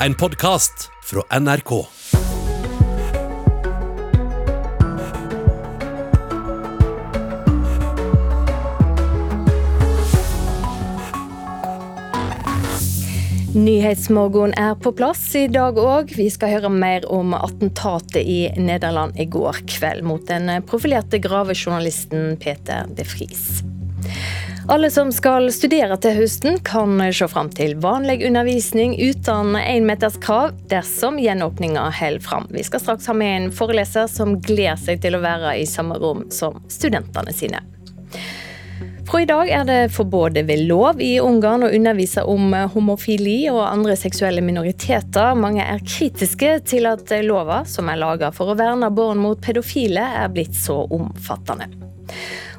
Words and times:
en 0.00 0.14
podkast 0.14 0.90
fra 1.02 1.38
NRK. 1.40 1.86
Nyhetsmorgen 13.54 14.52
er 14.52 14.74
på 14.74 14.92
plass 14.92 15.22
i 15.34 15.46
dag 15.48 15.78
òg. 15.80 16.12
Vi 16.18 16.28
skal 16.30 16.52
høre 16.58 16.70
mer 16.70 17.06
om 17.08 17.32
attentatet 17.38 18.20
i 18.20 18.50
Nederland 18.60 19.16
i 19.16 19.24
går 19.24 19.62
kveld 19.78 20.04
mot 20.04 20.28
den 20.28 20.50
profilerte 20.68 21.22
gravejournalisten 21.24 22.36
Peter 22.42 22.84
de 22.92 23.08
Vries. 23.16 23.64
Alle 24.68 24.90
som 24.90 25.12
skal 25.14 25.46
studere 25.54 25.94
til 26.02 26.16
høsten, 26.16 26.56
kan 26.66 26.98
se 27.14 27.28
fram 27.30 27.46
til 27.54 27.76
vanlig 27.78 28.16
undervisning 28.26 28.96
uten 28.98 29.54
énmeterskrav 29.60 30.56
dersom 30.66 31.20
gjenåpninga 31.22 31.84
holder 31.94 32.24
fram. 32.24 32.48
Vi 32.50 32.64
skal 32.66 32.82
straks 32.82 33.06
ha 33.06 33.14
med 33.14 33.34
en 33.36 33.52
foreleser 33.54 34.08
som 34.10 34.34
gleder 34.42 34.80
seg 34.82 35.04
til 35.04 35.14
å 35.14 35.22
være 35.22 35.52
i 35.60 35.68
samme 35.70 36.00
rom 36.02 36.24
som 36.34 36.58
studentene 36.66 37.34
sine. 37.36 37.60
Fra 39.06 39.20
i 39.22 39.28
dag 39.30 39.52
er 39.54 39.68
det 39.68 39.78
forbudt 39.94 40.40
ved 40.48 40.64
lov 40.66 40.98
i 40.98 41.12
Ungarn 41.22 41.62
å 41.62 41.70
undervise 41.70 42.24
om 42.26 42.50
homofili 42.74 43.44
og 43.52 43.62
andre 43.68 43.94
seksuelle 43.94 44.42
minoriteter. 44.42 45.38
Mange 45.38 45.62
er 45.62 45.84
kritiske 45.86 46.56
til 46.66 46.90
at 46.90 47.14
lova, 47.22 47.62
som 47.70 47.86
er 47.86 48.02
laga 48.02 48.32
for 48.34 48.50
å 48.50 48.58
verne 48.58 48.90
barn 48.90 49.22
mot 49.22 49.38
pedofile, 49.38 50.10
er 50.24 50.34
blitt 50.34 50.58
så 50.58 50.82
omfattende. 50.90 51.70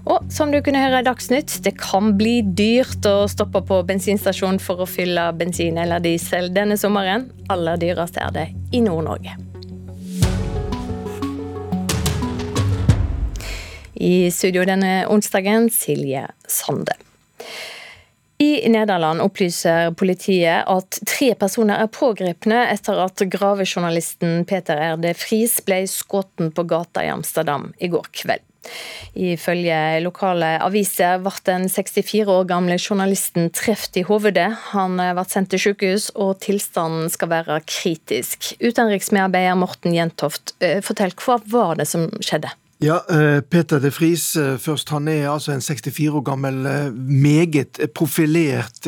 Og 0.07 0.23
som 0.31 0.53
du 0.53 0.61
kunne 0.63 0.79
høre 0.79 1.01
i 1.01 1.05
Dagsnytt, 1.05 1.57
det 1.65 1.73
kan 1.81 2.13
bli 2.15 2.39
dyrt 2.55 3.03
å 3.09 3.25
stoppe 3.27 3.59
på 3.67 3.81
bensinstasjon 3.89 4.59
for 4.63 4.79
å 4.79 4.87
fylle 4.87 5.25
bensin 5.35 5.79
eller 5.81 5.99
diesel 6.03 6.47
denne 6.55 6.77
sommeren. 6.79 7.27
Aller 7.51 7.81
dyrest 7.81 8.19
er 8.23 8.31
det 8.31 8.45
i 8.71 8.79
Nord-Norge. 8.85 9.35
I 13.97 14.29
studio 14.31 14.63
denne 14.69 15.03
onsdagen, 15.11 15.67
Silje 15.73 16.23
Sande. 16.47 16.95
I 18.39 18.69
Nederland 18.69 19.19
opplyser 19.25 19.91
politiet 19.97 20.69
at 20.69 20.99
tre 21.09 21.33
personer 21.35 21.81
er 21.81 21.91
pågrepne 21.91 22.67
etter 22.69 23.01
at 23.01 23.27
gravejournalisten 23.33 24.45
Peter 24.47 24.77
Erde 24.93 25.17
Friis 25.17 25.57
ble 25.65 25.81
skutt 25.89 26.45
på 26.53 26.69
gata 26.69 27.03
i 27.03 27.09
Amsterdam 27.11 27.73
i 27.81 27.89
går 27.91 28.13
kveld. 28.13 28.46
Ifølge 29.17 29.79
lokale 30.05 30.55
aviser 30.65 31.21
ble 31.23 31.33
den 31.47 31.67
64 31.71 32.27
år 32.33 32.45
gamle 32.49 32.77
journalisten 32.77 33.49
truffet 33.55 34.01
i 34.01 34.05
hovedet. 34.07 34.49
Han 34.73 34.99
ble 34.99 35.25
sendt 35.29 35.53
til 35.53 35.63
sykehus, 35.67 36.11
og 36.15 36.37
tilstanden 36.43 37.11
skal 37.13 37.31
være 37.33 37.61
kritisk. 37.65 38.53
Utenriksmedarbeider 38.61 39.57
Morten 39.59 39.95
Jentoft, 39.95 40.55
eh, 40.61 40.81
fortell, 40.85 41.15
hva 41.17 41.41
var 41.47 41.75
det 41.79 41.87
som 41.89 42.09
skjedde? 42.21 42.53
Ja, 42.79 43.05
eh, 43.09 43.41
Peter 43.41 43.79
de 43.79 43.89
Vries 43.89 44.35
eh, 44.35 44.57
først. 44.61 44.89
Han 44.89 45.07
er 45.07 45.31
altså 45.31 45.51
en 45.51 45.61
64 45.61 46.13
år 46.13 46.21
gammel, 46.21 46.65
eh, 46.65 46.93
meget 46.93 47.79
profilert 47.95 48.85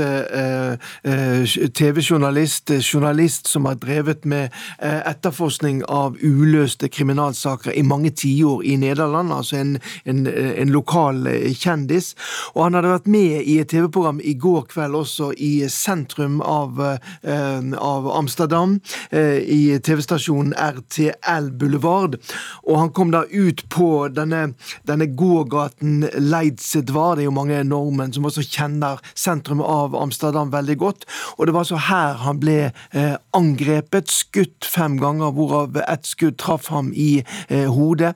TV-journalist. 1.73 2.71
Journalist 2.93 3.47
som 3.47 3.65
har 3.65 3.73
drevet 3.73 4.25
med 4.25 4.49
etterforskning 4.79 5.81
av 5.89 6.15
uløste 6.21 6.87
kriminalsaker 6.87 7.71
i 7.71 7.81
mange 7.81 8.09
tiår 8.09 8.61
i 8.63 8.75
Nederland. 8.75 9.33
Altså 9.33 9.57
en, 9.57 9.79
en, 10.05 10.27
en, 10.27 10.69
lokal 10.69 11.25
kjendis. 11.57 12.15
Og 12.53 12.63
han 12.63 12.73
hadde 12.77 12.93
vært 12.93 13.07
med 13.07 13.41
i 13.41 13.57
et 13.59 13.69
TV-program 13.69 14.21
i 14.23 14.33
går 14.33 14.67
kveld 14.69 14.95
også 14.95 15.31
i 15.37 15.65
sentrum 15.69 16.41
av, 16.45 16.79
av 17.25 18.11
Amsterdam. 18.13 18.77
I 19.11 19.79
TV-stasjonen 19.83 20.53
RTL 20.53 21.51
Boulevard. 21.59 22.19
Og 22.67 22.79
han 22.79 22.93
kom 22.93 23.11
da 23.15 23.25
ut 23.31 23.65
på 23.69 23.78
på 23.79 24.09
denne, 24.11 24.53
denne 24.87 25.07
gågaten 25.15 26.03
Leidsedvar. 26.19 27.15
Det 27.15 27.23
er 27.23 27.29
jo 27.29 27.35
mange 27.35 27.61
nordmenn 27.67 28.11
som 28.15 28.27
også 28.27 28.43
kjenner 28.43 28.99
sentrum 29.15 29.61
av 29.63 29.95
Amsterdam 29.95 30.51
veldig 30.51 30.77
godt. 30.81 31.05
Og 31.37 31.47
det 31.47 31.55
var 31.55 31.63
altså 31.63 31.79
her 31.87 32.19
han 32.25 32.41
ble 32.41 32.57
eh, 32.67 33.15
angrepet, 33.37 34.11
skutt 34.11 34.67
fem 34.67 34.97
ganger, 34.99 35.31
hvorav 35.35 35.79
ett 35.85 36.09
skudd 36.09 36.37
traff 36.41 36.67
ham 36.73 36.91
i 36.91 37.21
eh, 37.47 37.69
hodet. 37.71 38.15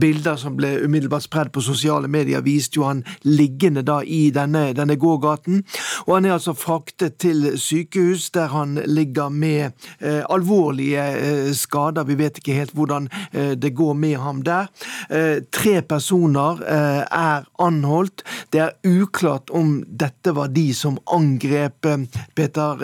Bilder 0.00 0.40
som 0.40 0.56
ble 0.58 0.72
umiddelbart 0.84 1.28
spredd 1.28 1.52
på 1.54 1.62
sosiale 1.64 2.10
medier, 2.10 2.42
viste 2.42 2.80
jo 2.80 2.88
han 2.88 3.04
liggende 3.22 3.84
da 3.86 4.00
i 4.02 4.30
denne, 4.34 4.70
denne 4.76 4.98
gågaten. 5.00 5.62
Og 6.06 6.16
han 6.16 6.26
er 6.26 6.36
altså 6.38 6.56
fraktet 6.58 7.20
til 7.22 7.52
sykehus, 7.60 8.30
der 8.34 8.50
han 8.54 8.78
ligger 8.86 9.28
med 9.28 9.70
eh, 10.00 10.22
alvorlige 10.30 11.06
eh, 11.20 11.52
skader. 11.54 12.08
Vi 12.08 12.18
vet 12.18 12.40
ikke 12.40 12.58
helt 12.58 12.74
hvordan 12.74 13.08
eh, 13.32 13.54
det 13.54 13.74
går 13.76 13.94
med 13.94 14.16
ham 14.18 14.42
der. 14.46 14.70
Eh, 15.10 15.42
tre 15.50 15.80
personer 15.82 16.60
eh, 16.66 17.02
er 17.04 17.46
anholdt. 17.58 18.24
Det 18.52 18.60
er 18.62 18.76
uklart 18.86 19.50
om 19.50 19.80
dette 19.86 20.32
var 20.36 20.52
de 20.54 20.68
som 20.76 20.98
angrep 21.12 21.86
eh, 21.88 22.04
Peter 22.36 22.80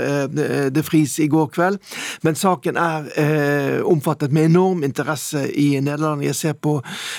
de 0.72 0.82
Vries 0.86 1.16
i 1.22 1.28
går 1.30 1.48
kveld, 1.54 1.78
men 2.26 2.36
saken 2.38 2.76
er 2.80 3.82
omfattet 3.86 4.32
med 4.34 4.50
enorm 4.50 4.82
interesse 4.86 5.46
i 5.56 5.68
Nederland. 5.80 6.24
Jeg 6.24 6.36
ser 6.36 6.56
på 6.58 6.74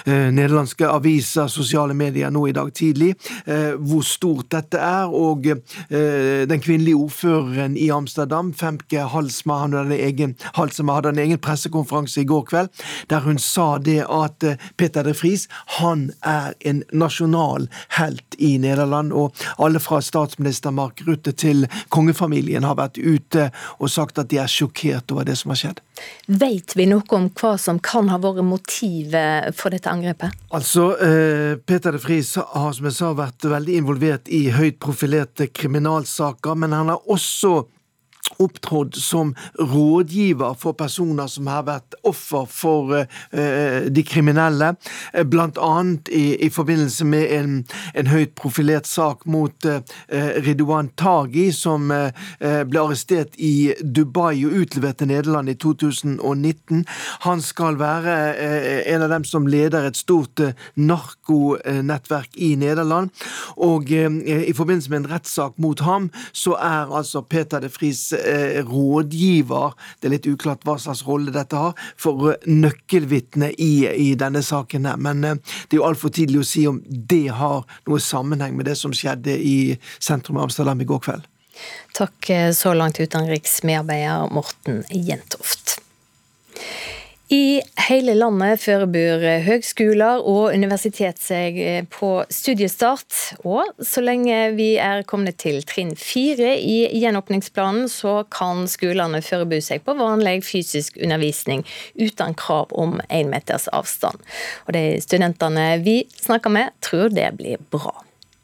nederlandske 0.08 0.88
aviser, 0.90 1.50
sosiale 1.52 1.96
medier 1.98 2.32
nå 2.34 2.46
i 2.50 2.54
dag 2.56 2.70
tidlig, 2.76 3.14
hvor 3.46 4.04
stort 4.06 4.52
dette 4.54 4.80
er. 4.82 5.12
Og 5.12 5.48
den 5.48 6.64
kvinnelige 6.64 7.00
ordføreren 7.00 7.78
i 7.80 7.90
Amsterdam, 7.94 8.54
Femke 8.58 9.08
Halsma, 9.14 9.62
hadde 9.64 9.86
en 9.86 9.96
egen, 9.98 10.36
Halsma 10.58 11.00
hadde 11.00 11.16
en 11.16 11.24
egen 11.26 11.42
pressekonferanse 11.44 12.24
i 12.24 12.30
går 12.30 12.46
kveld, 12.52 12.86
der 13.12 13.26
hun 13.26 13.42
sa 13.42 13.70
det 13.82 14.04
at 14.06 14.48
Peter 14.78 15.08
de 15.08 15.14
Vries 15.18 15.48
han 15.80 16.10
er 16.26 16.54
en 16.68 16.84
nasjonal 16.92 17.68
helt 17.98 18.38
i 18.38 18.56
Nederland. 18.62 19.14
Og 19.14 19.36
alle 19.58 19.82
fra 19.84 20.02
statsminister 20.04 20.74
Mark 20.76 21.02
Rutte 21.08 21.34
til 21.38 21.68
kongefamilien 21.94 22.68
har 22.68 22.78
vært 22.80 22.98
ute 22.98 23.50
og 23.78 23.92
sagt 23.94 24.20
at 24.22 24.32
de 24.32 24.42
er 24.42 24.52
sjokkert 24.52 25.12
over 25.14 25.28
det 25.28 25.38
som 25.40 25.54
har 25.54 25.62
skjedd. 25.62 25.82
Vet 26.28 26.76
vi 26.78 26.86
noe 26.90 27.06
om 27.18 27.30
hva 27.40 27.56
som 27.62 27.80
kan 27.84 28.12
ha 28.12 28.20
vært 28.22 28.46
motivet 28.46 29.56
for 29.58 29.74
dette 29.74 29.90
angrepet? 29.90 30.36
Altså, 30.54 30.92
eh, 31.02 31.56
Peter 31.58 31.96
de 31.96 32.02
Vries 32.04 32.36
har 32.38 32.74
som 32.74 32.86
jeg 32.90 32.98
sa 32.98 33.14
vært 33.18 33.48
veldig 33.48 33.80
involvert 33.82 34.30
i 34.30 34.48
høyt 34.54 34.80
profilerte 34.84 35.48
kriminalsaker, 35.48 36.56
men 36.56 36.76
han 36.76 36.94
har 36.94 37.10
også 37.10 37.66
opptrådt 38.40 38.96
som 38.96 39.36
rådgiver 39.60 40.56
for 40.60 40.76
personer 40.78 41.28
som 41.32 41.48
har 41.50 41.66
vært 41.68 41.98
offer 42.08 42.46
for 42.52 42.94
uh, 42.94 43.88
de 43.90 44.04
kriminelle, 44.06 44.74
eh, 45.14 45.26
blant 45.28 45.58
annet 45.62 46.10
i, 46.14 46.38
i 46.46 46.50
forbindelse 46.54 47.06
med 47.06 47.32
en, 47.34 47.56
en, 47.94 48.08
høyt 48.12 48.36
profilert 48.40 48.88
sak 48.88 49.26
mot 49.26 49.68
uh, 49.68 49.80
Ridwan 50.46 50.92
Taghi, 51.00 51.50
som 51.56 51.92
uh, 51.92 52.10
ble 52.40 52.82
arrestert 52.82 53.36
i 53.38 53.74
Dubai 53.82 54.46
og 54.46 54.56
utlevert 54.62 55.02
til 55.02 55.12
Nederland 55.12 55.50
i 55.52 55.58
2019. 55.58 56.86
Han 57.26 57.42
skal 57.44 57.78
være 57.80 58.16
en 58.88 59.04
av 59.06 59.12
dem 59.12 59.26
som 59.28 59.48
leder 59.50 59.88
et 59.88 59.98
stort 59.98 60.40
narkonettverk 60.76 62.38
i 62.38 62.54
Nederland, 62.60 63.12
og 63.58 63.92
i 63.92 64.54
forbindelse 64.56 64.92
med 64.92 65.04
en 65.04 65.10
rettssak 65.16 65.58
mot 65.62 65.82
ham, 65.86 66.10
så 66.32 66.56
er 66.62 66.94
altså 67.00 67.22
Peter 67.28 67.64
de 67.64 67.72
Vries 67.74 68.14
Eh, 68.27 68.27
rådgiver, 68.68 69.74
det 70.00 70.10
er 70.10 70.16
litt 70.16 70.30
uklart 70.30 70.66
hva 70.68 70.78
slags 70.82 71.04
rolle 71.08 71.34
dette 71.36 71.58
har, 71.58 71.78
for 72.00 72.36
nøkkelvitnet 72.48 73.58
i, 73.62 73.88
i, 73.88 74.10
denne 74.20 74.44
saken 74.46 74.88
her. 74.90 75.00
Men 75.02 75.24
eh, 75.24 75.40
det 75.68 75.78
er 75.78 75.82
jo 75.82 75.88
altfor 75.88 76.14
tidlig 76.14 76.44
å 76.44 76.48
si 76.48 76.68
om 76.70 76.82
det 76.88 77.28
har 77.38 77.66
noe 77.88 78.04
sammenheng 78.04 78.58
med 78.58 78.70
det 78.70 78.78
som 78.80 78.96
skjedde 78.96 79.38
i 79.38 79.58
sentrum 80.00 80.40
av 80.40 80.48
Amsterdam 80.48 80.82
i 80.82 80.90
går 80.90 81.04
kveld. 81.08 81.28
Takk 81.98 82.30
eh, 82.34 82.52
så 82.54 82.74
langt, 82.78 83.00
utenriksmedarbeider 83.02 84.34
Morten 84.34 84.84
Jentoft. 84.92 85.80
I 87.28 87.60
hele 87.90 88.14
landet 88.16 88.62
forbereder 88.64 89.42
høgskoler 89.44 90.22
og 90.24 90.54
universitet 90.56 91.20
seg 91.20 91.58
eh, 91.60 91.82
på 91.92 92.22
studiestart. 92.32 93.12
Og 93.44 93.68
så 93.84 94.00
lenge 94.00 94.54
vi 94.56 94.70
er 94.80 95.04
kommet 95.10 95.36
til 95.44 95.60
trinn 95.68 95.92
fire 96.00 96.54
i 96.56 96.78
gjenåpningsplanen, 97.02 97.90
så 97.92 98.22
kan 98.32 98.64
skolene 98.72 99.20
forberede 99.20 99.66
seg 99.68 99.84
på 99.84 99.98
vanlig 100.00 100.40
fysisk 100.48 100.96
undervisning 101.04 101.66
uten 102.00 102.38
krav 102.40 102.72
om 102.72 103.02
én 103.12 103.28
meters 103.34 103.68
avstand. 103.76 104.24
Og 104.70 104.78
de 104.80 104.88
studentene 105.04 105.74
vi 105.84 106.00
snakker 106.16 106.54
med, 106.54 106.72
tror 106.80 107.12
det 107.12 107.34
blir 107.42 107.60
bra. 107.76 107.92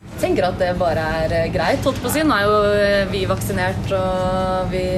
Jeg 0.04 0.26
tenker 0.26 0.50
at 0.50 0.60
det 0.60 0.74
bare 0.76 1.08
er 1.24 1.40
eh, 1.46 1.52
greit. 1.56 1.86
holdt 1.88 2.04
på 2.04 2.12
å 2.12 2.18
si. 2.18 2.28
Nå 2.28 2.36
er 2.36 2.50
jo 2.52 2.64
eh, 2.76 3.04
vi 3.16 3.24
vaksinert, 3.32 3.96
og 3.96 4.74
vi 4.76 4.90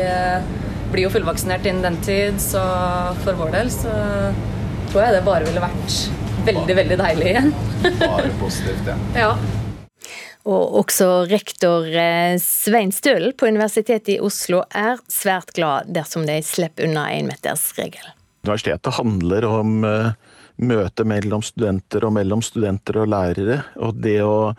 blir 0.92 1.06
jo 1.08 1.12
fullvaksinert 1.14 1.66
innen 1.70 1.86
den 1.86 1.98
tid, 2.06 2.40
så 2.42 2.62
for 3.24 3.38
vår 3.40 3.54
del 3.58 3.72
så 3.74 3.94
tror 4.92 5.02
jeg 5.04 5.18
det 5.18 5.24
bare 5.26 5.48
ville 5.48 5.64
vært 5.64 6.00
veldig, 6.46 6.76
veldig 6.82 6.98
deilig 7.02 7.30
igjen. 7.32 7.54
bare 8.02 8.34
positivt, 8.42 8.92
ja. 8.92 8.98
ja. 9.26 9.32
Og 10.46 10.78
også 10.84 11.10
rektor 11.26 11.88
eh, 11.90 12.36
Svein 12.42 12.94
Stølen 12.94 13.34
på 13.34 13.50
Universitetet 13.50 14.14
i 14.14 14.22
Oslo 14.22 14.62
er 14.70 15.02
svært 15.10 15.56
glad 15.58 15.90
dersom 15.96 16.28
de 16.30 16.38
slipper 16.46 16.86
unna 16.86 17.08
énmetersregelen. 17.16 18.14
Universitetet 18.46 18.94
handler 19.00 19.48
om 19.50 19.80
møtet 19.82 20.34
møte 20.56 21.04
mellom 21.08 21.44
studenter 21.44 22.06
og 22.08 22.16
mellom 22.16 22.44
studenter 22.44 23.02
og 23.02 23.10
lærere. 23.12 23.62
Og 23.84 23.98
det 24.00 24.20
å 24.24 24.54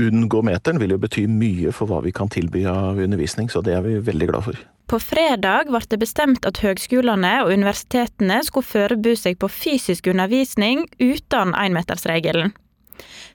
unngå 0.00 0.42
meteren 0.44 0.80
vil 0.80 0.94
jo 0.94 1.00
bety 1.00 1.26
mye 1.30 1.72
for 1.72 1.90
hva 1.90 2.02
vi 2.04 2.12
kan 2.12 2.30
tilby 2.32 2.66
av 2.68 2.98
undervisning, 3.00 3.50
så 3.50 3.62
det 3.64 3.76
er 3.76 3.86
vi 3.86 3.98
veldig 4.04 4.30
glad 4.30 4.48
for. 4.48 4.60
På 4.90 4.98
fredag 4.98 5.68
ble 5.70 5.78
det 5.86 6.00
bestemt 6.02 6.46
at 6.48 6.58
høgskolene 6.64 7.30
og 7.44 7.52
universitetene 7.54 8.40
skulle 8.42 8.66
forberede 8.66 9.14
seg 9.20 9.36
på 9.38 9.46
fysisk 9.46 10.08
undervisning 10.10 10.82
uten 10.98 11.54
énmetersregelen. 11.54 12.50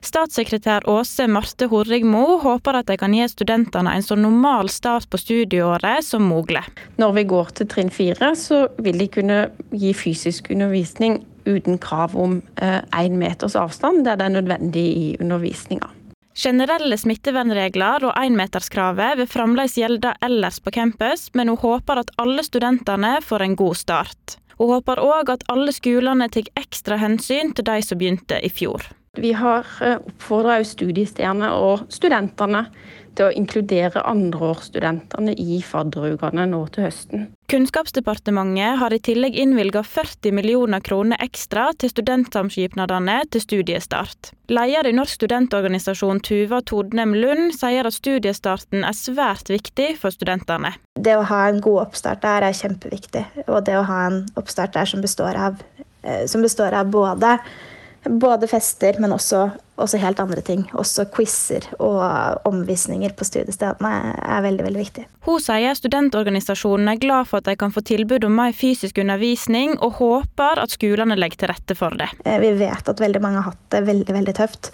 Statssekretær 0.04 0.84
Åse 0.92 1.24
Marte 1.32 1.70
Horrigmo 1.72 2.36
håper 2.44 2.82
at 2.82 2.90
de 2.90 2.98
kan 3.00 3.16
gi 3.16 3.24
studentene 3.32 3.96
en 3.96 4.04
så 4.04 4.20
normal 4.20 4.68
start 4.68 5.08
på 5.08 5.22
studieåret 5.22 6.04
som 6.04 6.28
mulig. 6.28 6.60
Når 7.00 7.16
vi 7.16 7.24
går 7.32 7.56
til 7.56 7.72
trinn 7.72 7.90
fire, 7.90 8.34
så 8.36 8.66
vil 8.76 9.00
de 9.00 9.08
kunne 9.16 9.42
gi 9.72 9.96
fysisk 9.96 10.52
undervisning 10.52 11.22
uten 11.48 11.80
krav 11.80 12.18
om 12.20 12.42
én 12.60 13.16
eh, 13.16 13.16
meters 13.16 13.56
avstand 13.56 14.04
der 14.04 14.20
det 14.20 14.28
er 14.28 14.36
nødvendig 14.42 14.86
i 14.92 15.06
undervisninga. 15.24 15.95
Generelle 16.36 16.98
smittevernregler 17.00 18.04
og 18.04 18.18
énmeterskravet 18.20 19.16
vil 19.16 19.28
fremdeles 19.30 19.78
gjelde 19.80 20.10
ellers 20.20 20.58
på 20.60 20.72
campus, 20.74 21.30
men 21.32 21.48
hun 21.48 21.56
håper 21.62 22.02
at 22.02 22.12
alle 22.20 22.44
studentene 22.44 23.14
får 23.24 23.44
en 23.46 23.56
god 23.56 23.78
start. 23.80 24.36
Hun 24.58 24.74
håper 24.74 25.00
òg 25.00 25.32
at 25.32 25.46
alle 25.52 25.72
skolene 25.72 26.28
tar 26.32 26.50
ekstra 26.60 26.98
hensyn 27.00 27.54
til 27.56 27.64
de 27.64 27.80
som 27.84 28.00
begynte 28.00 28.36
i 28.44 28.52
fjor. 28.52 28.84
Vi 29.16 29.32
har 29.32 29.64
eh, 29.80 29.96
oppfordra 29.96 30.58
studiestedene 30.60 31.48
og 31.56 31.86
studentene 31.88 32.66
til 33.16 33.28
å 33.28 33.34
inkludere 33.34 34.02
andreårsstudentene 34.06 35.34
i 35.40 35.60
fadderukene 35.64 36.46
nå 36.50 36.62
til 36.74 36.86
høsten. 36.86 37.26
Kunnskapsdepartementet 37.50 38.80
har 38.80 38.94
i 38.94 38.98
tillegg 39.02 39.36
innvilga 39.38 39.84
40 39.86 40.34
millioner 40.34 40.82
kroner 40.82 41.20
ekstra 41.22 41.68
til 41.78 41.92
studentsamskipnadene 41.92 43.20
til 43.30 43.44
studiestart. 43.44 44.32
Leder 44.50 44.88
i 44.90 44.94
Norsk 44.96 45.20
studentorganisasjon 45.20 46.20
Tuva 46.26 46.60
Todnem 46.66 47.14
Lund 47.14 47.54
sier 47.54 47.86
at 47.86 47.96
studiestarten 47.96 48.82
er 48.86 48.98
svært 48.98 49.50
viktig 49.52 49.92
for 50.00 50.14
studentene. 50.14 50.74
Det 50.98 51.14
å 51.18 51.24
ha 51.30 51.46
en 51.50 51.62
god 51.62 51.86
oppstart 51.86 52.24
der 52.26 52.48
er 52.48 52.58
kjempeviktig. 52.58 53.24
Og 53.46 53.62
det 53.66 53.78
å 53.78 53.86
ha 53.86 54.02
en 54.10 54.20
oppstart 54.38 54.74
der 54.74 54.90
som 54.90 55.04
består 55.04 55.38
av, 55.38 55.62
eh, 56.02 56.26
som 56.26 56.42
består 56.42 56.74
av 56.74 56.90
både 56.90 57.38
både 58.08 58.48
fester, 58.50 58.98
men 59.00 59.12
også, 59.12 59.48
også, 59.76 59.98
helt 60.02 60.20
andre 60.20 60.42
ting. 60.44 60.64
Også 60.78 61.06
quizer 61.14 61.66
og 61.82 62.02
omvisninger 62.48 63.14
på 63.16 63.26
studiestedene 63.26 64.14
er 64.22 64.44
veldig 64.44 64.66
veldig 64.66 64.82
viktig. 64.82 65.06
Hun 65.26 65.42
sier 65.42 65.76
studentorganisasjonen 65.78 66.92
er 66.92 67.00
glad 67.02 67.30
for 67.30 67.42
at 67.42 67.50
de 67.50 67.56
kan 67.58 67.74
få 67.74 67.82
tilbud 67.86 68.26
om 68.28 68.36
mer 68.38 68.54
fysisk 68.56 69.00
undervisning, 69.02 69.76
og 69.80 69.98
håper 70.00 70.62
at 70.62 70.74
skolene 70.74 71.18
legger 71.18 71.44
til 71.44 71.52
rette 71.52 71.78
for 71.78 71.98
det. 71.98 72.10
Eh, 72.24 72.38
vi 72.42 72.54
vet 72.60 72.92
at 72.92 73.02
veldig 73.02 73.22
mange 73.24 73.42
har 73.42 73.52
hatt 73.52 73.68
det 73.74 73.84
veldig, 73.90 74.16
veldig 74.20 74.36
tøft. 74.38 74.72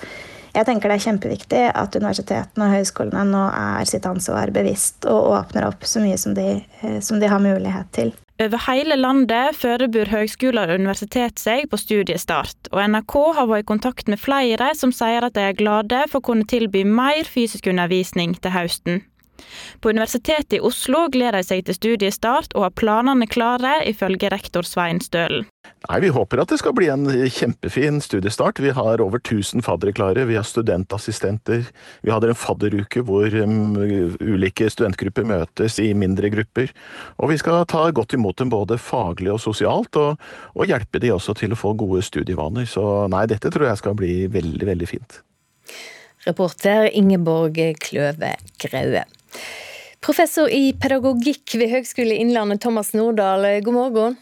Jeg 0.52 0.68
tenker 0.68 0.90
det 0.90 0.98
er 0.98 1.04
kjempeviktig 1.06 1.62
at 1.70 1.94
universitetene 1.96 2.66
og 2.66 2.74
høyskolene 2.76 3.24
nå 3.30 3.44
er 3.56 3.86
sitt 3.88 4.04
ansvar 4.08 4.52
bevisst 4.52 5.06
og 5.08 5.30
åpner 5.38 5.70
opp 5.70 5.86
så 5.88 6.02
mye 6.04 6.18
som 6.20 6.34
de, 6.36 6.60
eh, 6.82 6.98
som 7.00 7.22
de 7.22 7.30
har 7.30 7.40
mulighet 7.40 7.88
til. 7.96 8.12
Over 8.42 8.60
hele 8.66 8.96
landet 8.98 9.56
forbereder 9.56 10.10
høgskoler 10.10 10.72
og 10.72 10.80
universitet 10.82 11.38
seg 11.40 11.68
på 11.70 11.78
studiestart, 11.78 12.68
og 12.72 12.80
NRK 12.90 13.14
har 13.38 13.48
vært 13.48 13.64
i 13.64 13.70
kontakt 13.70 14.10
med 14.10 14.20
flere 14.20 14.72
som 14.76 14.92
sier 14.92 15.24
at 15.24 15.36
de 15.36 15.44
er 15.46 15.56
glade 15.56 16.02
for 16.10 16.20
å 16.20 16.26
kunne 16.26 16.48
tilby 16.48 16.82
mer 16.84 17.28
fysisk 17.28 17.68
undervisning 17.70 18.34
til 18.42 18.56
høsten. 18.56 19.02
På 19.80 19.90
Universitetet 19.90 20.52
i 20.58 20.60
Oslo 20.62 21.06
gleder 21.10 21.40
de 21.40 21.46
seg 21.46 21.64
til 21.66 21.76
studiestart, 21.76 22.54
og 22.54 22.68
har 22.68 22.76
planene 22.78 23.26
klare, 23.26 23.80
ifølge 23.88 24.30
rektor 24.30 24.66
Svein 24.66 25.00
Stølen. 25.02 25.48
Nei, 25.88 25.98
Vi 26.04 26.10
håper 26.14 26.42
at 26.42 26.52
det 26.52 26.60
skal 26.60 26.74
bli 26.76 26.86
en 26.92 27.08
kjempefin 27.10 27.98
studiestart. 28.04 28.60
Vi 28.62 28.70
har 28.70 29.02
over 29.02 29.18
1000 29.18 29.64
faddere 29.66 29.94
klare. 29.96 30.26
Vi 30.28 30.36
har 30.38 30.46
studentassistenter. 30.46 31.64
Vi 32.02 32.12
hadde 32.12 32.30
en 32.30 32.38
fadderuke 32.38 33.02
hvor 33.06 33.26
um, 33.42 33.74
ulike 34.22 34.70
studentgrupper 34.70 35.26
møtes 35.26 35.80
i 35.82 35.90
mindre 35.98 36.30
grupper. 36.30 36.70
Og 37.18 37.32
vi 37.32 37.40
skal 37.42 37.66
ta 37.70 37.88
godt 37.90 38.14
imot 38.14 38.38
dem 38.38 38.52
både 38.52 38.78
faglig 38.78 39.32
og 39.34 39.42
sosialt, 39.42 39.98
og, 39.98 40.22
og 40.54 40.70
hjelpe 40.70 41.02
de 41.02 41.10
også 41.14 41.34
til 41.38 41.56
å 41.56 41.58
få 41.58 41.74
gode 41.78 42.04
studievaner. 42.06 42.68
Så 42.70 43.08
nei, 43.10 43.26
dette 43.30 43.50
tror 43.50 43.66
jeg 43.70 43.82
skal 43.82 43.98
bli 43.98 44.14
veldig, 44.30 44.70
veldig 44.70 44.90
fint. 44.90 45.18
Reporter 46.22 46.86
Ingeborg 46.94 47.58
Kløve 47.82 48.36
Graue. 48.62 49.02
Professor 50.02 50.50
i 50.50 50.72
pedagogikk 50.74 51.54
ved 51.60 51.70
Høgskolen 51.70 52.24
Innlandet, 52.24 52.62
Thomas 52.64 52.90
Nordahl, 52.96 53.46
god 53.62 53.76
morgen. 53.76 54.16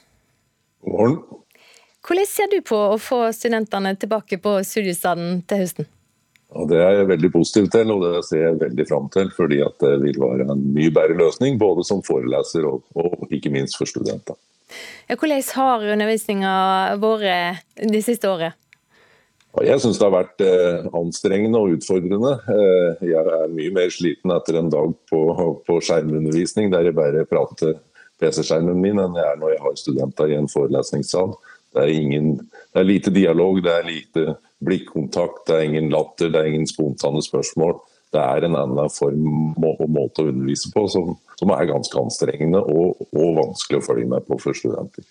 God 0.84 0.96
morgen. 0.98 1.20
Hvordan 2.06 2.26
ser 2.28 2.50
du 2.52 2.60
på 2.64 2.76
å 2.94 2.98
få 3.00 3.22
studentene 3.36 3.94
tilbake 4.00 4.40
på 4.40 4.58
studiestaden 4.64 5.42
til 5.48 5.62
høsten? 5.62 5.88
Ja, 6.50 6.64
det 6.66 6.78
er 6.82 6.94
jeg 6.98 7.08
veldig 7.12 7.30
positiv 7.30 7.68
til, 7.70 7.90
og 7.94 8.02
det 8.02 8.22
ser 8.26 8.40
jeg 8.42 8.60
veldig 8.60 8.86
fram 8.88 9.10
til. 9.14 9.28
Fordi 9.36 9.60
det 9.82 9.92
vil 10.02 10.18
være 10.18 10.48
en 10.50 10.64
mye 10.74 10.92
bedre 10.94 11.18
løsning, 11.20 11.58
både 11.60 11.84
som 11.86 12.02
foreleser 12.06 12.66
og, 12.66 12.82
og 12.98 13.30
ikke 13.30 13.52
minst 13.54 13.78
for 13.78 13.88
studenter. 13.88 14.38
Ja, 15.10 15.16
hvordan 15.18 15.44
har 15.54 15.86
undervisninga 15.94 16.54
vært 17.02 17.62
det 17.78 18.02
siste 18.06 18.30
året? 18.30 18.58
Jeg 19.58 19.82
syns 19.82 19.98
det 19.98 20.06
har 20.06 20.14
vært 20.14 20.42
eh, 20.46 20.84
anstrengende 20.94 21.58
og 21.58 21.74
utfordrende. 21.74 22.36
Eh, 22.54 23.06
jeg 23.10 23.18
er 23.18 23.50
mye 23.50 23.72
mer 23.74 23.90
sliten 23.90 24.30
etter 24.30 24.60
en 24.60 24.70
dag 24.70 24.92
på, 25.10 25.22
på 25.66 25.78
skjermundervisning 25.82 26.70
der 26.70 26.86
jeg 26.86 26.96
bare 26.96 27.26
prater 27.28 27.74
PC-skjermen 28.22 28.78
min, 28.78 29.00
enn 29.02 29.18
jeg 29.18 29.26
er 29.26 29.40
når 29.40 29.56
jeg 29.56 29.64
har 29.64 29.80
studenter 29.80 30.30
i 30.30 30.38
en 30.38 30.48
forelesningssal. 30.50 31.34
Det 31.74 31.82
er, 31.82 31.92
ingen, 31.98 32.32
det 32.70 32.82
er 32.82 32.88
lite 32.88 33.14
dialog, 33.14 33.60
det 33.64 33.74
er 33.74 33.86
lite 33.90 34.26
blikkontakt, 34.62 35.44
det 35.48 35.56
er 35.56 35.68
ingen 35.68 35.90
latter, 35.92 36.30
det 36.30 36.40
er 36.40 36.50
ingen 36.50 36.68
spontane 36.70 37.22
spørsmål. 37.24 37.78
Det 38.10 38.22
er 38.22 38.46
en 38.46 38.58
annen 38.58 38.90
form 38.90 39.54
og 39.66 39.86
måte 39.90 40.24
å 40.24 40.30
undervise 40.30 40.70
på 40.74 40.86
som, 40.90 41.14
som 41.38 41.52
er 41.54 41.70
ganske 41.70 41.98
anstrengende 41.98 42.62
og, 42.62 43.02
og 43.14 43.38
vanskelig 43.38 43.78
å 43.80 43.86
følge 43.86 44.10
med 44.14 44.26
på 44.26 44.38
for 44.42 44.56
studenter. 44.56 45.06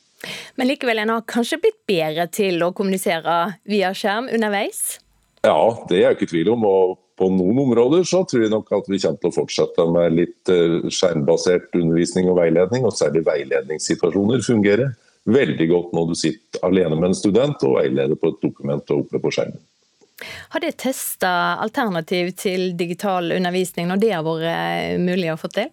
Men 0.60 0.68
likevel, 0.68 1.00
en 1.00 1.14
har 1.16 1.28
kanskje 1.30 1.62
blitt 1.64 1.80
bedre 1.88 2.26
til 2.32 2.60
å 2.66 2.74
kommunisere 2.76 3.38
via 3.70 3.94
skjerm 3.96 4.28
underveis? 4.36 5.00
Ja, 5.46 5.60
det 5.88 6.00
er 6.00 6.10
jeg 6.10 6.18
ikke 6.18 6.28
i 6.28 6.34
tvil 6.34 6.52
om. 6.56 6.66
og 6.68 6.98
på 7.20 7.28
noen 7.34 7.58
områder 7.66 8.06
så 8.08 8.22
tror 8.28 8.46
jeg 8.46 8.52
nok 8.54 8.70
at 8.78 8.86
vi 8.88 9.00
kommer 9.04 9.20
til 9.20 9.28
å 9.28 9.36
fortsette 9.36 9.86
med 9.92 10.16
litt 10.16 10.52
eh, 10.54 10.88
skjermbasert 10.88 11.76
undervisning 11.76 12.30
og 12.32 12.40
veiledning, 12.40 12.86
og 12.88 12.96
særlig 12.96 13.26
veiledningssituasjoner 13.28 14.46
fungerer 14.46 14.94
veldig 15.30 15.68
godt 15.70 15.92
når 15.98 16.08
du 16.10 16.16
sitter 16.16 16.64
alene 16.66 16.96
med 16.96 17.10
en 17.10 17.18
student 17.18 17.66
og 17.68 17.76
veileder 17.76 18.16
på 18.16 18.32
et 18.32 18.40
dokument 18.46 18.96
og 18.96 19.04
oppe 19.04 19.20
på 19.20 19.34
skjermen. 19.36 19.60
Har 20.54 20.64
dere 20.64 20.76
testa 20.80 21.32
alternativ 21.64 22.34
til 22.40 22.74
digital 22.80 23.32
undervisning 23.36 23.88
når 23.92 24.02
det 24.02 24.16
har 24.16 24.26
vært 24.26 24.50
eh, 24.54 24.96
mulig 25.04 25.34
å 25.34 25.40
få 25.40 25.52
til? 25.60 25.70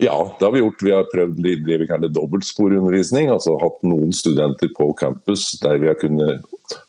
Ja, 0.00 0.36
det 0.38 0.44
har 0.44 0.52
vi 0.52 0.60
gjort. 0.62 0.82
Vi 0.82 0.92
har 0.94 1.08
prøvd 1.10 1.40
det 1.42 1.76
vi 1.80 1.86
kaller 1.90 2.12
dobbeltsporundervisning. 2.14 3.32
Altså 3.34 3.56
hatt 3.58 3.80
noen 3.82 4.12
studenter 4.14 4.70
på 4.76 4.92
campus 5.00 5.50
der 5.58 5.80
vi 5.82 5.88
har 5.90 5.98
kunnet 5.98 6.44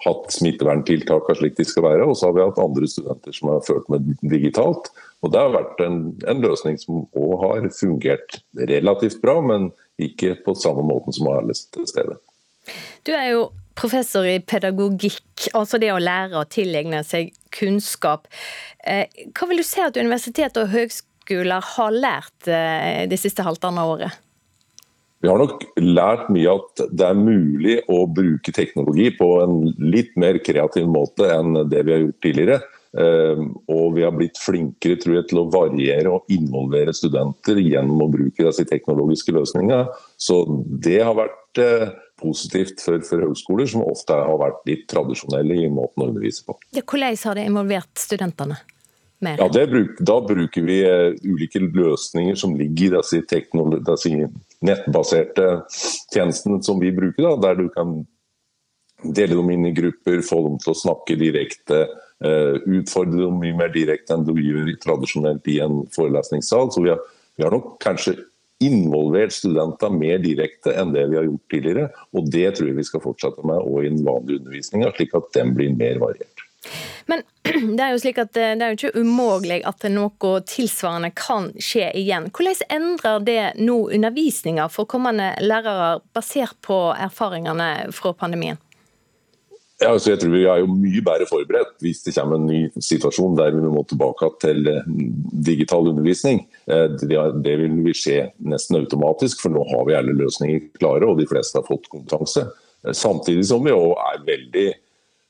hatt 0.05 0.29
smitteverntiltakene 0.35 1.39
slik 1.39 1.57
de 1.57 1.65
skal 1.65 1.87
være. 1.87 2.05
Og 2.05 2.19
så 2.19 2.29
har 2.29 2.37
vi 2.37 2.43
hatt 2.45 2.61
andre 2.61 2.89
studenter 2.91 3.33
som 3.33 3.49
har 3.49 3.65
ført 3.65 3.89
med 3.89 4.11
digitalt. 4.21 4.91
Og 5.25 5.33
Det 5.33 5.41
har 5.41 5.55
vært 5.57 5.81
en, 5.81 5.97
en 6.29 6.45
løsning 6.45 6.77
som 6.77 7.01
òg 7.17 7.33
har 7.41 7.65
fungert 7.73 8.43
relativt 8.69 9.17
bra, 9.25 9.39
men 9.41 9.71
ikke 9.97 10.35
på 10.45 10.53
samme 10.61 10.85
måten 10.85 11.15
som 11.15 11.33
alle 11.33 11.57
steder. 11.57 12.21
Du 13.09 13.15
er 13.17 13.31
jo 13.33 13.49
professor 13.79 14.27
i 14.27 14.37
pedagogikk, 14.43 15.49
altså 15.57 15.79
det 15.81 15.89
å 15.95 16.01
lære 16.03 16.37
å 16.37 16.47
tilegne 16.51 17.01
seg 17.07 17.33
kunnskap. 17.55 18.27
Eh, 18.85 19.07
hva 19.33 19.49
vil 19.49 19.63
du 19.63 19.65
si 19.65 19.81
at 19.81 19.97
universitet 19.97 20.59
og 20.59 20.69
høgskoler 20.75 21.08
høyskoler 21.29 21.61
har 21.75 21.93
lært 21.93 22.49
eh, 22.49 23.05
det 23.09 23.19
siste 23.21 23.45
halvannet 23.45 23.85
året? 23.85 24.25
Vi 25.21 25.27
har 25.27 25.37
nok 25.37 25.65
lært 25.83 26.29
mye 26.31 26.47
at 26.55 26.81
det 26.95 27.05
er 27.05 27.17
mulig 27.17 27.81
å 27.91 28.05
bruke 28.07 28.53
teknologi 28.55 29.09
på 29.17 29.27
en 29.43 29.73
litt 29.77 30.15
mer 30.15 30.39
kreativ 30.39 30.87
måte 30.87 31.27
enn 31.27 31.67
det 31.69 31.83
vi 31.83 31.91
har 31.91 32.05
gjort 32.05 32.21
tidligere. 32.23 32.59
Ehm, 32.97 33.51
og 33.69 33.97
vi 33.97 34.05
har 34.05 34.15
blitt 34.15 34.39
flinkere 34.39 34.95
tror 34.97 35.17
jeg, 35.19 35.27
til 35.29 35.41
å 35.41 35.49
variere 35.51 36.15
og 36.15 36.31
involvere 36.31 36.95
studenter 36.95 37.59
gjennom 37.59 38.05
å 38.05 38.09
bruke 38.09 38.47
disse 38.47 38.63
teknologiske 38.71 39.35
løsningene. 39.35 39.91
Så 40.15 40.39
det 40.87 41.01
har 41.03 41.19
vært 41.19 41.61
eh, 41.61 41.91
positivt 42.23 42.79
for, 42.79 43.03
for 43.03 43.27
høgskoler, 43.27 43.67
som 43.67 43.83
ofte 43.83 44.15
har 44.15 44.39
vært 44.39 44.63
litt 44.71 44.87
tradisjonelle 44.89 45.65
i 45.65 45.69
måten 45.69 46.05
å 46.07 46.11
undervise 46.13 46.47
på. 46.47 46.55
Ja, 46.71 46.87
hvordan 46.87 47.19
har 47.27 47.37
det 47.37 47.49
involvert 47.51 48.07
studentene? 48.07 48.63
Mer? 49.25 49.41
Ja, 49.41 49.65
bruk, 49.71 49.97
Da 50.05 50.19
bruker 50.25 50.67
vi 50.67 50.77
uh, 50.85 51.15
ulike 51.23 51.61
løsninger 51.63 52.37
som 52.39 52.55
ligger 52.59 52.85
i 52.87 52.93
disse, 52.97 53.23
disse, 53.89 54.29
nettbaserte 54.65 55.49
tjenestene 56.13 56.61
som 56.63 56.79
vi 56.81 56.93
bruker. 56.95 57.25
Da, 57.25 57.35
der 57.49 57.59
du 57.59 57.69
kan 57.73 58.01
dele 59.03 59.37
dem 59.37 59.51
inn 59.53 59.69
i 59.69 59.75
grupper, 59.75 60.21
få 60.25 60.41
dem 60.47 60.57
til 60.59 60.73
å 60.73 60.79
snakke 60.79 61.15
direkte, 61.19 61.85
utfordre 62.19 63.21
dem 63.21 63.37
mye 63.39 63.55
mer 63.55 63.69
direkte 63.71 64.11
enn 64.11 64.25
du 64.27 64.33
gjør 64.35 64.73
tradisjonelt 64.83 65.45
i 65.47 65.61
en 65.63 65.85
forelesningssal. 65.95 66.67
Så 66.75 66.83
vi 66.83 66.91
har, 66.91 66.99
vi 67.39 67.45
har 67.45 67.55
nok 67.55 67.77
kanskje 67.79 68.17
involvert 68.59 69.31
studenter 69.31 69.91
mer 69.93 70.19
direkte 70.23 70.73
enn 70.75 70.91
det 70.95 71.05
vi 71.11 71.19
har 71.19 71.27
gjort 71.29 71.53
tidligere. 71.53 71.87
Og 72.15 72.27
det 72.31 72.47
tror 72.57 72.69
jeg 72.69 72.79
vi 72.79 72.87
skal 72.87 73.03
fortsette 73.03 73.47
med 73.47 73.63
òg 73.63 73.85
i 73.85 73.93
den 73.93 74.03
vanlige 74.07 74.41
undervisninga, 74.41 74.91
slik 74.97 75.15
at 75.15 75.31
den 75.37 75.55
blir 75.55 75.75
mer 75.79 76.01
variert. 76.03 76.38
Men 77.09 77.23
det 77.77 77.83
er 77.83 77.93
jo 77.93 78.01
slik 78.03 78.19
at 78.21 78.33
det 78.35 78.61
er 78.61 78.73
jo 78.73 78.77
ikke 78.77 79.01
umulig 79.01 79.61
at 79.67 79.85
noe 79.93 80.33
tilsvarende 80.47 81.11
kan 81.17 81.51
skje 81.55 81.91
igjen. 81.97 82.29
Hvordan 82.35 82.65
endrer 82.75 83.21
det 83.25 83.43
nå 83.61 83.81
undervisninga 83.89 84.69
for 84.73 84.89
kommende 84.89 85.31
lærere, 85.43 85.99
basert 86.13 86.59
på 86.65 86.81
erfaringene 86.97 87.89
fra 87.95 88.13
pandemien? 88.13 88.59
Ja, 89.79 89.93
altså 89.93 90.11
jeg 90.11 90.19
tror 90.19 90.33
Vi 90.33 90.43
er 90.43 90.59
jo 90.59 90.71
mye 90.73 91.01
bedre 91.07 91.25
forberedt 91.29 91.77
hvis 91.83 92.01
det 92.03 92.13
kommer 92.17 92.35
en 92.35 92.49
ny 92.49 92.65
situasjon 92.83 93.37
der 93.39 93.53
vi 93.55 93.63
må 93.63 93.85
tilbake 93.87 94.27
til 94.43 94.67
eh, 94.67 94.89
digital 95.47 95.87
undervisning. 95.93 96.41
Eh, 96.67 96.87
det 96.99 97.55
vil 97.61 97.77
vi 97.85 97.95
skje 97.95 98.17
nesten 98.43 98.81
automatisk, 98.81 99.39
for 99.39 99.55
nå 99.55 99.63
har 99.71 99.85
vi 99.87 99.95
alle 99.95 100.17
løsninger 100.19 100.67
klare 100.81 101.07
og 101.07 101.21
de 101.21 101.27
fleste 101.29 101.61
har 101.61 101.67
fått 101.67 101.87
kompetanse. 101.93 102.43
Eh, 102.83 102.91
samtidig 102.91 103.47
som 103.47 103.63
vi 103.63 103.75
òg 103.75 103.95
er 104.09 104.25
veldig 104.27 104.67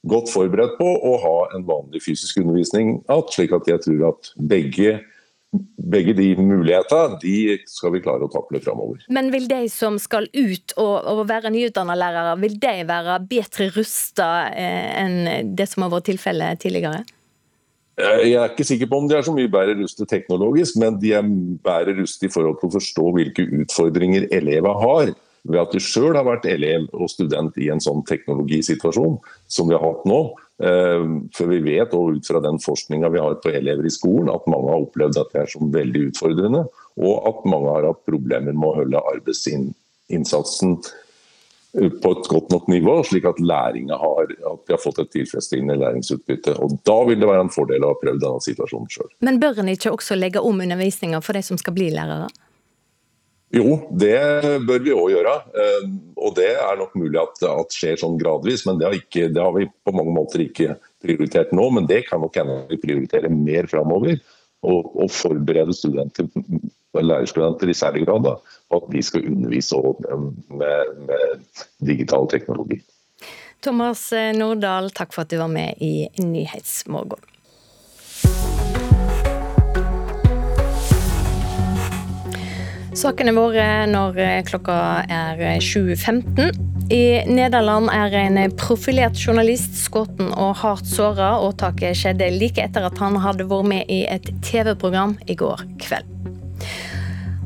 godt 0.07 0.31
forberedt 0.31 0.77
på 0.79 0.87
å 0.87 1.15
ha 1.23 1.37
en 1.57 1.65
vanlig 1.67 2.03
fysisk 2.05 2.39
undervisning 2.41 2.99
igjen. 2.99 3.31
Slik 3.33 3.55
at 3.55 3.67
jeg 3.67 3.83
tror 3.85 4.11
at 4.13 4.33
begge 4.39 4.99
begge 5.89 6.13
de 6.13 6.27
mulighetene 6.37 7.17
de 7.23 7.57
skal 7.69 7.93
vi 7.95 8.01
klare 8.03 8.27
å 8.27 8.31
takle 8.31 8.61
framover. 8.61 9.01
Men 9.09 9.31
vil 9.33 9.47
de 9.49 9.63
som 9.73 9.97
skal 10.01 10.27
ut 10.29 10.75
og, 10.77 11.07
og 11.09 11.23
være 11.29 11.49
nyutdanna 11.53 11.95
lærere, 11.97 12.35
vil 12.43 12.59
de 12.61 12.75
være 12.89 13.15
bedre 13.29 13.69
rusta 13.73 14.27
eh, 14.53 14.91
enn 15.01 15.55
det 15.57 15.65
som 15.71 15.87
har 15.87 15.95
vært 15.95 16.11
tilfellet 16.11 16.61
tidligere? 16.61 17.01
Eh, 17.99 18.27
jeg 18.29 18.37
er 18.37 18.53
ikke 18.53 18.67
sikker 18.67 18.91
på 18.91 19.01
om 19.01 19.09
de 19.09 19.17
er 19.17 19.25
så 19.25 19.33
mye 19.35 19.49
bedre 19.51 19.79
rustet 19.81 20.11
teknologisk, 20.11 20.77
men 20.83 20.99
de 21.01 21.15
er 21.17 21.33
bedre 21.65 21.97
rustet 21.97 22.29
i 22.29 22.33
forhold 22.33 22.61
til 22.61 22.69
å 22.69 22.77
forstå 22.77 23.09
hvilke 23.17 23.47
utfordringer 23.63 24.29
elever 24.35 24.77
har 24.85 25.15
ved 25.43 25.62
at 25.62 25.74
du 25.74 25.79
sjøl 25.84 26.17
har 26.17 26.27
vært 26.27 26.48
elev 26.50 26.88
og 26.93 27.10
student 27.12 27.58
i 27.62 27.69
en 27.74 27.81
sånn 27.84 28.03
teknologisituasjon 28.08 29.17
som 29.48 29.69
vi 29.69 29.77
har 29.77 29.86
hatt 29.86 30.08
nå. 30.10 30.22
Eh, 30.60 31.05
for 31.36 31.51
vi 31.51 31.60
vet 31.63 31.93
og 31.96 32.17
ut 32.17 32.27
fra 32.27 32.41
den 32.43 32.60
forskninga 32.63 33.12
vi 33.13 33.22
har 33.24 33.38
på 33.43 33.53
elever 33.55 33.88
i 33.88 33.93
skolen, 33.93 34.31
at 34.34 34.48
mange 34.51 34.72
har 34.74 34.88
opplevd 34.88 35.19
dette 35.19 35.46
som 35.53 35.72
veldig 35.74 36.10
utfordrende, 36.10 36.65
og 37.00 37.29
at 37.31 37.46
mange 37.48 37.75
har 37.77 37.91
hatt 37.91 38.01
problemer 38.10 38.51
med 38.55 38.67
å 38.67 38.79
holde 38.81 39.05
arbeidsinnsatsen 39.13 40.79
på 41.72 42.12
et 42.12 42.27
godt 42.31 42.50
nok 42.50 42.67
nivå, 42.67 42.96
slik 43.05 43.27
at 43.29 43.38
har, 43.39 44.31
at 44.51 44.62
de 44.65 44.74
har 44.74 44.81
fått 44.81 45.00
et 45.03 45.12
tilfredsstillende 45.13 45.77
læringsutbytte. 45.77 46.58
Og 46.58 46.79
Da 46.84 46.98
vil 47.05 47.19
det 47.19 47.29
være 47.29 47.46
en 47.46 47.53
fordel 47.53 47.86
å 47.86 47.93
ha 47.93 48.00
prøvd 48.01 48.24
denne 48.24 48.41
situasjonen 48.41 48.89
sjøl. 48.89 49.10
Men 49.22 49.39
bør 49.39 49.62
en 49.62 49.69
ikke 49.69 49.93
også 49.93 50.17
legge 50.17 50.41
om 50.41 50.60
undervisninga 50.60 51.22
for 51.22 51.38
de 51.38 51.43
som 51.46 51.58
skal 51.62 51.77
bli 51.77 51.91
lærere? 51.93 52.27
Jo, 53.49 53.79
det 53.89 54.17
bør 54.67 54.83
vi 54.85 54.93
òg 54.93 55.07
gjøre. 55.15 55.31
Eh, 55.57 55.85
og 56.21 56.35
det 56.37 56.51
er 56.53 56.77
nok 56.77 56.93
mulig 56.99 57.17
at 57.21 57.39
det 57.41 57.53
skjer 57.73 57.97
sånn 57.97 58.19
gradvis, 58.21 58.65
men 58.67 58.77
det 58.77 58.85
har, 58.85 58.97
ikke, 58.97 59.29
det 59.33 59.41
har, 59.41 59.55
vi 59.55 59.65
på 59.65 59.93
mange 59.95 60.13
måter 60.13 60.43
ikke 60.45 60.75
prioritert 61.01 61.53
nå. 61.55 61.65
Men 61.73 61.89
det 61.89 62.03
kan 62.09 62.21
nok 62.21 62.37
hende 62.37 62.59
vi 62.69 62.81
prioriterer 62.81 63.33
mer 63.33 63.69
framover. 63.71 64.19
Og, 64.59 64.91
og, 64.91 65.07
forberede 65.15 65.71
studenter, 65.71 66.27
lærerstudenter 66.99 67.71
i 67.71 67.77
særlig 67.79 68.03
grad 68.03 68.25
da, 68.25 68.33
på 68.67 68.81
at 68.81 68.89
de 68.91 69.03
skal 69.07 69.29
undervise 69.29 69.79
med, 70.51 70.97
med 71.07 71.53
digital 71.87 72.27
teknologi. 72.27 72.81
Thomas 73.63 74.09
Nordahl, 74.35 74.91
takk 74.95 75.15
for 75.15 75.23
at 75.23 75.31
du 75.31 75.39
var 75.39 75.51
med 75.51 75.79
i 75.79 76.09
Nyhetsmorgen. 76.19 77.28
Sakene 82.99 83.31
våre 83.31 83.63
når 83.87 84.17
eh, 84.19 84.41
klokka 84.43 84.75
er 85.07 85.39
7.15. 85.63 86.41
Eh, 86.43 86.57
I 86.91 87.03
Nederland 87.31 87.87
er 87.93 88.15
en 88.25 88.39
profilert 88.59 89.15
journalist 89.15 89.77
skutt 89.85 90.19
og 90.27 90.57
hardt 90.59 90.89
såra. 90.89 91.29
Åtaket 91.45 91.95
skjedde 91.95 92.27
like 92.35 92.59
etter 92.59 92.89
at 92.89 92.99
han 92.99 93.15
hadde 93.23 93.47
vært 93.47 93.69
med 93.71 93.93
i 93.93 94.01
et 94.11 94.27
TV-program 94.43 95.15
i 95.31 95.37
går 95.39 95.63
kveld. 95.79 96.11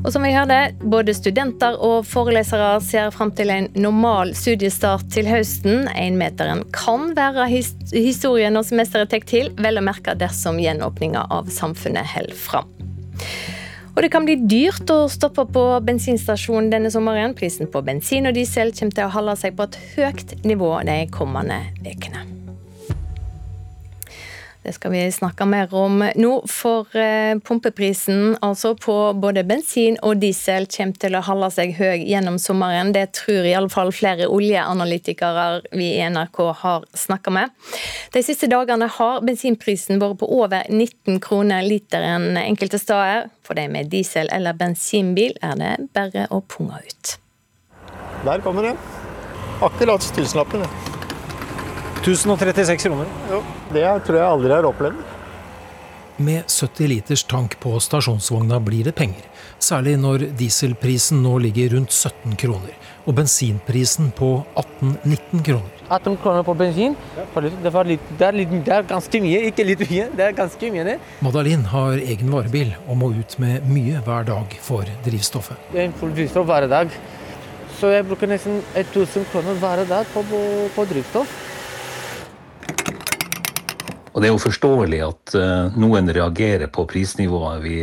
Og 0.02 0.10
som 0.12 0.26
vi 0.26 0.34
hørte, 0.34 0.74
både 0.90 1.14
studenter 1.14 1.78
og 1.78 2.02
forelesere 2.08 2.74
ser 2.84 3.14
fram 3.14 3.30
til 3.38 3.54
en 3.54 3.70
normal 3.78 4.34
studiestart 4.36 5.06
til 5.14 5.30
høsten. 5.30 5.86
Énmeteren 5.94 6.66
kan 6.74 7.12
være 7.14 7.46
historien 7.94 8.58
når 8.58 8.72
semesteret 8.72 9.14
tar 9.14 9.30
til, 9.30 9.54
vel 9.62 9.78
å 9.78 9.86
merke 9.86 10.18
dersom 10.18 10.58
gjenåpninga 10.60 11.28
av 11.30 11.46
samfunnet 11.62 12.10
holder 12.16 12.42
fram. 12.42 12.74
Og 13.94 14.02
det 14.02 14.10
kan 14.10 14.26
bli 14.26 14.34
dyrt 14.50 14.90
å 14.90 15.04
stoppe 15.10 15.46
på 15.54 15.64
bensinstasjonen 15.86 16.72
denne 16.72 16.90
sommeren. 16.90 17.36
Prisen 17.38 17.70
på 17.70 17.84
bensin 17.86 18.26
og 18.26 18.34
diesel 18.34 18.74
kommer 18.74 18.98
til 18.98 19.06
å 19.06 19.14
holde 19.14 19.38
seg 19.38 19.54
på 19.54 19.68
et 19.68 19.82
høyt 19.94 20.38
nivå 20.42 20.76
de 20.88 21.04
kommende 21.14 21.62
ukene. 21.86 22.33
Det 24.64 24.72
skal 24.72 24.94
vi 24.94 25.02
snakke 25.12 25.44
mer 25.44 25.68
om 25.76 25.98
nå, 26.00 26.30
for 26.48 26.88
eh, 26.96 27.36
pumpeprisen 27.44 28.38
altså 28.40 28.70
på 28.80 28.94
både 29.20 29.42
bensin 29.44 29.98
og 30.00 30.22
diesel 30.22 30.64
kommer 30.72 30.96
til 31.02 31.18
å 31.18 31.20
holde 31.26 31.50
seg 31.52 31.74
høy 31.76 32.06
gjennom 32.08 32.38
sommeren. 32.40 32.94
Det 32.96 33.10
tror 33.18 33.44
i 33.44 33.52
alle 33.58 33.68
fall 33.68 33.92
flere 33.92 34.30
oljeanalytikere 34.32 35.44
vi 35.76 35.90
i 35.98 36.08
NRK 36.08 36.40
har 36.62 36.88
snakka 36.96 37.34
med. 37.36 37.52
De 38.16 38.24
siste 38.24 38.48
dagene 38.48 38.88
har 38.96 39.20
bensinprisen 39.28 40.00
vært 40.00 40.22
på 40.22 40.30
over 40.32 40.64
19 40.72 41.20
kroner 41.20 41.60
literen 41.68 42.32
enkelte 42.40 42.80
steder. 42.80 43.28
For 43.44 43.60
de 43.60 43.68
med 43.68 43.92
diesel- 43.92 44.32
eller 44.32 44.56
bensinbil 44.56 45.36
er 45.44 45.60
det 45.60 45.74
bare 45.92 46.24
å 46.32 46.40
punge 46.40 46.80
ut. 46.80 47.16
Der 48.24 48.40
kommer 48.40 48.70
det. 48.70 48.76
Akkurat 49.60 50.12
tusenlappen. 50.16 50.64
1036 52.04 52.82
kroner. 52.84 53.06
Jo, 53.30 53.40
det 53.72 53.84
tror 54.04 54.18
jeg 54.18 54.28
aldri 54.28 54.52
har 54.52 54.66
opplevd. 54.68 55.04
Med 56.16 56.44
70 56.46 56.90
liters 56.92 57.22
tank 57.26 57.56
på 57.62 57.72
stasjonsvogna 57.80 58.60
blir 58.62 58.84
det 58.86 58.92
penger. 58.94 59.24
Særlig 59.58 59.96
når 59.98 60.26
dieselprisen 60.38 61.22
nå 61.24 61.38
ligger 61.42 61.72
rundt 61.74 61.94
17 61.96 62.36
kroner, 62.38 62.74
og 63.08 63.16
bensinprisen 63.16 64.12
på 64.14 64.36
18-19 64.54 65.42
kroner. 65.48 65.70
18 65.88 66.18
kroner 66.20 66.44
på 66.44 66.54
bensin, 66.60 66.94
det, 67.16 67.24
litt, 67.42 67.56
det, 67.64 67.72
er 68.28 68.36
litt, 68.36 68.52
det, 68.52 68.76
er 68.76 68.86
ganske 68.88 69.20
mye. 69.24 69.40
Ikke 69.48 69.66
litt 69.66 69.82
mye, 69.88 70.06
det 70.16 70.26
er 70.28 70.36
ganske 70.36 70.70
mye. 70.76 70.84
det. 70.90 70.98
Madalin 71.24 71.64
har 71.72 71.98
egen 71.98 72.30
varebil 72.32 72.76
og 72.86 73.00
må 73.00 73.10
ut 73.16 73.38
med 73.42 73.66
mye 73.68 74.04
hver 74.04 74.28
dag 74.28 74.56
for 74.64 74.88
drivstoffet. 75.08 75.72
Det 75.72 75.82
er 75.82 75.88
en 75.88 75.98
full 75.98 76.14
drivstoff 76.16 76.46
hver 76.52 76.68
dag. 76.68 76.94
Så 77.80 77.90
jeg 77.90 78.06
bruker 78.06 78.30
nesten 78.30 78.62
1000 78.76 79.26
kroner 79.32 79.58
hver 79.58 79.82
dag 79.88 80.06
på, 80.14 80.22
på, 80.30 80.44
på 80.76 80.86
drivstoff. 80.92 81.34
Og 84.14 84.22
det 84.22 84.28
er 84.28 84.34
jo 84.34 84.42
forståelig 84.44 85.00
at 85.02 85.34
uh, 85.34 85.74
noen 85.74 86.10
reagerer 86.14 86.70
på 86.70 86.86
prisnivået 86.90 87.64
vi 87.64 87.78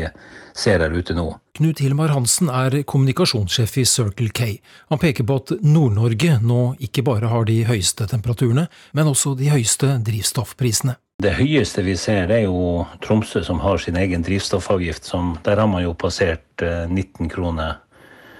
ser 0.55 0.83
her 0.83 0.93
ute 0.95 1.15
nå. 1.15 1.27
Knut 1.59 1.81
Hilmar 1.83 2.13
Hansen 2.15 2.49
er 2.51 2.81
kommunikasjonssjef 2.87 3.77
i 3.81 3.85
Circle 3.87 4.31
K. 4.35 4.47
Han 4.91 5.01
peker 5.01 5.27
på 5.27 5.37
at 5.41 5.53
Nord-Norge 5.63 6.37
nå 6.43 6.61
ikke 6.87 7.03
bare 7.07 7.31
har 7.31 7.47
de 7.49 7.61
høyeste 7.67 8.07
temperaturene, 8.11 8.67
men 8.95 9.11
også 9.11 9.35
de 9.39 9.51
høyeste 9.51 9.97
drivstoffprisene. 10.07 10.95
Det 11.21 11.35
høyeste 11.37 11.83
vi 11.85 11.93
ser, 11.99 12.31
er 12.33 12.47
jo 12.47 12.87
Tromsø, 13.03 13.43
som 13.45 13.61
har 13.61 13.77
sin 13.83 13.99
egen 13.99 14.23
drivstoffavgift. 14.25 15.05
Som, 15.05 15.35
der 15.45 15.61
har 15.61 15.69
man 15.69 15.85
jo 15.85 15.93
passert 15.93 16.63
19 16.63 16.97
eh, 16.97 17.29
kroner 17.29 17.79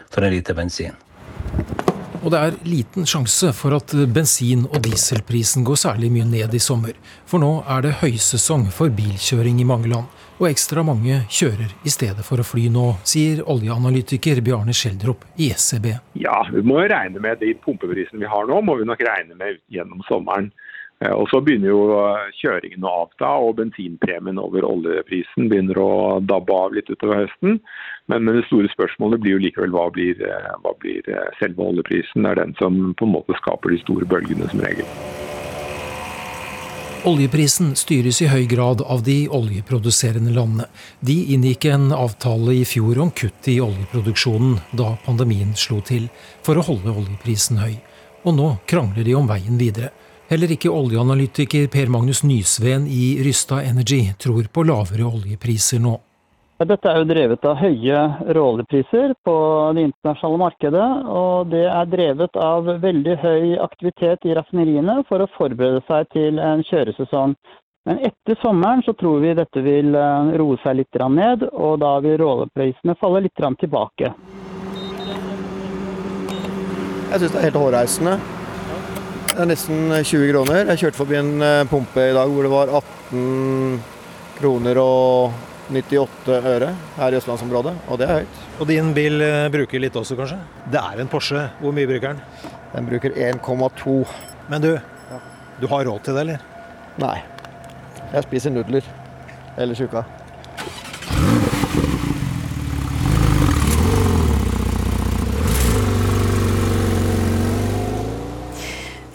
for 0.10 0.25
en 0.25 0.33
liter 0.33 0.57
bensin. 0.57 0.98
Og 2.22 2.30
det 2.30 2.38
er 2.38 2.58
liten 2.70 3.08
sjanse 3.10 3.50
for 3.58 3.74
at 3.74 3.94
bensin- 4.13 4.68
og 4.68 4.84
dieselprisen 4.86 5.63
går 5.66 5.80
særlig 5.82 6.12
mye 6.13 6.28
ned 6.30 6.54
i 6.54 6.60
sommer. 6.62 6.94
For 7.25 7.42
nå 7.42 7.63
er 7.66 7.82
det 7.82 7.96
høysesong 8.04 8.68
for 8.70 8.94
bilkjøring 8.94 9.58
i 9.63 9.66
mange 9.66 9.90
land, 9.90 10.06
og 10.38 10.46
ekstra 10.51 10.84
mange 10.86 11.24
kjører 11.34 11.74
i 11.82 11.94
stedet 11.94 12.22
for 12.25 12.38
å 12.38 12.46
fly 12.46 12.68
nå, 12.74 12.86
sier 13.10 13.42
oljeanalytiker 13.50 14.44
Bjarne 14.46 14.74
Schjelderup 14.78 15.25
i 15.42 15.50
SEB. 15.58 15.88
Ja, 16.22 16.44
vi 16.54 16.62
må 16.62 16.84
jo 16.84 16.92
regne 16.94 17.24
med 17.25 17.42
de 17.42 17.56
pumpeprisene 17.58 18.22
vi 18.22 18.30
har 18.30 18.46
nå, 18.50 18.62
må 18.62 18.78
vi 18.78 18.86
nok 18.90 19.01
regne 19.08 19.38
med 19.42 19.58
gjennom 19.74 20.06
sommeren. 20.06 20.51
Eh, 21.01 21.13
og 21.13 21.29
Så 21.29 21.41
begynner 21.41 21.72
jo 21.72 21.81
eh, 21.98 22.29
kjøringen 22.41 22.86
å 22.86 22.93
avta, 23.05 23.34
og 23.41 23.58
bensinpremien 23.62 24.39
over 24.41 24.67
oljeprisen 24.67 25.50
begynner 25.50 25.79
å 25.81 25.91
dabbe 26.22 26.53
av 26.53 26.77
litt 26.77 26.91
utover 26.91 27.24
høsten. 27.24 27.60
Men, 28.12 28.29
det 28.29 28.46
store 28.50 28.70
spørsmålet 28.74 29.24
blir 29.24 29.38
jo 29.38 29.43
likevel 29.48 29.74
hva 29.74 29.88
blir, 29.93 30.22
eh, 30.22 30.53
hva 30.62 30.75
blir 30.84 31.05
selve 31.39 31.72
oljeprisen. 31.72 32.22
Det 32.22 32.34
er 32.34 32.43
den 32.43 32.55
som 32.62 32.93
på 32.98 33.08
en 33.08 33.15
måte 33.17 33.38
skaper 33.41 33.74
de 33.74 33.81
store 33.81 34.08
bølgene 34.10 34.50
som 34.51 34.63
regel. 34.63 34.86
Oljeprisen 37.01 37.72
styres 37.74 38.20
i 38.22 38.27
høy 38.29 38.43
grad 38.46 38.84
av 38.86 39.01
de 39.01 39.24
oljeproduserende 39.34 40.36
landene. 40.36 40.67
De 41.01 41.15
inngikk 41.34 41.65
en 41.72 41.88
avtale 41.98 42.53
i 42.60 42.67
fjor 42.67 43.00
om 43.01 43.10
kutt 43.10 43.50
i 43.50 43.58
oljeproduksjonen 43.63 44.60
da 44.77 44.91
pandemien 45.01 45.55
slo 45.58 45.79
til, 45.81 46.12
for 46.46 46.62
å 46.62 46.65
holde 46.67 46.93
oljeprisen 46.93 47.58
høy. 47.58 47.74
Og 48.22 48.38
nå 48.38 48.51
krangler 48.70 49.08
de 49.08 49.17
om 49.17 49.25
veien 49.25 49.58
videre. 49.58 49.89
Heller 50.31 50.47
ikke 50.55 50.69
oljeanalytiker 50.71 51.65
Per 51.67 51.89
Magnus 51.91 52.21
Nysveen 52.23 52.85
i 52.88 53.17
Rysta 53.19 53.57
Energy 53.67 54.13
tror 54.15 54.45
på 54.47 54.63
lavere 54.63 55.03
oljepriser 55.03 55.81
nå. 55.83 55.97
Dette 56.61 56.88
er 56.88 57.01
jo 57.01 57.07
drevet 57.09 57.43
av 57.50 57.57
høye 57.59 57.97
råoljepriser 58.38 59.11
på 59.27 59.35
det 59.75 59.83
internasjonale 59.89 60.39
markedet. 60.39 60.88
Og 61.11 61.51
det 61.51 61.65
er 61.67 61.91
drevet 61.91 62.39
av 62.39 62.71
veldig 62.85 63.17
høy 63.25 63.57
aktivitet 63.59 64.23
i 64.23 64.38
raffineriene 64.38 65.01
for 65.11 65.19
å 65.19 65.27
forberede 65.35 65.83
seg 65.91 66.07
til 66.15 66.39
en 66.39 66.63
kjøresesong. 66.63 67.35
Men 67.89 68.00
etter 68.07 68.39
sommeren 68.39 68.88
så 68.88 68.95
tror 68.95 69.19
vi 69.19 69.35
dette 69.35 69.67
vil 69.67 69.91
eh, 70.00 70.35
roe 70.39 70.55
seg 70.63 70.79
litt 70.79 71.01
ned, 71.11 71.47
og 71.51 71.81
da 71.83 71.97
vil 72.05 72.21
råoljeprisene 72.21 72.95
falle 73.01 73.25
litt 73.25 73.35
tilbake. 73.35 74.13
Jeg 77.11 77.19
syns 77.19 77.33
det 77.33 77.41
er 77.41 77.50
helt 77.50 77.65
hårreisende. 77.65 78.21
Det 79.41 79.48
er 79.48 79.55
nesten 79.55 79.88
20 79.89 80.27
kroner. 80.29 80.67
Jeg 80.69 80.77
kjørte 80.77 81.00
forbi 81.00 81.15
en 81.17 81.41
eh, 81.41 81.63
pumpe 81.65 82.03
i 82.12 82.12
dag 82.13 82.29
hvor 82.29 82.45
det 82.45 82.51
var 82.51 82.69
18 82.77 83.79
kroner 84.38 84.77
og 84.77 85.33
98 85.74 86.36
øre 86.51 86.69
her 87.00 87.15
i 87.15 87.17
østlandsområdet, 87.17 87.74
og 87.89 87.98
det 87.98 88.05
er 88.05 88.19
høyt. 88.19 88.38
Og 88.62 88.69
din 88.69 88.93
bil 88.93 89.17
eh, 89.25 89.48
bruker 89.50 89.81
litt 89.81 89.98
også, 89.98 90.19
kanskje? 90.19 90.38
Det 90.69 90.77
er 90.77 91.01
en 91.01 91.10
Porsche. 91.10 91.48
Hvor 91.57 91.74
mye 91.74 91.89
bruker 91.89 92.13
den? 92.13 92.21
Den 92.75 92.93
bruker 92.93 93.17
1,2. 93.17 93.98
Men 94.53 94.62
du, 94.62 94.71
du 95.57 95.69
har 95.74 95.89
råd 95.89 96.05
til 96.05 96.19
det, 96.19 96.27
eller? 96.27 96.50
Nei. 97.01 97.17
Jeg 98.12 98.29
spiser 98.29 98.53
nudler 98.53 98.93
ellers 99.57 99.81
i 99.81 99.89
uka. 99.89 100.05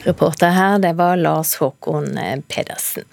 Reporter 0.07 0.55
her, 0.55 0.79
det 0.79 0.93
var 0.93 1.17
Lars 1.17 1.57
Håkon 1.59 2.19
Pedersen. 2.49 3.05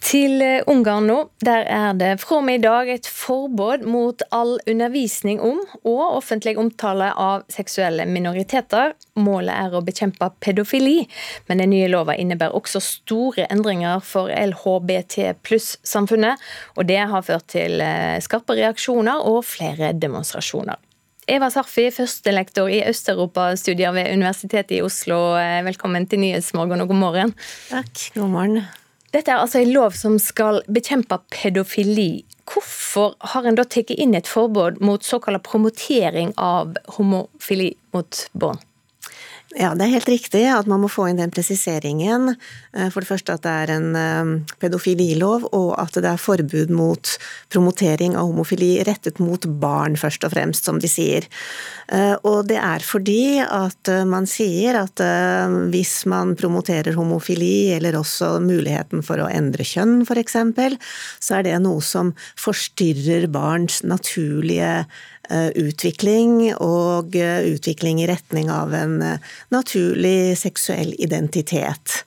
Til 0.00 0.40
eh, 0.42 0.62
Ungarn 0.70 1.08
nå. 1.10 1.16
Der 1.44 1.66
er 1.68 1.96
det 1.98 2.12
fra 2.22 2.38
og 2.38 2.44
med 2.46 2.60
i 2.60 2.62
dag 2.62 2.88
et 2.88 3.08
forbud 3.10 3.84
mot 3.90 4.22
all 4.32 4.54
undervisning 4.70 5.40
om 5.44 5.58
og 5.82 6.16
offentlig 6.16 6.56
omtale 6.58 7.10
av 7.12 7.44
seksuelle 7.52 8.06
minoriteter. 8.08 8.94
Målet 9.20 9.52
er 9.52 9.76
å 9.76 9.82
bekjempe 9.84 10.30
pedofili, 10.40 11.04
men 11.50 11.60
den 11.60 11.74
nye 11.74 11.90
lova 11.92 12.16
innebærer 12.16 12.56
også 12.56 12.80
store 12.84 13.48
endringer 13.52 14.00
for 14.04 14.32
LHBT 14.32 15.34
pluss-samfunnet. 15.44 16.40
Og 16.78 16.88
det 16.88 17.02
har 17.12 17.26
ført 17.26 17.50
til 17.52 17.82
eh, 17.84 18.20
skarpe 18.24 18.56
reaksjoner 18.56 19.26
og 19.26 19.42
flere 19.50 19.92
demonstrasjoner. 19.98 20.80
Eva 21.28 21.50
Sarfi, 21.52 21.90
førstelektor 21.92 22.70
i 22.72 22.80
Øst-Europa-studier 22.88 23.92
ved 23.92 24.12
Universitetet 24.14 24.78
i 24.78 24.82
Oslo. 24.82 25.36
Eh, 25.36 25.60
velkommen 25.66 26.06
til 26.08 26.22
Nyhetsmorgen 26.22 26.80
og 26.80 26.88
god 26.88 27.00
morgen. 27.02 27.34
Takk, 27.68 28.06
god 28.14 28.30
morgen. 28.32 28.62
Dette 29.12 29.32
er 29.34 29.42
altså 29.42 29.60
en 29.60 29.72
lov 29.74 29.92
som 29.98 30.18
skal 30.22 30.62
bekjempe 30.70 31.18
pedofili. 31.34 32.24
Hvorfor 32.48 33.16
har 33.34 33.46
en 33.46 33.58
da 33.58 33.66
tatt 33.66 33.90
inn 33.90 34.14
et 34.14 34.30
forbud 34.30 34.80
mot 34.80 35.04
såkalt 35.04 35.42
promotering 35.46 36.32
av 36.38 36.76
homofili 36.96 37.74
mot 37.94 38.24
barn? 38.32 38.62
Ja, 39.58 39.72
det 39.74 39.82
er 39.82 39.96
helt 39.96 40.06
riktig 40.12 40.44
at 40.46 40.68
man 40.70 40.78
må 40.84 40.86
få 40.86 41.08
inn 41.10 41.18
den 41.18 41.32
presiseringen. 41.34 42.36
Eh, 42.70 42.86
for 42.94 43.02
det 43.02 43.08
første 43.08 43.34
at 43.34 43.42
det 43.42 43.50
er 43.64 43.72
en 43.74 43.96
eh, 43.98 44.30
pedofililov, 44.62 45.48
og 45.50 45.72
at 45.74 45.98
det 45.98 46.06
er 46.06 46.22
forbud 46.22 46.70
mot 46.70 47.10
promotering 47.50 48.14
av 48.14 48.30
homofili 48.30 48.76
rettet 48.86 49.18
mot 49.18 49.48
barn, 49.62 49.98
først 49.98 50.28
og 50.28 50.36
fremst, 50.36 50.70
som 50.70 50.78
de 50.78 50.90
sier. 50.90 51.26
Eh, 51.90 52.14
og 52.22 52.46
det 52.46 52.60
er 52.62 52.86
fordi 52.86 53.42
at 53.42 53.90
man 54.06 54.30
sier 54.30 54.78
at 54.84 55.02
hvis 55.72 56.04
man 56.10 56.36
promoterer 56.38 56.94
homofili, 56.94 57.72
eller 57.74 57.98
også 57.98 58.36
muligheten 58.44 59.02
for 59.02 59.18
å 59.18 59.30
endre 59.34 59.66
kjønn, 59.66 60.04
f.eks., 60.06 60.38
så 61.18 61.40
er 61.40 61.48
det 61.48 61.58
noe 61.64 61.82
som 61.82 62.14
forstyrrer 62.38 63.26
barns 63.32 63.82
naturlige 63.82 64.84
utvikling, 65.30 66.50
og 66.58 67.16
eh, 67.18 67.46
utvikling 67.52 68.02
i 68.02 68.08
retning 68.10 68.50
av 68.52 68.74
en 68.76 68.98
eh, 69.04 69.32
naturlig 69.54 70.36
seksuell 70.40 70.92
identitet. 70.98 72.02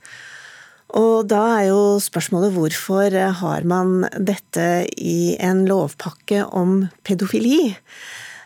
Og 0.94 1.26
da 1.32 1.42
er 1.58 1.70
jo 1.72 1.98
spørsmålet 2.04 2.54
hvorfor 2.54 3.16
har 3.40 3.64
man 3.66 4.04
dette 4.14 4.86
i 4.94 5.34
en 5.42 5.64
lovpakke 5.66 6.44
om 6.54 6.84
pedofili? 7.02 7.74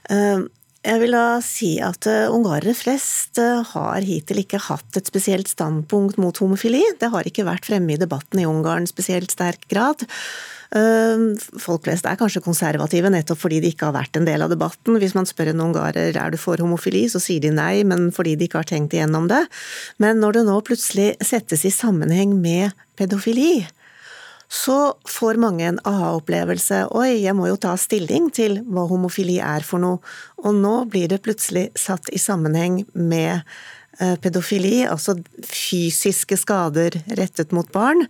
Jeg 0.07 1.01
vil 1.01 1.11
da 1.11 1.41
si 1.43 1.73
at 1.83 2.07
ungarere 2.07 2.71
flest 2.77 3.41
har 3.73 4.07
hittil 4.07 4.39
ikke 4.45 4.61
hatt 4.69 4.95
et 4.95 5.11
spesielt 5.11 5.51
standpunkt 5.51 6.15
mot 6.23 6.39
homofili. 6.39 6.85
Det 7.01 7.11
har 7.11 7.27
ikke 7.27 7.49
vært 7.49 7.67
fremme 7.67 7.97
i 7.97 7.99
debatten 7.99 8.39
i 8.39 8.47
Ungarn 8.47 8.87
spesielt 8.87 9.35
sterk 9.35 9.67
grad. 9.67 10.07
Ehm, 10.75 11.37
folk 11.61 11.85
flest 11.85 12.07
er 12.09 12.17
kanskje 12.19 12.43
konservative 12.43 13.11
nettopp 13.13 13.39
fordi 13.39 13.61
de 13.63 13.71
ikke 13.71 13.87
har 13.87 13.95
vært 13.95 14.19
en 14.19 14.27
del 14.27 14.43
av 14.43 14.51
debatten. 14.51 14.99
Hvis 14.99 15.15
man 15.15 15.29
spør 15.29 15.53
en 15.53 15.63
ungarer 15.69 16.17
er 16.17 16.33
du 16.33 16.39
for 16.41 16.59
homofili, 16.59 17.05
så 17.11 17.21
sier 17.23 17.43
de 17.43 17.53
nei, 17.55 17.85
men 17.87 18.09
fordi 18.15 18.35
de 18.35 18.49
ikke 18.49 18.63
har 18.63 18.69
tenkt 18.69 18.97
igjennom 18.97 19.29
det. 19.31 19.45
Men 20.03 20.19
når 20.23 20.39
det 20.39 20.45
nå 20.49 20.59
plutselig 20.67 21.13
settes 21.23 21.65
i 21.67 21.73
sammenheng 21.73 22.35
med 22.41 22.75
pedofili, 22.99 23.67
så 24.47 24.95
får 25.07 25.39
mange 25.43 25.65
en 25.67 25.79
aha-opplevelse. 25.83 26.85
Oi, 26.95 27.19
jeg 27.25 27.35
må 27.35 27.49
jo 27.49 27.57
ta 27.59 27.73
stilling 27.79 28.29
til 28.31 28.61
hva 28.63 28.85
homofili 28.87 29.41
er 29.43 29.65
for 29.67 29.83
noe. 29.83 29.99
Og 30.39 30.55
nå 30.55 30.75
blir 30.91 31.11
det 31.11 31.19
plutselig 31.25 31.67
satt 31.75 32.07
i 32.15 32.21
sammenheng 32.21 32.85
med 32.95 33.41
eh, 33.41 33.67
pedofili, 34.21 34.83
altså 34.85 35.15
fysiske 35.41 36.37
skader 36.37 36.99
rettet 37.17 37.53
mot 37.55 37.69
barn. 37.73 38.03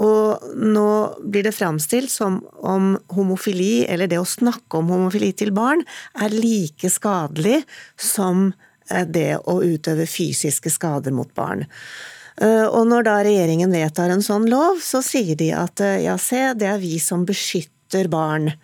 Og 0.00 0.54
nå 0.56 0.88
blir 1.20 1.44
det 1.44 1.52
framstilt 1.52 2.10
som 2.10 2.40
om 2.64 2.94
homofili, 3.12 3.84
eller 3.84 4.08
det 4.08 4.20
å 4.22 4.28
snakke 4.28 4.80
om 4.80 4.88
homofili 4.92 5.32
til 5.36 5.52
barn, 5.52 5.84
er 6.16 6.32
like 6.32 6.88
skadelig 6.92 7.60
som 8.00 8.50
eh, 8.88 9.04
det 9.04 9.42
å 9.44 9.60
utøve 9.60 10.08
fysiske 10.08 10.72
skader 10.72 11.12
mot 11.12 11.28
barn. 11.36 11.66
Eh, 12.40 12.64
og 12.64 12.88
når 12.88 13.08
da 13.08 13.18
regjeringen 13.26 13.74
vedtar 13.74 14.14
en 14.14 14.24
sånn 14.24 14.48
lov, 14.48 14.80
så 14.80 15.02
sier 15.04 15.36
de 15.36 15.52
at 15.52 15.84
eh, 15.84 16.00
ja, 16.06 16.16
se, 16.16 16.40
det 16.56 16.70
er 16.72 16.80
vi 16.80 16.96
som 17.02 17.26
beskytter 17.28 18.08
barn. 18.12 18.54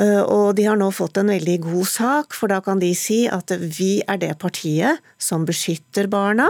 Og 0.00 0.54
de 0.56 0.64
har 0.64 0.78
nå 0.80 0.86
fått 0.94 1.18
en 1.20 1.28
veldig 1.28 1.58
god 1.66 1.88
sak, 1.90 2.32
for 2.32 2.48
da 2.48 2.62
kan 2.64 2.80
de 2.80 2.94
si 2.96 3.26
at 3.28 3.52
vi 3.60 3.98
er 4.08 4.22
det 4.22 4.30
partiet 4.40 5.02
som 5.20 5.44
beskytter 5.44 6.08
barna, 6.08 6.46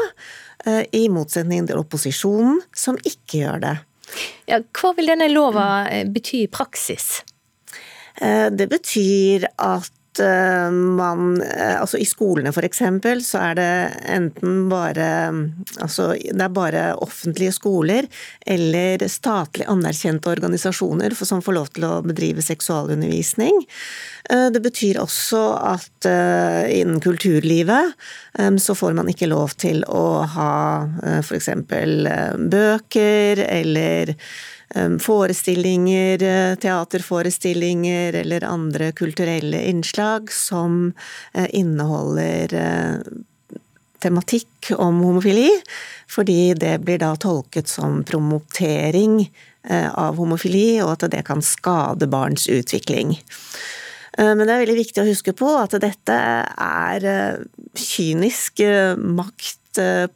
Eh, 0.64 0.84
i 0.92 1.08
motsetning 1.10 1.66
til 1.66 1.80
opposisjonen, 1.80 2.60
som 2.74 2.98
ikke 3.02 3.40
gjør 3.40 3.62
det. 3.64 3.74
Ja, 4.50 4.60
hva 4.78 4.92
vil 4.94 5.10
denne 5.10 5.26
lova 5.32 5.88
eh, 5.90 6.04
bety 6.06 6.44
i 6.44 6.50
praksis? 6.52 7.24
Eh, 8.20 8.46
det 8.54 8.68
betyr 8.70 9.48
at 9.58 9.90
Eh, 9.90 10.01
man 10.20 11.40
eh, 11.42 11.80
Altså 11.80 11.98
i 11.98 12.04
skolene 12.04 12.52
f.eks. 12.52 12.82
så 13.24 13.38
er 13.40 13.54
det 13.58 13.70
enten 14.12 14.68
bare 14.68 15.08
Altså 15.80 16.12
det 16.18 16.42
er 16.42 16.52
bare 16.52 16.84
offentlige 17.00 17.52
skoler 17.56 18.08
eller 18.46 19.02
statlig 19.08 19.66
anerkjente 19.70 20.30
organisasjoner 20.30 21.14
som 21.22 21.42
får 21.42 21.56
lov 21.56 21.70
til 21.72 21.86
å 21.86 22.00
bedrive 22.04 22.42
seksualundervisning. 22.44 23.62
Eh, 24.30 24.48
det 24.52 24.62
betyr 24.64 25.00
også 25.02 25.42
at 25.72 26.08
innen 26.72 26.98
kulturlivet 27.02 27.94
så 28.58 28.74
får 28.74 28.96
man 28.96 29.08
ikke 29.12 29.28
lov 29.30 29.54
til 29.60 29.84
å 29.86 30.24
ha 30.34 30.54
f.eks. 31.22 31.50
bøker 32.50 33.42
eller 33.46 34.14
forestillinger, 35.00 36.22
eh, 36.22 36.54
teaterforestillinger 36.56 38.12
eller 38.12 38.44
andre 38.44 38.92
kulturelle 38.92 39.62
innslag 39.68 40.32
som 40.32 40.92
eh, 41.34 41.46
inneholder 41.50 42.54
eh, 42.54 42.94
tematikk 43.98 44.72
om 44.76 45.00
homofili, 45.00 45.50
fordi 46.10 46.54
det 46.54 46.78
blir 46.82 46.98
da 46.98 47.14
tolket 47.16 47.68
som 47.68 48.02
promotering 48.04 49.30
av 49.94 50.16
homofili, 50.18 50.80
og 50.82 50.96
at 50.96 51.04
det 51.12 51.20
kan 51.28 51.38
skade 51.38 52.08
barns 52.10 52.48
utvikling. 52.50 53.12
Men 54.18 54.42
det 54.42 54.48
er 54.50 54.64
veldig 54.64 54.74
viktig 54.80 55.04
å 55.04 55.06
huske 55.06 55.36
på 55.38 55.52
at 55.54 55.76
dette 55.78 56.16
er 56.66 57.06
kynisk 57.78 58.64
makt 58.98 59.61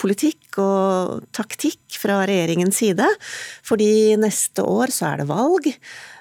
politikk 0.01 0.59
og 0.63 1.25
taktikk 1.37 1.99
fra 2.01 2.23
regjeringens 2.29 2.83
side. 2.83 3.07
Fordi 3.67 4.17
neste 4.21 4.65
år 4.67 4.93
så 4.95 5.13
er 5.13 5.23
det 5.23 5.31
valg. 5.31 5.71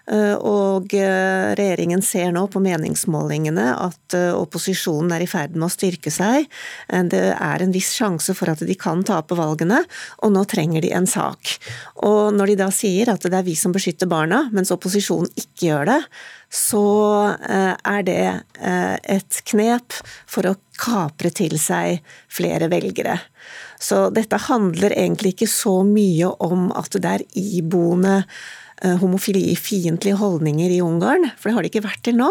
Og 0.06 0.92
regjeringen 0.94 2.04
ser 2.06 2.30
nå 2.36 2.44
på 2.54 2.62
meningsmålingene 2.62 3.72
at 3.74 4.16
opposisjonen 4.38 5.16
er 5.16 5.24
i 5.26 5.30
ferd 5.30 5.56
med 5.58 5.66
å 5.66 5.74
styrke 5.74 6.14
seg. 6.14 6.46
Det 7.10 7.24
er 7.34 7.64
en 7.64 7.74
viss 7.74 7.90
sjanse 7.98 8.36
for 8.38 8.52
at 8.54 8.62
de 8.62 8.76
kan 8.78 9.02
tape 9.08 9.38
valgene, 9.38 9.82
og 10.22 10.36
nå 10.36 10.46
trenger 10.52 10.86
de 10.86 10.94
en 10.94 11.10
sak. 11.10 11.56
Og 12.06 12.36
når 12.38 12.54
de 12.54 12.60
da 12.62 12.70
sier 12.70 13.10
at 13.16 13.26
det 13.26 13.34
er 13.34 13.48
vi 13.48 13.58
som 13.58 13.74
beskytter 13.74 14.10
barna, 14.12 14.44
mens 14.54 14.74
opposisjonen 14.76 15.32
ikke 15.34 15.72
gjør 15.72 15.90
det, 15.90 16.00
så 16.54 16.86
er 17.42 18.06
det 18.06 18.22
et 18.62 19.42
knep 19.50 19.98
for 20.30 20.52
å 20.52 20.58
kapre 20.78 21.32
til 21.34 21.58
seg 21.62 22.04
flere 22.32 22.70
velgere. 22.72 23.18
Så 23.80 24.10
dette 24.14 24.40
handler 24.48 24.96
egentlig 24.96 25.36
ikke 25.36 25.50
så 25.52 25.80
mye 25.88 26.32
om 26.44 26.70
at 26.76 26.96
det 27.02 27.12
er 27.18 27.26
iboende 27.40 28.22
eh, 28.24 28.38
homofilifiendtlige 29.02 30.18
holdninger 30.20 30.74
i 30.76 30.82
Ungarn, 30.84 31.30
for 31.40 31.50
det 31.50 31.56
har 31.56 31.66
det 31.66 31.72
ikke 31.72 31.86
vært 31.88 32.04
til 32.06 32.18
nå. 32.20 32.30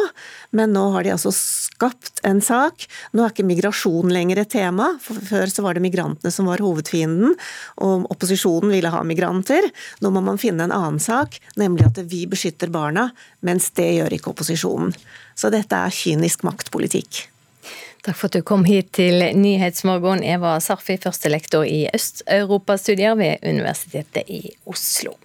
Men 0.54 0.74
nå 0.76 0.84
har 0.94 1.06
de 1.06 1.12
altså 1.14 1.32
skapt 1.34 2.22
en 2.26 2.40
sak. 2.44 2.86
Nå 3.12 3.24
er 3.24 3.34
ikke 3.34 3.46
migrasjon 3.48 4.12
lenger 4.14 4.42
et 4.42 4.52
tema. 4.54 4.92
For 5.02 5.18
før 5.30 5.50
så 5.50 5.64
var 5.66 5.76
det 5.76 5.84
migrantene 5.84 6.32
som 6.34 6.48
var 6.50 6.62
hovedfienden, 6.64 7.34
og 7.82 8.08
opposisjonen 8.14 8.72
ville 8.74 8.92
ha 8.92 9.02
migranter. 9.06 9.68
Nå 10.04 10.14
må 10.14 10.22
man 10.24 10.40
finne 10.40 10.68
en 10.68 10.74
annen 10.74 11.02
sak, 11.02 11.40
nemlig 11.60 11.88
at 11.88 12.02
vi 12.10 12.24
beskytter 12.30 12.72
barna, 12.74 13.10
mens 13.44 13.70
det 13.76 13.90
gjør 13.98 14.18
ikke 14.18 14.34
opposisjonen. 14.34 14.94
Så 15.34 15.50
dette 15.54 15.78
er 15.78 15.94
kynisk 15.94 16.46
maktpolitikk. 16.46 17.26
Takk 18.04 18.18
for 18.18 18.28
at 18.28 18.36
du 18.36 18.44
kom 18.44 18.66
hit 18.68 18.90
til 18.98 19.22
Nyhetsmorgen, 19.38 20.20
Eva 20.28 20.58
Sarfi, 20.60 20.98
førstelektor 21.00 21.64
i 21.64 21.86
Øst-Europastudier 21.88 23.16
ved 23.16 23.40
Universitetet 23.48 24.28
i 24.28 24.42
Oslo. 24.68 25.16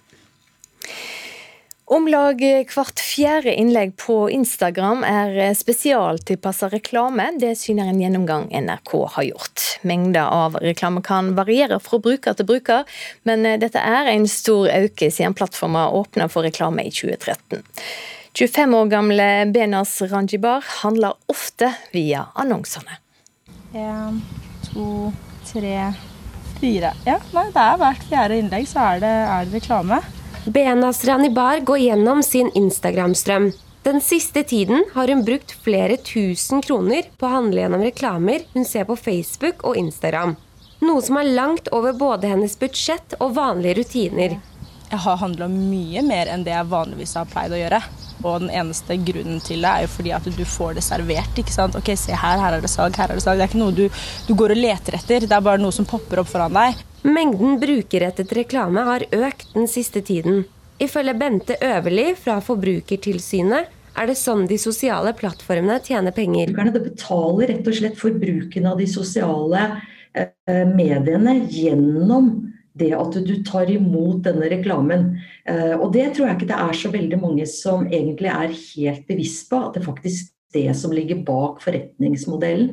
Om 1.90 2.04
lag 2.06 2.38
hvert 2.70 3.00
fjerde 3.02 3.50
innlegg 3.58 3.96
på 3.98 4.28
Instagram 4.30 5.00
er 5.02 5.32
spesialtilpassa 5.58 6.68
reklame. 6.70 7.24
Det 7.42 7.56
syner 7.58 7.88
en 7.90 7.98
gjennomgang 7.98 8.44
NRK 8.54 8.92
har 9.16 9.26
gjort. 9.26 9.64
Mengda 9.82 10.28
av 10.30 10.54
reklame 10.62 11.02
kan 11.02 11.32
variere 11.34 11.80
fra 11.82 11.98
bruker 11.98 12.36
til 12.38 12.46
bruker, 12.46 12.86
men 13.26 13.42
dette 13.58 13.82
er 13.82 14.12
en 14.12 14.28
stor 14.30 14.70
økning 14.70 15.10
siden 15.16 15.34
plattforma 15.34 15.88
åpna 15.98 16.28
for 16.30 16.46
reklame 16.46 16.86
i 16.86 16.92
2013. 16.94 17.66
25 18.38 18.78
år 18.78 18.86
gamle 18.94 19.28
Benas 19.50 19.96
Ranjibar 20.12 20.62
handler 20.84 21.18
ofte 21.26 21.72
via 21.90 22.28
annonsene. 22.38 23.00
En, 23.74 24.22
to, 24.70 25.10
tre, 25.50 25.74
fire. 26.62 26.94
Ja, 27.02 27.18
nei, 27.34 27.48
det 27.50 27.66
er 27.66 27.82
hvert 27.82 28.08
fjerde 28.14 28.40
innlegg 28.44 28.70
så 28.70 28.92
er 28.92 29.02
det, 29.02 29.14
er 29.34 29.50
det 29.50 29.58
reklame. 29.58 30.02
Benas 30.44 31.04
Ranibar 31.04 31.60
går 31.60 31.78
gjennom 31.78 32.22
sin 32.22 32.50
Instagram-strøm. 32.54 33.52
Den 33.82 34.00
siste 34.00 34.42
tiden 34.42 34.84
har 34.92 35.08
hun 35.08 35.24
brukt 35.24 35.52
flere 35.64 35.96
tusen 35.96 36.62
kroner 36.64 37.02
på 37.20 37.26
å 37.28 37.32
handle 37.34 37.60
gjennom 37.60 37.84
reklamer 37.84 38.46
hun 38.54 38.64
ser 38.64 38.86
på 38.88 38.96
Facebook 38.96 39.60
og 39.68 39.76
Instagram. 39.76 40.32
Noe 40.80 41.04
som 41.04 41.18
er 41.20 41.28
langt 41.36 41.68
over 41.76 41.92
både 41.92 42.32
hennes 42.32 42.56
budsjett 42.56 43.18
og 43.18 43.34
vanlige 43.36 43.82
rutiner. 43.82 44.38
Jeg 44.88 45.02
har 45.04 45.20
handla 45.20 45.48
mye 45.52 46.02
mer 46.08 46.32
enn 46.32 46.46
det 46.48 46.56
jeg 46.56 46.72
vanligvis 46.72 47.14
har 47.20 47.28
pleid 47.28 47.52
å 47.52 47.60
gjøre. 47.60 47.82
Og 48.20 48.42
den 48.44 48.52
eneste 48.52 48.96
grunnen 49.00 49.40
til 49.44 49.64
det 49.64 49.70
er 49.70 49.86
jo 49.86 49.92
fordi 49.94 50.12
at 50.16 50.28
du 50.28 50.44
får 50.44 50.76
det 50.78 50.84
servert. 50.84 51.40
ikke 51.40 51.54
sant? 51.54 51.78
Ok, 51.78 51.92
se 51.96 52.12
her, 52.12 52.42
her 52.42 52.58
er 52.58 52.64
det 52.64 52.70
salg, 52.72 52.96
her 52.96 53.10
er 53.10 53.18
det 53.20 53.24
salg. 53.24 53.40
Det 53.40 53.46
er 53.46 53.52
ikke 53.52 53.62
noe 53.62 53.76
du, 53.76 53.86
du 54.28 54.32
går 54.38 54.54
og 54.54 54.62
leter 54.62 54.98
etter, 54.98 55.26
det 55.26 55.36
er 55.36 55.44
bare 55.44 55.62
noe 55.62 55.74
som 55.74 55.88
popper 55.88 56.22
opp 56.22 56.30
foran 56.30 56.56
deg. 56.56 56.80
Mengden 57.06 57.56
brukerrettet 57.62 58.32
reklame 58.36 58.84
har 58.84 59.06
økt 59.08 59.54
den 59.54 59.68
siste 59.70 60.02
tiden. 60.04 60.44
Ifølge 60.80 61.14
Bente 61.16 61.56
Øverli 61.60 62.14
fra 62.16 62.38
Forbrukertilsynet 62.44 63.76
er 64.00 64.08
det 64.08 64.16
sånn 64.16 64.46
de 64.48 64.56
sosiale 64.60 65.12
plattformene 65.16 65.80
tjener 65.84 66.14
penger. 66.16 66.52
Det 66.52 66.84
betaler 66.84 67.50
rett 67.52 67.66
og 67.68 67.76
slett 67.76 67.98
for 68.00 68.16
bruken 68.16 68.68
av 68.70 68.78
de 68.80 68.86
sosiale 68.88 69.64
eh, 70.16 70.64
mediene 70.70 71.40
gjennom 71.52 72.30
det 72.80 72.90
at 72.96 73.16
du 73.26 73.34
tar 73.46 73.70
imot 73.70 74.24
denne 74.26 74.50
reklamen. 74.52 75.08
Eh, 75.48 75.76
og 75.76 75.92
det 75.94 76.10
tror 76.16 76.30
jeg 76.30 76.38
ikke 76.38 76.50
det 76.50 76.60
er 76.66 76.78
så 76.80 76.92
veldig 76.92 77.22
mange 77.22 77.46
som 77.50 77.86
egentlig 77.88 78.32
er 78.32 78.54
helt 78.56 79.08
bevisst 79.08 79.50
på, 79.52 79.62
at 79.68 79.78
det 79.78 79.86
faktisk 79.86 80.30
er 80.30 80.36
det 80.50 80.76
som 80.78 80.94
ligger 80.94 81.22
bak 81.26 81.60
forretningsmodellen. 81.62 82.72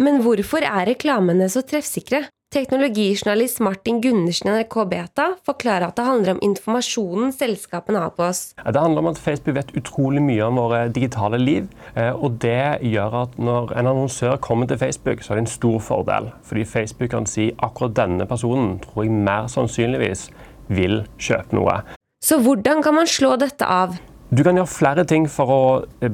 Men 0.00 0.22
hvorfor 0.24 0.64
er 0.64 0.86
reklamene 0.88 1.44
så 1.52 1.60
treffsikre? 1.66 2.22
Teknologijournalist 2.50 3.60
Martin 3.62 4.00
Gundersen 4.02 4.48
i 4.48 4.54
NRK 4.56 4.76
Beta 4.90 5.26
forklarer 5.46 5.90
at 5.90 5.98
det 6.00 6.06
handler 6.06 6.32
om 6.34 6.40
informasjonen 6.42 7.34
selskapene 7.36 8.00
har 8.02 8.14
på 8.16 8.24
oss. 8.26 8.40
Det 8.56 8.80
handler 8.80 9.04
om 9.04 9.10
at 9.12 9.20
Facebook 9.20 9.58
vet 9.60 9.74
utrolig 9.78 10.22
mye 10.24 10.48
om 10.48 10.58
våre 10.58 10.80
digitale 10.90 11.38
liv. 11.38 11.68
Eh, 11.94 12.10
og 12.10 12.40
Det 12.40 12.80
gjør 12.80 13.18
at 13.20 13.38
når 13.38 13.76
en 13.76 13.92
annonsør 13.92 14.40
kommer 14.42 14.66
til 14.66 14.80
Facebook, 14.80 15.22
så 15.22 15.34
er 15.34 15.42
det 15.42 15.46
en 15.46 15.52
stor 15.52 15.78
fordel. 15.78 16.32
Fordi 16.42 16.64
Facebook 16.64 17.12
kan 17.12 17.28
si 17.28 17.50
akkurat 17.60 17.94
denne 18.00 18.26
personen 18.26 18.78
tror 18.80 19.04
jeg 19.04 19.12
mer 19.12 19.52
sannsynligvis 19.52 20.30
vil 20.72 21.04
kjøpe 21.20 21.60
noe. 21.60 21.82
Så 22.24 22.40
hvordan 22.40 22.82
kan 22.82 22.96
man 22.96 23.06
slå 23.06 23.36
dette 23.36 23.68
av? 23.68 24.00
Du 24.30 24.44
kan 24.46 24.54
gjøre 24.54 24.70
flere 24.70 25.02
ting 25.10 25.24
for 25.26 25.50
å 25.50 25.62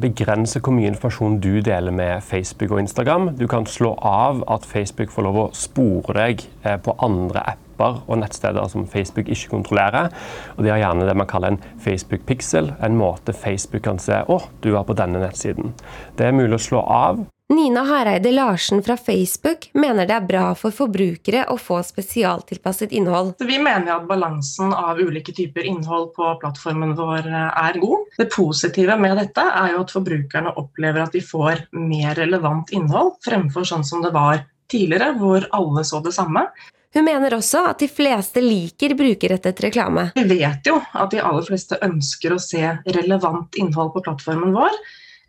begrense 0.00 0.62
hvor 0.64 0.72
mye 0.72 0.88
informasjon 0.88 1.34
du 1.44 1.58
deler 1.60 1.92
med 1.92 2.24
Facebook 2.24 2.72
og 2.72 2.80
Instagram. 2.80 3.34
Du 3.36 3.44
kan 3.44 3.68
slå 3.68 3.92
av 4.00 4.40
at 4.48 4.64
Facebook 4.64 5.12
får 5.12 5.26
lov 5.26 5.40
å 5.42 5.46
spore 5.52 6.16
deg 6.16 6.46
eh, 6.64 6.78
på 6.80 6.96
andre 7.04 7.44
apper 7.52 7.65
og 7.80 8.20
nettsteder 8.22 8.68
som 8.72 8.86
Facebook 8.88 9.28
ikke 9.28 9.52
kontrollerer. 9.52 10.10
Og 10.56 10.64
De 10.64 10.72
har 10.72 10.82
gjerne 10.82 11.06
det 11.08 11.16
man 11.16 11.30
kaller 11.30 11.54
en 11.54 11.62
Facebook 11.82 12.26
pixel, 12.26 12.72
en 12.80 12.98
måte 12.98 13.36
Facebook 13.36 13.84
kan 13.86 13.98
se 13.98 14.22
å, 14.28 14.40
du 14.62 14.74
er 14.76 14.84
på 14.86 14.96
denne 14.96 15.22
nettsiden. 15.22 15.74
Det 16.16 16.26
er 16.28 16.36
mulig 16.36 16.56
å 16.56 16.66
slå 16.68 16.84
av. 16.86 17.26
Nina 17.48 17.84
Hareide 17.86 18.32
Larsen 18.32 18.82
fra 18.82 18.96
Facebook 18.96 19.68
mener 19.72 20.06
det 20.06 20.14
er 20.16 20.24
bra 20.26 20.46
for 20.58 20.74
forbrukere 20.74 21.44
å 21.52 21.54
få 21.62 21.76
spesialtilpasset 21.86 22.90
innhold. 22.90 23.36
Vi 23.38 23.60
mener 23.62 23.92
at 23.94 24.08
balansen 24.08 24.74
av 24.74 24.98
ulike 24.98 25.30
typer 25.30 25.62
innhold 25.62 26.08
på 26.16 26.32
plattformen 26.42 26.96
vår 26.98 27.28
eh, 27.30 27.60
er 27.68 27.78
god. 27.78 28.08
Det 28.18 28.26
positive 28.34 28.98
med 28.98 29.14
dette 29.20 29.44
er 29.46 29.76
jo 29.76 29.84
at 29.84 29.94
forbrukerne 29.94 30.56
opplever 30.58 31.04
at 31.04 31.14
de 31.14 31.22
får 31.22 31.68
mer 31.78 32.18
relevant 32.18 32.74
innhold, 32.74 33.14
fremfor 33.22 33.68
sånn 33.70 33.86
som 33.86 34.02
det 34.02 34.10
var 34.16 34.42
tidligere, 34.66 35.12
hvor 35.20 35.46
alle 35.54 35.86
så 35.86 36.02
det 36.02 36.16
samme. 36.18 36.48
Hun 36.96 37.04
mener 37.04 37.34
også 37.36 37.60
at 37.68 37.82
de 37.82 37.90
fleste 37.92 38.40
liker 38.40 38.94
brukerrettet 38.96 39.58
reklame. 39.60 40.06
Vi 40.16 40.22
vet 40.30 40.64
jo 40.64 40.78
at 40.80 41.10
de 41.12 41.18
aller 41.20 41.44
fleste 41.44 41.76
ønsker 41.84 42.32
å 42.32 42.38
se 42.40 42.62
relevant 42.96 43.58
innhold 43.60 43.92
på 43.92 44.00
plattformen 44.06 44.54
vår. 44.56 44.78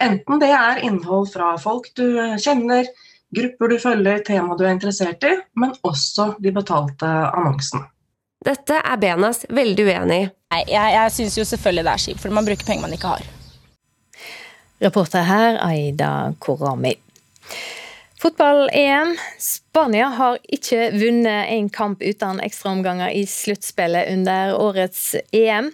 Enten 0.06 0.40
det 0.40 0.54
er 0.56 0.80
innhold 0.88 1.28
fra 1.34 1.50
folk 1.60 1.90
du 2.00 2.06
kjenner, 2.40 2.88
grupper 3.36 3.74
du 3.74 3.76
følger, 3.84 4.24
tema 4.24 4.56
du 4.56 4.64
er 4.64 4.78
interessert 4.78 5.28
i, 5.28 5.34
men 5.60 5.76
også 5.84 6.30
de 6.40 6.56
betalte 6.56 7.10
annonsene. 7.36 7.84
Dette 8.48 8.80
er 8.80 9.02
Benas 9.02 9.44
veldig 9.52 9.88
uenig 9.90 10.22
i. 10.22 10.30
Jeg, 10.72 10.94
jeg 10.96 11.16
syns 11.18 11.36
jo 11.36 11.48
selvfølgelig 11.50 11.84
det 11.84 11.96
er 11.98 12.06
kjipt, 12.06 12.24
for 12.24 12.38
man 12.38 12.48
bruker 12.48 12.70
penger 12.70 12.88
man 12.88 12.96
ikke 12.96 13.12
har. 13.18 13.28
Reporter 14.88 15.28
her, 15.28 15.60
Aida 15.68 16.14
Korami. 16.40 16.96
Fotball-EM. 18.22 19.18
Spania 19.38 20.08
har 20.08 20.38
ikke 20.44 20.90
vunnet 20.92 21.52
en 21.54 21.70
kamp 21.70 22.02
uten 22.02 22.40
ekstraomganger 22.42 23.14
i 23.14 23.26
sluttspillet 23.30 24.10
under 24.14 24.56
årets 24.58 25.16
EM. 25.32 25.70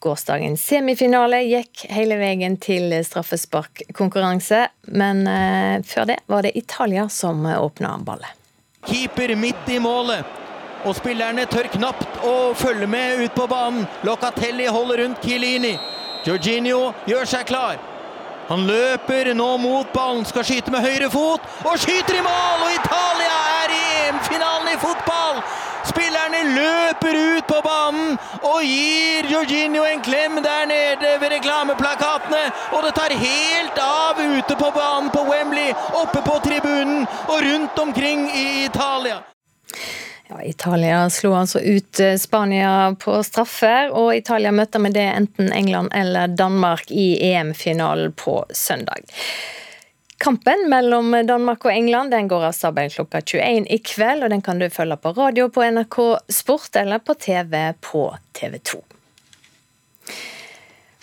Gårsdagens 0.00 0.64
semifinale 0.64 1.42
gikk 1.44 1.84
hele 1.92 2.16
veien 2.20 2.56
til 2.60 2.92
straffesparkkonkurranse, 3.04 4.62
men 4.96 5.22
eh, 5.28 5.84
før 5.84 6.08
det 6.08 6.18
var 6.28 6.44
det 6.44 6.56
Italia 6.56 7.08
som 7.12 7.44
åpna 7.46 7.98
ballet. 8.04 8.32
Keeper 8.88 9.36
midt 9.36 9.68
i 9.72 9.78
målet, 9.80 10.24
og 10.84 10.96
spillerne 10.96 11.44
tør 11.48 11.68
knapt 11.72 12.24
å 12.24 12.52
følge 12.56 12.88
med 12.88 13.24
ut 13.24 13.36
på 13.36 13.48
banen. 13.48 13.84
Locatelli 14.04 14.68
holder 14.68 15.04
rundt 15.04 15.24
Kilini. 15.24 15.76
Giorginio 16.24 16.94
gjør 17.08 17.28
seg 17.28 17.48
klar. 17.48 17.80
Han 18.48 18.66
løper 18.68 19.32
nå 19.34 19.50
mot 19.56 19.92
ballen, 19.94 20.24
skal 20.28 20.44
skyte 20.44 20.72
med 20.74 20.84
høyre 20.84 21.08
fot, 21.12 21.44
og 21.64 21.78
skyter 21.80 22.18
i 22.18 22.24
mål! 22.24 22.64
Og 22.66 22.74
Italia 22.76 23.38
er 23.60 23.72
i 23.72 23.84
EM-finalen 24.08 24.74
i 24.74 24.80
fotball! 24.82 25.40
Spillerne 25.84 26.40
løper 26.56 27.16
ut 27.36 27.48
på 27.48 27.58
banen 27.64 28.14
og 28.42 28.62
gir 28.64 29.28
Jorginho 29.28 29.84
en 29.84 30.00
klem 30.04 30.38
der 30.44 30.64
nede 30.68 31.10
ved 31.20 31.34
reklameplakatene. 31.36 32.40
Og 32.72 32.86
det 32.86 32.94
tar 32.96 33.12
helt 33.20 33.80
av 33.84 34.20
ute 34.20 34.56
på 34.56 34.70
banen 34.76 35.10
på 35.12 35.26
Wembley, 35.28 35.74
oppe 36.00 36.24
på 36.24 36.38
tribunen 36.46 37.04
og 37.28 37.36
rundt 37.44 37.78
omkring 37.78 38.26
i 38.32 38.64
Italia. 38.64 39.20
Ja, 40.28 40.42
Italia 40.42 41.10
slo 41.10 41.34
altså 41.36 41.60
ut 41.60 42.00
eh, 42.00 42.16
Spania 42.16 42.94
på 43.00 43.18
straffer, 43.22 43.90
og 43.92 44.14
Italia 44.16 44.52
møter 44.52 44.80
med 44.80 44.96
det 44.96 45.04
enten 45.04 45.52
England 45.52 45.92
eller 45.94 46.32
Danmark 46.32 46.90
i 46.90 47.18
EM-finalen 47.32 48.12
på 48.16 48.38
søndag. 48.50 49.04
Kampen 50.24 50.70
mellom 50.70 51.12
Danmark 51.28 51.64
og 51.64 51.72
England 51.74 52.14
den 52.14 52.28
går 52.28 52.46
av 52.48 52.56
stabelen 52.56 52.90
klokka 52.90 53.20
21 53.20 53.68
i 53.68 53.78
kveld. 53.84 54.24
og 54.24 54.30
Den 54.30 54.42
kan 54.42 54.58
du 54.58 54.70
følge 54.72 54.96
på 54.96 55.12
radio 55.12 55.50
på 55.52 55.64
NRK 55.66 56.00
Sport 56.32 56.76
eller 56.80 56.98
på 57.04 57.14
TV 57.14 57.74
på 57.80 58.08
TV 58.32 58.58
2. 58.58 58.80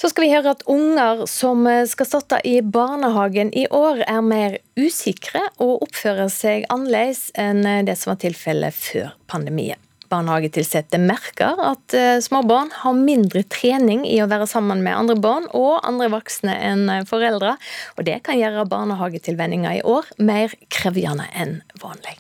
Så 0.02 0.10
skal 0.10 0.26
vi 0.26 0.32
høre 0.32 0.56
at 0.56 0.64
unger 0.66 1.28
som 1.30 1.68
skal 1.86 2.08
starte 2.10 2.40
i 2.50 2.56
barnehagen 2.66 3.52
i 3.54 3.68
år, 3.70 4.02
er 4.10 4.24
mer 4.26 4.58
usikre 4.74 5.44
og 5.62 5.84
oppfører 5.86 6.32
seg 6.34 6.66
annerledes 6.74 7.28
enn 7.38 7.62
det 7.86 8.00
som 8.00 8.16
var 8.16 8.22
tilfellet 8.24 8.74
før 8.74 9.12
pandemien. 9.30 9.78
Barnehagetilsatte 10.12 11.00
merker 11.00 11.60
at 11.64 11.96
eh, 11.96 12.18
småbarn 12.24 12.72
har 12.82 12.98
mindre 12.98 13.44
trening 13.48 14.04
i 14.08 14.18
å 14.24 14.28
være 14.32 14.48
sammen 14.50 14.82
med 14.84 14.98
andre 14.98 15.16
barn 15.22 15.46
og 15.56 15.86
andre 15.88 16.10
voksne 16.12 16.56
enn 16.68 16.90
foreldre, 17.08 17.54
og 17.96 18.08
det 18.08 18.18
kan 18.26 18.40
gjøre 18.40 18.68
barnehagetilvenninga 18.74 19.78
i 19.78 19.84
år 19.88 20.10
mer 20.20 20.58
krevende 20.74 21.30
enn 21.32 21.62
vanlig. 21.84 22.18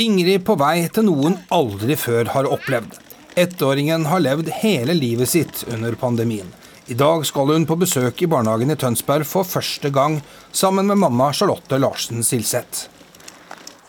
Ingrid 0.00 0.44
på 0.46 0.56
vei 0.60 0.88
til 0.92 1.08
noen 1.08 1.38
aldri 1.52 1.96
før 1.98 2.34
har 2.34 2.48
opplevd. 2.48 3.09
Ettåringen 3.34 4.06
har 4.06 4.20
levd 4.20 4.48
hele 4.48 4.94
livet 4.94 5.28
sitt 5.28 5.64
under 5.68 5.92
pandemien. 5.94 6.46
I 6.86 6.94
dag 6.94 7.26
skal 7.26 7.46
hun 7.46 7.66
på 7.66 7.76
besøk 7.78 8.22
i 8.22 8.26
barnehagen 8.26 8.70
i 8.70 8.76
Tønsberg 8.76 9.26
for 9.28 9.46
første 9.46 9.92
gang, 9.94 10.18
sammen 10.52 10.90
med 10.90 10.98
mamma 10.98 11.28
Charlotte 11.32 11.78
Larsen 11.78 12.24
Silseth. 12.26 12.88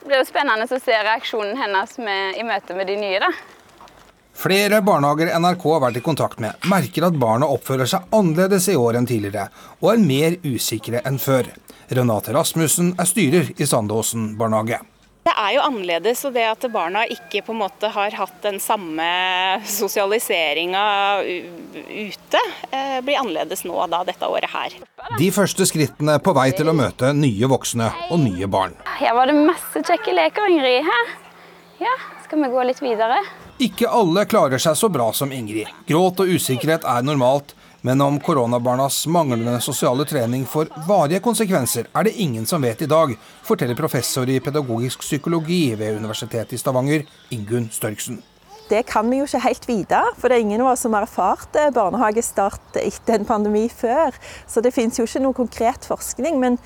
Det 0.02 0.06
blir 0.06 0.22
jo 0.22 0.28
spennende 0.28 0.68
å 0.70 0.82
se 0.82 1.00
reaksjonen 1.08 1.58
hennes 1.58 1.98
med, 1.98 2.38
i 2.38 2.46
møte 2.46 2.78
med 2.78 2.92
de 2.92 3.00
nye. 3.02 3.24
da. 3.24 3.32
Flere 4.38 4.84
barnehager 4.86 5.34
NRK 5.40 5.66
har 5.74 5.84
vært 5.88 5.98
i 5.98 6.06
kontakt 6.06 6.40
med, 6.40 6.62
merker 6.70 7.10
at 7.10 7.18
barna 7.18 7.50
oppfører 7.50 7.90
seg 7.90 8.06
annerledes 8.14 8.70
i 8.70 8.78
år 8.78 9.02
enn 9.02 9.10
tidligere, 9.10 9.50
og 9.82 9.96
er 9.96 10.06
mer 10.06 10.38
usikre 10.46 11.02
enn 11.06 11.18
før. 11.22 11.50
Renate 11.90 12.38
Rasmussen 12.38 12.94
er 13.02 13.10
styrer 13.10 13.52
i 13.58 13.66
Sandåsen 13.66 14.36
barnehage. 14.38 14.80
Det 15.22 15.34
er 15.38 15.52
jo 15.54 15.62
annerledes, 15.62 16.24
og 16.26 16.34
det 16.34 16.44
at 16.50 16.64
barna 16.74 17.04
ikke 17.14 17.44
på 17.46 17.54
en 17.54 17.60
måte 17.62 17.92
har 17.94 18.16
hatt 18.18 18.40
den 18.42 18.58
samme 18.62 19.06
sosialiseringa 19.70 20.86
ute, 21.22 22.42
eh, 22.72 22.98
blir 23.06 23.20
annerledes 23.20 23.62
nå 23.68 23.78
da, 23.92 24.02
dette 24.08 24.26
året 24.26 24.50
her. 24.50 24.74
De 25.20 25.30
første 25.34 25.68
skrittene 25.70 26.18
på 26.26 26.34
vei 26.34 26.48
til 26.58 26.72
å 26.72 26.76
møte 26.78 27.14
nye 27.14 27.52
voksne 27.52 27.92
og 28.10 28.18
nye 28.24 28.50
barn. 28.50 28.74
Her 28.98 29.14
var 29.18 29.30
det 29.30 29.38
masse 29.38 29.86
kjekke 29.86 30.18
leker, 30.18 30.50
Ingrid. 30.50 30.90
Her. 30.90 31.14
Ja, 31.86 31.94
skal 32.26 32.42
vi 32.42 32.50
gå 32.54 32.66
litt 32.66 32.82
videre? 32.82 33.22
Ikke 33.62 33.94
alle 33.94 34.26
klarer 34.26 34.62
seg 34.62 34.74
så 34.80 34.90
bra 34.90 35.12
som 35.14 35.30
Ingrid. 35.34 35.70
Gråt 35.86 36.24
og 36.24 36.34
usikkerhet 36.34 36.88
er 36.88 37.06
normalt, 37.06 37.54
men 37.82 38.02
om 38.02 38.20
koronabarnas 38.22 39.08
manglende 39.08 39.62
sosiale 39.62 40.06
trening 40.06 40.46
får 40.46 40.70
varige 40.88 41.22
konsekvenser, 41.26 41.88
er 41.94 42.06
det 42.08 42.14
ingen 42.22 42.46
som 42.46 42.62
vet 42.62 42.82
i 42.82 42.90
dag, 42.90 43.16
forteller 43.44 43.78
professor 43.78 44.30
i 44.30 44.40
pedagogisk 44.40 45.02
psykologi 45.02 45.76
ved 45.76 45.98
Universitetet 45.98 46.54
i 46.54 46.62
Stavanger, 46.62 47.08
Ingunn 47.34 47.70
Størksen. 47.74 48.22
Det 48.70 48.86
kan 48.88 49.10
vi 49.12 49.20
jo 49.20 49.26
ikke 49.28 49.44
helt 49.44 49.68
vite, 49.68 50.00
for 50.18 50.30
det 50.30 50.38
er 50.38 50.46
ingen 50.46 50.62
av 50.64 50.72
oss 50.72 50.86
som 50.86 50.94
har 50.96 51.04
erfart 51.04 51.58
barnehagestart 51.76 52.78
etter 52.80 53.18
en 53.18 53.28
pandemi 53.28 53.66
før. 53.68 54.16
Så 54.48 54.64
det 54.64 54.72
finnes 54.72 54.96
jo 55.00 55.04
ikke 55.04 55.26
noe 55.26 55.36
konkret 55.36 55.88
forskning. 55.90 56.40
men 56.40 56.58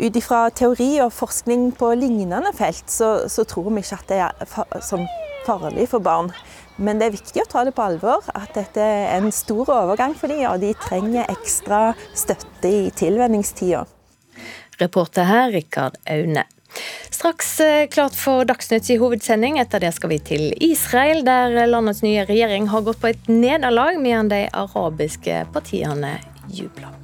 ut 0.00 0.16
ifra 0.16 0.44
teori 0.54 1.00
og 1.04 1.12
forskning 1.12 1.70
på 1.76 1.92
lignende 1.98 2.52
felt, 2.56 2.86
så, 2.88 3.28
så 3.28 3.44
tror 3.44 3.70
vi 3.70 3.82
ikke 3.82 3.98
at 3.98 4.08
det 4.08 4.20
er 4.24 4.84
sånn 4.86 5.06
farlig 5.46 5.88
for 5.90 6.04
barn. 6.04 6.30
Men 6.80 7.00
det 7.00 7.10
er 7.10 7.16
viktig 7.18 7.42
å 7.44 7.48
ta 7.50 7.64
det 7.66 7.74
på 7.76 7.84
alvor, 7.84 8.24
at 8.32 8.54
dette 8.56 8.80
er 8.80 9.10
en 9.18 9.28
stor 9.34 9.68
overgang 9.68 10.14
for 10.16 10.32
dem, 10.32 10.46
og 10.48 10.62
de 10.62 10.72
trenger 10.80 11.28
ekstra 11.28 11.90
støtte 12.16 12.70
i 12.70 12.86
tilvenningstida. 12.96 13.84
Reporter 14.80 15.28
her, 15.28 15.52
Rikard 15.52 16.00
Aune. 16.08 16.46
Straks 17.10 17.50
eh, 17.60 17.88
klart 17.92 18.16
for 18.16 18.46
Dagsnytt 18.48 18.88
i 18.94 18.96
hovedsending. 19.00 19.58
Etter 19.60 19.82
det 19.82 19.90
skal 19.96 20.14
vi 20.14 20.20
til 20.24 20.46
Israel, 20.64 21.24
der 21.26 21.66
landets 21.68 22.00
nye 22.06 22.24
regjering 22.28 22.70
har 22.72 22.86
gått 22.86 23.02
på 23.02 23.12
et 23.12 23.28
nederlag, 23.28 24.00
mens 24.00 24.32
de 24.32 24.46
arabiske 24.48 25.44
partiene 25.52 26.16
jubler. 26.48 26.99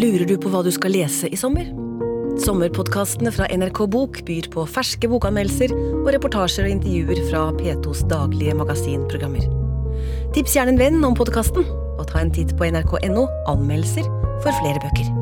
Lurer 0.00 0.22
du 0.24 0.38
på 0.40 0.48
hva 0.48 0.62
du 0.64 0.70
skal 0.72 0.94
lese 0.94 1.28
i 1.28 1.36
sommer? 1.36 1.66
Sommerpodkastene 2.40 3.32
fra 3.34 3.48
NRK 3.52 3.82
Bok 3.92 4.20
byr 4.24 4.48
på 4.54 4.64
ferske 4.70 5.10
bokanmeldelser 5.12 5.74
og 5.74 6.08
reportasjer 6.14 6.70
og 6.70 6.72
intervjuer 6.78 7.20
fra 7.28 7.42
P2s 7.58 8.06
daglige 8.08 8.56
magasinprogrammer. 8.56 9.44
Tips 10.32 10.56
gjerne 10.56 10.78
en 10.78 10.80
venn 10.80 11.04
om 11.04 11.18
podkasten, 11.18 11.68
og 11.98 12.04
ta 12.08 12.24
en 12.24 12.32
titt 12.32 12.56
på 12.56 12.72
nrk.no 12.72 13.28
anmeldelser 13.50 14.08
for 14.40 14.56
flere 14.62 14.80
bøker. 14.80 15.19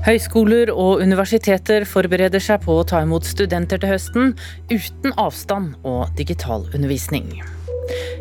Høyskoler 0.00 0.70
og 0.72 1.02
universiteter 1.04 1.84
forbereder 1.84 2.40
seg 2.40 2.62
på 2.64 2.78
å 2.80 2.84
ta 2.88 3.02
imot 3.04 3.26
studenter 3.28 3.80
til 3.82 3.90
høsten, 3.92 4.30
uten 4.72 5.12
avstand 5.20 5.74
og 5.84 6.14
digital 6.16 6.64
undervisning. 6.72 7.26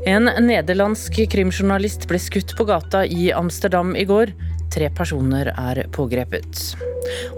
En 0.09 0.27
nederlandsk 0.43 1.21
krimjournalist 1.31 2.03
ble 2.09 2.19
skutt 2.19 2.51
på 2.59 2.65
gata 2.67 3.05
i 3.07 3.29
Amsterdam 3.31 3.93
i 3.95 4.03
går. 4.09 4.33
Tre 4.75 4.89
personer 4.91 5.53
er 5.53 5.85
pågrepet. 5.95 6.65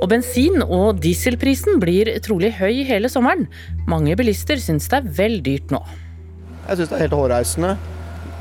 Og 0.01 0.09
bensin- 0.09 0.65
og 0.65 1.03
dieselprisen 1.05 1.77
blir 1.83 2.09
trolig 2.25 2.55
høy 2.57 2.81
hele 2.89 3.13
sommeren. 3.13 3.45
Mange 3.85 4.17
bilister 4.17 4.57
syns 4.57 4.89
det 4.89 5.03
er 5.03 5.13
vel 5.21 5.37
dyrt 5.45 5.69
nå. 5.69 5.83
Jeg 6.65 6.81
syns 6.81 6.89
det 6.89 6.97
er 6.97 7.05
helt 7.05 7.19
hårreisende. 7.19 7.77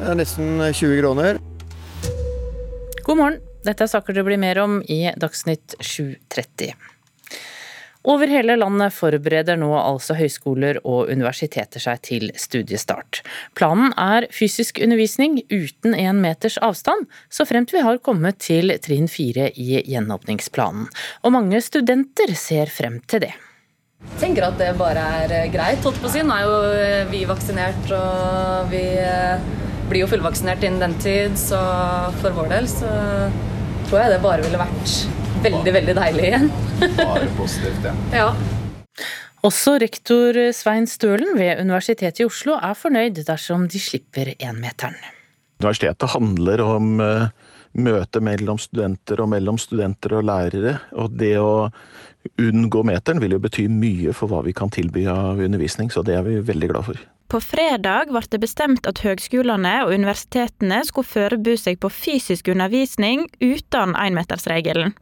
Det 0.00 0.10
er 0.14 0.18
nesten 0.24 0.64
20 0.64 0.98
kroner. 1.04 1.44
God 3.04 3.20
morgen. 3.20 3.40
Dette 3.60 3.84
er 3.84 3.92
saker 3.92 4.16
det 4.16 4.24
blir 4.24 4.40
mer 4.40 4.58
om 4.62 4.80
i 4.88 5.02
Dagsnytt 5.20 5.76
7.30. 5.84 6.72
Over 8.08 8.30
hele 8.32 8.54
landet 8.56 8.94
forbereder 8.96 9.58
nå 9.60 9.74
altså 9.76 10.14
høyskoler 10.16 10.78
og 10.88 11.10
universiteter 11.12 11.82
seg 11.84 12.00
til 12.06 12.30
studiestart. 12.40 13.20
Planen 13.58 13.92
er 14.00 14.24
fysisk 14.32 14.80
undervisning 14.80 15.42
uten 15.52 15.92
én 15.92 16.22
meters 16.24 16.56
avstand, 16.64 17.04
så 17.28 17.44
fremt 17.44 17.74
vi 17.76 17.84
har 17.84 18.00
kommet 18.00 18.40
til 18.40 18.72
trinn 18.80 19.10
fire 19.12 19.50
i 19.52 19.82
gjenåpningsplanen. 19.84 20.88
Og 21.28 21.36
mange 21.36 21.60
studenter 21.60 22.32
ser 22.40 22.72
frem 22.72 23.02
til 23.04 23.26
det. 23.28 23.34
Jeg 24.00 24.20
tenker 24.22 24.46
at 24.48 24.56
det 24.56 24.72
bare 24.80 25.02
er 25.20 25.50
greit. 25.52 25.84
holdt 25.84 26.00
på 26.00 26.08
å 26.08 26.12
si. 26.14 26.22
Nå 26.24 26.32
er 26.32 26.46
jo 26.48 27.10
vi 27.12 27.26
vaksinert, 27.28 27.90
og 27.92 28.72
vi 28.72 28.86
blir 29.90 30.04
jo 30.04 30.10
fullvaksinert 30.10 30.62
innen 30.66 30.82
den 30.82 30.94
tid, 31.02 31.36
så 31.38 31.58
for 32.20 32.36
vår 32.36 32.52
del 32.54 32.68
så 32.70 32.90
tror 33.88 34.04
jeg 34.04 34.14
det 34.14 34.22
bare 34.22 34.44
ville 34.44 34.60
vært 34.60 34.94
veldig, 35.44 35.74
veldig 35.78 35.96
deilig 35.98 36.26
igjen. 36.28 36.48
bare 37.00 37.28
positivt, 37.38 37.88
ja. 37.88 37.94
ja. 38.22 39.06
Også 39.46 39.78
rektor 39.80 40.36
Svein 40.52 40.86
Stølen 40.90 41.32
ved 41.38 41.62
Universitetet 41.62 42.20
i 42.20 42.26
Oslo 42.28 42.58
er 42.60 42.76
fornøyd 42.76 43.22
dersom 43.24 43.64
de 43.72 43.80
slipper 43.80 44.34
énmeteren. 44.36 44.98
Universitetet 45.60 46.12
handler 46.12 46.60
om 46.64 47.00
uh, 47.00 47.30
møte 47.80 48.20
mellom 48.24 48.60
studenter 48.60 49.22
og 49.24 49.30
mellom 49.32 49.58
studenter 49.60 50.18
og 50.18 50.26
lærere. 50.28 50.76
Og 50.92 51.16
det 51.16 51.34
å 51.40 51.70
unngå 52.40 52.82
meteren 52.86 53.20
vil 53.22 53.36
jo 53.36 53.40
bety 53.42 53.66
mye 53.72 54.14
for 54.16 54.30
hva 54.30 54.42
vi 54.46 54.54
kan 54.56 54.72
tilby 54.72 55.06
av 55.10 55.40
undervisning, 55.40 55.90
så 55.92 56.04
det 56.06 56.18
er 56.18 56.26
vi 56.26 56.38
veldig 56.44 56.70
glad 56.72 56.88
for. 56.90 57.02
På 57.30 57.38
fredag 57.38 58.10
ble 58.10 58.24
det 58.32 58.40
bestemt 58.42 58.88
at 58.90 59.04
høgskolene 59.04 59.76
og 59.84 59.94
universitetene 59.94 60.80
skulle 60.88 61.06
forberede 61.06 61.60
seg 61.60 61.78
på 61.82 61.92
fysisk 61.94 62.50
undervisning 62.50 63.28
uten 63.38 63.94
énmetersregelen. 63.94 64.96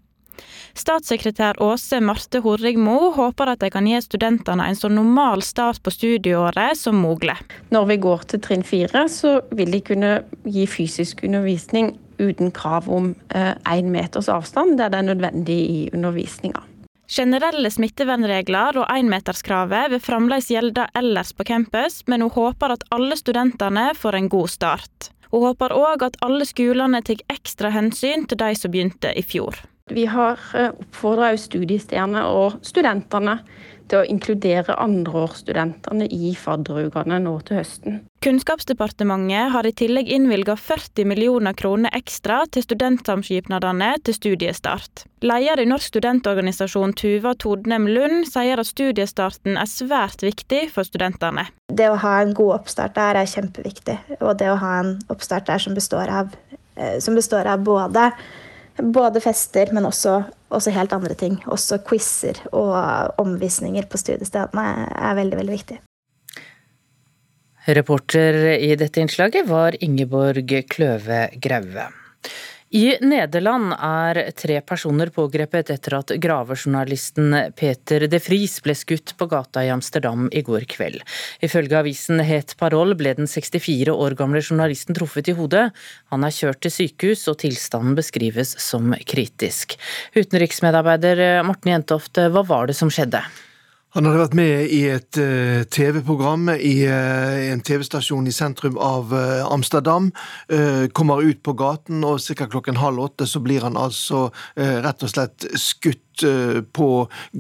Statssekretær 0.79 1.59
Åse 1.65 1.99
Marte 2.05 2.43
Horrigmo 2.45 3.11
håper 3.17 3.51
at 3.55 3.63
de 3.65 3.71
kan 3.75 3.89
gi 3.89 3.99
studentene 4.05 4.69
en 4.69 4.79
så 4.79 4.91
normal 4.93 5.43
start 5.43 5.81
på 5.83 5.91
studieåret 5.91 6.79
som 6.79 7.01
mulig. 7.03 7.35
Når 7.75 7.89
vi 7.91 7.99
går 8.05 8.27
til 8.31 8.45
trinn 8.45 8.63
fire, 8.67 9.09
så 9.11 9.41
vil 9.51 9.73
de 9.75 9.83
kunne 9.83 10.13
gi 10.47 10.69
fysisk 10.71 11.25
undervisning 11.27 11.97
uten 12.19 12.53
krav 12.55 12.89
om 12.91 13.15
én 13.35 13.57
eh, 13.65 13.91
meters 13.91 14.29
avstand 14.31 14.79
der 14.79 14.93
det 14.93 15.01
er 15.01 15.11
nødvendig 15.11 15.59
i 15.59 15.81
undervisninga. 15.95 16.63
Generelle 17.09 17.71
smittevernregler 17.73 18.77
og 18.83 18.91
énmeterskravet 18.93 19.95
vil 19.95 20.03
fremdeles 20.05 20.51
gjelde 20.53 20.85
ellers 20.99 21.31
på 21.33 21.47
campus, 21.49 22.03
men 22.05 22.21
hun 22.21 22.35
håper 22.35 22.75
at 22.75 22.85
alle 22.93 23.17
studentene 23.17 23.95
får 23.97 24.19
en 24.19 24.29
god 24.29 24.53
start. 24.53 25.09
Hun 25.33 25.47
håper 25.47 25.73
òg 25.73 26.05
at 26.05 26.19
alle 26.25 26.45
skolene 26.49 27.01
tar 27.05 27.23
ekstra 27.33 27.73
hensyn 27.73 28.27
til 28.29 28.41
de 28.41 28.53
som 28.61 28.73
begynte 28.75 29.15
i 29.17 29.25
fjor. 29.25 29.57
Vi 29.89 30.05
har 30.05 30.37
oppfordra 30.69 31.33
studiestedene 31.41 32.27
og 32.29 32.61
studentene 32.61 33.39
til 33.89 34.03
å 34.03 34.07
inkludere 34.09 34.77
andreårsstudentene 34.79 36.09
i 36.13 36.35
fadderukene 36.39 37.19
nå 37.25 37.35
til 37.49 37.61
høsten. 37.61 38.01
Kunnskapsdepartementet 38.25 39.53
har 39.55 39.67
i 39.67 39.73
tillegg 39.79 40.11
innvilga 40.11 40.57
40 40.59 41.07
millioner 41.07 41.55
kroner 41.59 41.95
ekstra 41.95 42.41
til 42.51 42.65
studentsamskipnadene 42.67 43.93
til 44.05 44.17
studiestart. 44.17 45.05
Leder 45.23 45.63
i 45.63 45.69
Norsk 45.71 45.93
studentorganisasjon 45.93 46.97
Tuva 46.99 47.35
Todnem 47.39 47.87
Lund 47.91 48.27
sier 48.31 48.59
at 48.59 48.71
studiestarten 48.71 49.59
er 49.59 49.71
svært 49.71 50.25
viktig 50.27 50.67
for 50.75 50.87
studentene. 50.87 51.47
Det 51.71 51.89
å 51.91 52.01
ha 52.03 52.19
en 52.25 52.35
god 52.35 52.61
oppstart 52.61 52.97
der 52.99 53.23
er 53.23 53.31
kjempeviktig. 53.31 53.97
Og 54.19 54.35
det 54.41 54.51
å 54.51 54.59
ha 54.59 54.75
en 54.83 54.97
oppstart 55.13 55.47
der 55.47 55.63
som 55.63 55.79
består 55.79 56.11
av, 56.11 56.35
som 57.03 57.19
består 57.19 57.47
av 57.51 57.63
både 57.67 58.11
både 58.79 59.21
fester, 59.23 59.73
men 59.75 59.87
også, 59.89 60.23
også, 60.49 60.73
helt 60.75 60.93
andre 60.93 61.15
ting. 61.19 61.39
Også 61.47 61.81
quizer 61.87 62.41
og 62.53 63.19
omvisninger 63.21 63.87
på 63.91 64.01
studiestedene 64.01 64.89
er 64.95 65.19
veldig, 65.19 65.39
veldig 65.41 65.57
viktig. 65.57 65.79
Reporter 67.69 68.39
i 68.57 68.73
dette 68.81 69.03
innslaget 69.03 69.49
var 69.49 69.77
Ingeborg 69.85 70.55
Kløve 70.73 71.27
Graue. 71.43 71.89
I 72.71 72.99
Nederland 73.01 73.73
er 73.73 74.19
tre 74.37 74.59
personer 74.61 75.09
pågrepet 75.09 75.71
etter 75.73 75.95
at 75.97 76.13
gravejournalisten 76.21 77.33
Peter 77.57 78.05
de 78.13 78.21
Vries 78.21 78.59
ble 78.61 78.75
skutt 78.77 79.15
på 79.17 79.29
gata 79.31 79.63
i 79.65 79.71
Amsterdam 79.73 80.27
i 80.37 80.43
går 80.45 80.67
kveld. 80.69 81.01
Ifølge 81.41 81.79
avisen 81.81 82.21
Het 82.21 82.53
Parol 82.61 82.93
ble 83.01 83.15
den 83.17 83.31
64 83.31 83.89
år 83.95 84.19
gamle 84.21 84.45
journalisten 84.45 84.99
truffet 85.01 85.33
i 85.33 85.39
hodet. 85.41 85.71
Han 86.13 86.29
er 86.29 86.37
kjørt 86.43 86.61
til 86.61 86.77
sykehus, 86.77 87.25
og 87.33 87.41
tilstanden 87.41 87.97
beskrives 87.97 88.53
som 88.61 88.93
kritisk. 89.09 89.79
Utenriksmedarbeider 90.13 91.41
Morten 91.49 91.73
Jentoft, 91.73 92.21
hva 92.21 92.45
var 92.45 92.69
det 92.69 92.77
som 92.77 92.93
skjedde? 92.93 93.25
Han 93.99 94.07
hadde 94.07 94.21
vært 94.21 94.35
med 94.39 94.71
i 94.71 94.85
et 94.93 95.19
uh, 95.19 95.65
TV-program 95.75 96.53
i 96.55 96.85
uh, 96.87 97.49
en 97.51 97.63
TV-stasjon 97.67 98.29
i 98.31 98.35
sentrum 98.37 98.77
av 98.79 99.11
uh, 99.11 99.43
Amsterdam. 99.51 100.13
kommer 100.95 101.23
ut 101.27 101.41
på 101.43 101.53
gaten, 101.59 102.05
og 102.07 102.23
ca. 102.23 102.47
klokken 102.47 102.79
halv 102.79 103.03
åtte 103.09 103.27
så 103.27 103.41
blir 103.43 103.65
han 103.67 103.77
altså 103.77 104.29
rett 104.57 105.03
og 105.03 105.11
slett 105.11 105.47
skutt 105.59 106.23
på 106.75 106.89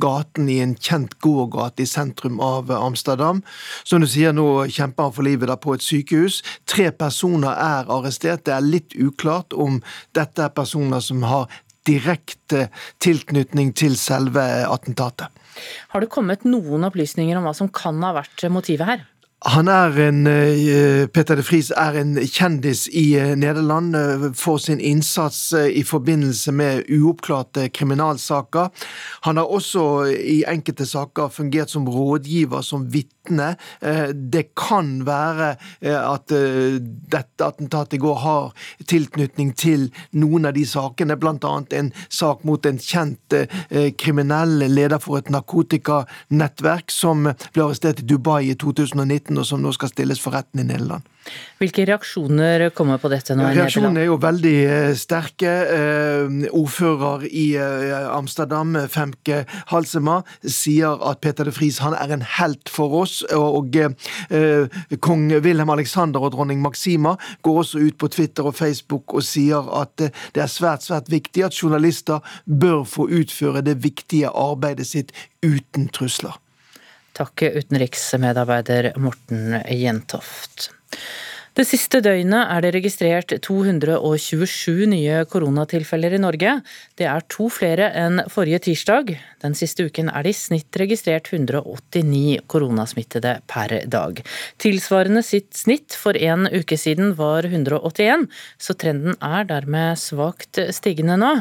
gaten 0.02 0.48
i 0.50 0.58
en 0.62 0.74
kjent 0.74 1.16
gågate 1.24 1.82
i 1.82 1.88
sentrum 1.88 2.38
av 2.44 2.70
Amsterdam. 2.74 3.40
Som 3.84 4.02
du 4.02 4.08
sier, 4.10 4.34
nå 4.34 4.68
kjemper 4.70 5.08
han 5.08 5.16
for 5.16 5.26
livet 5.26 5.50
der 5.50 5.58
på 5.62 5.74
et 5.74 5.82
sykehus. 5.82 6.42
Tre 6.68 6.90
personer 6.94 7.54
er 7.54 7.90
arrestert. 7.90 8.44
Det 8.46 8.54
er 8.54 8.66
litt 8.66 8.94
uklart 8.94 9.56
om 9.56 9.80
dette 10.18 10.46
er 10.46 10.54
personer 10.54 11.02
som 11.02 11.26
har 11.26 11.48
direkte 11.88 12.68
tilknytning 13.02 13.74
til 13.76 13.96
selve 13.98 14.44
attentatet. 14.68 15.32
Har 15.92 16.04
det 16.04 16.12
kommet 16.12 16.46
noen 16.46 16.86
opplysninger 16.86 17.38
om 17.38 17.48
hva 17.48 17.54
som 17.56 17.70
kan 17.72 17.98
ha 18.04 18.14
vært 18.20 18.46
motivet 18.52 18.86
her? 18.88 19.06
Han 19.46 19.68
er 19.68 19.94
en, 20.08 20.26
eh, 20.26 21.06
Peter 21.06 21.36
de 21.36 21.42
Vries 21.46 21.70
er 21.70 21.94
en 22.00 22.16
kjendis 22.16 22.88
i 22.90 23.14
eh, 23.14 23.36
Nederland 23.38 23.94
eh, 23.94 24.32
for 24.34 24.58
sin 24.58 24.80
innsats 24.80 25.52
i 25.54 25.84
forbindelse 25.86 26.50
med 26.52 26.90
uoppklarte 26.90 27.68
kriminalsaker. 27.70 28.72
Han 29.22 29.36
har 29.36 29.46
også 29.46 30.10
i 30.10 30.42
enkelte 30.42 30.86
saker 30.86 31.30
fungert 31.30 31.70
som 31.70 31.86
rådgiver, 31.86 32.62
som 32.66 32.90
vitne. 32.90 33.14
Det 33.28 34.44
kan 34.58 34.90
være 35.06 35.50
at 35.88 36.32
dette 36.32 37.44
attentatet 37.44 37.98
i 37.98 38.02
går 38.02 38.18
har 38.22 38.66
tilknytning 38.88 39.52
til 39.58 39.88
noen 40.18 40.48
av 40.48 40.56
de 40.56 40.64
sakene, 40.68 41.16
bl.a. 41.18 41.54
en 41.80 41.92
sak 42.08 42.44
mot 42.48 42.66
en 42.66 42.80
kjent 42.82 43.36
kriminell 44.00 44.58
leder 44.68 45.00
for 45.02 45.20
et 45.20 45.30
narkotikanettverk 45.32 46.92
som 46.94 47.28
ble 47.28 47.64
arrestert 47.64 48.02
i 48.02 48.08
Dubai 48.08 48.50
i 48.50 48.56
2019 48.58 49.36
og 49.36 49.46
som 49.46 49.62
nå 49.62 49.74
skal 49.76 49.92
stilles 49.92 50.22
for 50.22 50.36
retten 50.36 50.64
i 50.64 50.68
Nederland. 50.68 51.06
Hvilke 51.58 51.82
reaksjoner 51.88 52.68
kommer 52.76 53.00
på 53.02 53.10
dette 53.10 53.34
nå 53.34 53.48
Reaksjonene 53.50 54.04
er 54.04 54.06
jo 54.06 54.18
veldig 54.22 54.54
eh, 54.62 54.92
sterke. 54.98 55.54
Eh, 55.74 56.46
ordfører 56.54 57.24
i 57.26 57.48
eh, 57.58 58.06
Amsterdam, 58.14 58.76
Femke 58.90 59.40
Halsema, 59.72 60.20
sier 60.44 61.02
at 61.10 61.22
Peter 61.24 61.48
de 61.48 61.54
Vries 61.56 61.80
han 61.82 61.96
er 61.98 62.14
en 62.14 62.24
helt 62.38 62.70
for 62.70 63.00
oss. 63.00 63.20
Og 63.34 63.74
kong 65.02 65.26
Wilhelm 65.34 65.74
Alexander 65.74 66.22
og 66.22 66.34
dronning 66.36 66.62
Maxima 66.62 67.16
går 67.46 67.62
også 67.64 67.82
ut 67.82 67.98
på 67.98 68.10
Twitter 68.14 68.46
og 68.46 68.56
Facebook 68.58 69.16
og 69.18 69.26
sier 69.26 69.66
at 69.80 69.96
det 69.98 70.42
er 70.42 70.50
svært, 70.50 70.86
svært 70.86 71.10
viktig 71.10 71.46
at 71.48 71.58
journalister 71.58 72.22
bør 72.46 72.84
få 72.88 73.08
utføre 73.20 73.64
det 73.66 73.80
viktige 73.82 74.30
arbeidet 74.30 74.86
sitt 74.86 75.14
uten 75.42 75.88
trusler. 75.94 76.38
Takk, 77.18 77.42
utenriksmedarbeider 77.42 78.92
Morten 79.02 79.56
Jentoft. 79.74 80.70
Det 81.58 81.64
siste 81.66 81.98
døgnet 81.98 82.52
er 82.52 82.62
det 82.62 82.70
registrert 82.76 83.32
227 83.42 84.84
nye 84.92 85.24
koronatilfeller 85.26 86.14
i 86.14 86.20
Norge. 86.22 86.52
Det 86.94 87.08
er 87.10 87.24
to 87.34 87.48
flere 87.50 87.88
enn 87.98 88.20
forrige 88.30 88.60
tirsdag. 88.68 89.10
Den 89.42 89.56
siste 89.58 89.88
uken 89.88 90.06
er 90.12 90.22
det 90.22 90.36
i 90.36 90.38
snitt 90.38 90.78
registrert 90.78 91.32
189 91.32 92.44
koronasmittede 92.46 93.40
per 93.50 93.74
dag. 93.90 94.22
Tilsvarende 94.62 95.24
sitt 95.26 95.50
snitt 95.58 95.98
for 95.98 96.14
en 96.14 96.46
uke 96.46 96.78
siden 96.78 97.16
var 97.18 97.48
181, 97.50 98.28
så 98.54 98.78
trenden 98.78 99.18
er 99.18 99.50
dermed 99.50 99.98
svakt 99.98 100.62
stigende 100.78 101.18
nå. 101.18 101.32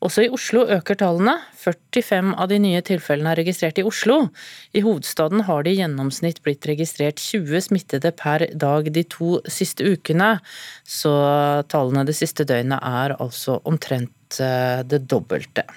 Også 0.00 0.24
i 0.24 0.30
Oslo 0.32 0.62
øker 0.64 0.96
tallene. 0.96 1.34
45 1.60 2.32
av 2.40 2.48
de 2.48 2.56
nye 2.62 2.80
tilfellene 2.84 3.34
er 3.34 3.40
registrert 3.42 3.80
i 3.80 3.84
Oslo. 3.84 4.30
I 4.72 4.80
hovedstaden 4.84 5.44
har 5.44 5.66
det 5.66 5.74
i 5.74 5.80
gjennomsnitt 5.82 6.40
blitt 6.46 6.64
registrert 6.70 7.20
20 7.20 7.66
smittede 7.68 8.14
per 8.16 8.46
dag 8.56 8.88
de 8.94 9.04
to 9.04 9.36
siste 9.44 9.84
ukene. 9.84 10.38
Så 10.88 11.12
tallene 11.68 12.06
det 12.08 12.16
siste 12.16 12.48
døgnet 12.48 12.80
er 12.80 13.18
altså 13.18 13.60
omtrent 13.68 14.40
eh, 14.40 14.80
det 14.88 15.04
dobbelte. 15.10 15.68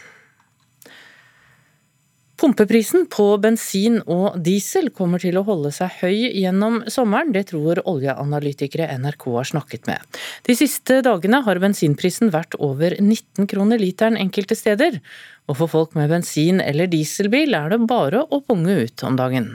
Pumpeprisen 2.43 3.05
på 3.07 3.23
bensin 3.39 4.01
og 4.11 4.33
diesel 4.43 4.89
kommer 4.91 5.21
til 5.23 5.37
å 5.39 5.45
holde 5.47 5.69
seg 5.71 5.93
høy 6.01 6.25
gjennom 6.41 6.81
sommeren, 6.91 7.31
det 7.31 7.45
tror 7.53 7.79
oljeanalytikere 7.87 8.89
NRK 8.99 9.23
har 9.37 9.47
snakket 9.47 9.87
med. 9.87 10.19
De 10.43 10.55
siste 10.59 10.97
dagene 11.07 11.39
har 11.45 11.61
bensinprisen 11.63 12.33
vært 12.35 12.57
over 12.59 12.97
19 12.99 13.47
kroner 13.47 13.79
literen 13.79 14.19
enkelte 14.19 14.57
steder, 14.59 14.99
og 15.47 15.55
for 15.61 15.71
folk 15.71 15.95
med 15.95 16.11
bensin- 16.11 16.59
eller 16.59 16.91
dieselbil 16.91 17.55
er 17.55 17.71
det 17.71 17.79
bare 17.87 18.25
å 18.27 18.41
punge 18.43 18.75
ut 18.75 19.05
om 19.07 19.15
dagen. 19.15 19.47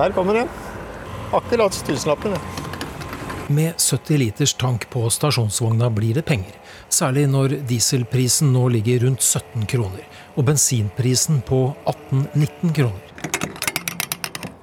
Der 0.00 0.16
kommer 0.16 0.40
den. 0.40 0.48
Akkurat 1.36 1.76
stillsnappen. 1.76 2.40
Med 3.52 3.76
70 3.76 4.24
liters 4.24 4.56
tank 4.56 4.88
på 4.88 5.04
stasjonsvogna 5.12 5.92
blir 5.92 6.16
det 6.16 6.24
penger, 6.24 6.56
særlig 6.92 7.26
når 7.30 7.58
dieselprisen 7.68 8.52
nå 8.54 8.68
ligger 8.76 9.06
rundt 9.06 9.22
17 9.22 9.66
kroner 9.70 10.04
og 10.36 10.44
bensinprisen 10.48 11.42
på 11.46 11.60
18-19 11.84 12.74
kroner. 12.76 13.02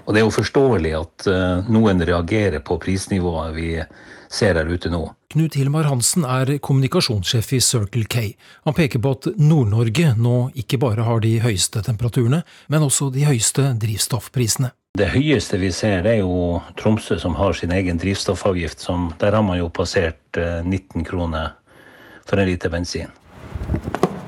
Og 0.04 0.14
Det 0.14 0.20
er 0.20 0.26
jo 0.26 0.36
forståelig 0.36 0.94
at 1.00 1.28
uh, 1.32 1.70
noen 1.72 2.04
reagerer 2.04 2.60
på 2.60 2.78
prisnivået 2.82 3.56
vi 3.56 3.70
ser 4.34 4.58
her 4.60 4.68
ute 4.68 4.92
nå. 4.92 5.06
Knut 5.34 5.56
Hilmar 5.58 5.88
Hansen 5.90 6.26
er 6.30 6.58
kommunikasjonssjef 6.62 7.54
i 7.58 7.62
Circle 7.64 8.06
K. 8.10 8.34
Han 8.68 8.76
peker 8.78 9.02
på 9.02 9.14
at 9.16 9.32
Nord-Norge 9.40 10.14
nå 10.20 10.38
ikke 10.60 10.78
bare 10.82 11.06
har 11.08 11.24
de 11.24 11.38
høyeste 11.42 11.82
temperaturene, 11.86 12.44
men 12.70 12.86
også 12.86 13.10
de 13.14 13.26
høyeste 13.26 13.72
drivstoffprisene. 13.82 14.74
Det 14.94 15.08
høyeste 15.10 15.58
vi 15.58 15.72
ser, 15.74 16.06
er 16.06 16.20
jo 16.20 16.60
Tromsø, 16.78 17.18
som 17.18 17.34
har 17.40 17.56
sin 17.58 17.72
egen 17.74 17.98
drivstoffavgift. 17.98 18.84
Som, 18.84 19.08
der 19.18 19.34
har 19.34 19.42
man 19.42 19.58
jo 19.58 19.72
passert 19.74 20.38
19 20.38 20.70
eh, 20.70 21.06
kroner 21.08 21.56
for 22.26 22.40
en 22.40 22.50
liter 22.50 22.74
bensin. 22.74 23.12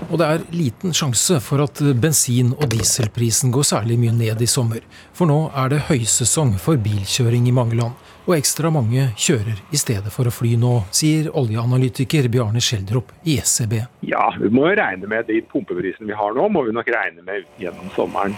Og 0.06 0.20
det 0.22 0.26
er 0.30 0.44
liten 0.54 0.94
sjanse 0.94 1.40
for 1.42 1.64
at 1.64 1.80
bensin- 1.98 2.54
og 2.54 2.68
dieselprisen 2.70 3.52
går 3.52 3.66
særlig 3.66 3.98
mye 4.00 4.14
ned 4.14 4.42
i 4.42 4.48
sommer. 4.48 4.84
For 5.18 5.26
nå 5.30 5.50
er 5.58 5.72
det 5.74 5.86
høysesong 5.88 6.54
for 6.62 6.78
bilkjøring 6.78 7.48
i 7.50 7.56
mange 7.56 7.80
land. 7.80 7.98
Og 8.26 8.36
ekstra 8.38 8.72
mange 8.74 9.10
kjører 9.18 9.58
i 9.74 9.78
stedet 9.78 10.14
for 10.14 10.30
å 10.30 10.34
fly 10.34 10.56
nå, 10.62 10.76
sier 10.94 11.32
oljeanalytiker 11.38 12.30
Bjarne 12.34 12.62
Schjelderup 12.62 13.12
i 13.26 13.40
SEB. 13.42 13.76
Ja, 14.06 14.30
vi 14.42 14.50
må 14.54 14.70
jo 14.70 14.78
regne 14.80 15.10
med 15.10 15.28
de 15.30 15.42
pumpeprisene 15.46 16.10
vi 16.10 16.18
har 16.18 16.38
nå, 16.38 16.48
må 16.50 16.66
vi 16.66 16.74
nok 16.74 16.90
regne 16.96 17.26
med 17.26 17.46
gjennom 17.62 17.92
sommeren. 17.98 18.38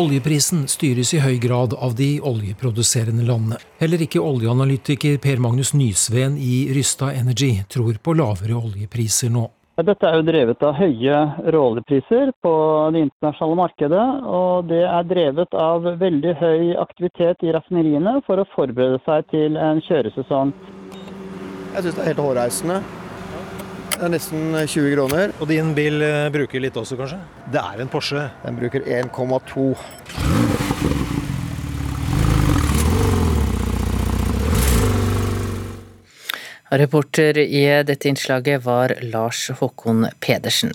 Oljeprisen 0.00 0.62
styres 0.72 1.10
i 1.12 1.18
høy 1.20 1.34
grad 1.36 1.74
av 1.76 1.92
de 1.98 2.14
oljeproduserende 2.24 3.26
landene. 3.28 3.58
Heller 3.76 4.00
ikke 4.00 4.22
oljeanalytiker 4.24 5.18
Per 5.20 5.42
Magnus 5.44 5.74
Nysveen 5.76 6.38
i 6.40 6.62
Rysta 6.72 7.10
Energy 7.12 7.58
tror 7.68 7.98
på 8.00 8.14
lavere 8.16 8.56
oljepriser 8.56 9.28
nå. 9.34 9.50
Dette 9.82 10.08
er 10.08 10.16
jo 10.16 10.24
drevet 10.24 10.64
av 10.64 10.78
høye 10.80 11.18
råoljepriser 11.52 12.32
på 12.40 12.54
det 12.94 13.04
internasjonale 13.04 13.60
markedet. 13.60 14.06
Og 14.40 14.72
det 14.72 14.80
er 14.86 15.12
drevet 15.12 15.60
av 15.60 15.84
veldig 16.00 16.34
høy 16.40 16.72
aktivitet 16.80 17.44
i 17.44 17.52
raffineriene 17.52 18.16
for 18.24 18.40
å 18.40 18.48
forberede 18.56 19.02
seg 19.04 19.28
til 19.34 19.60
en 19.60 19.84
kjøresesong. 19.84 20.56
Jeg 21.74 21.84
syns 21.84 21.94
det 21.96 22.04
er 22.06 22.12
helt 22.14 22.26
hårreisende. 22.30 22.80
Det 24.02 24.08
er 24.08 24.16
nesten 24.16 24.56
20 24.58 24.94
kroner. 24.96 25.30
Og 25.38 25.46
din 25.46 25.68
bil 25.78 26.02
eh, 26.02 26.24
bruker 26.34 26.58
litt 26.58 26.74
også, 26.74 26.96
kanskje? 26.98 27.20
Det 27.54 27.60
er 27.60 27.82
en 27.84 27.90
Porsche. 27.92 28.24
Den 28.42 28.56
bruker 28.58 28.82
1,2. 28.82 29.66
Reporter 36.82 37.38
i 37.44 37.62
dette 37.86 38.10
innslaget 38.10 38.64
var 38.66 38.96
Lars 39.06 39.44
Håkon 39.60 40.08
Pedersen. 40.18 40.74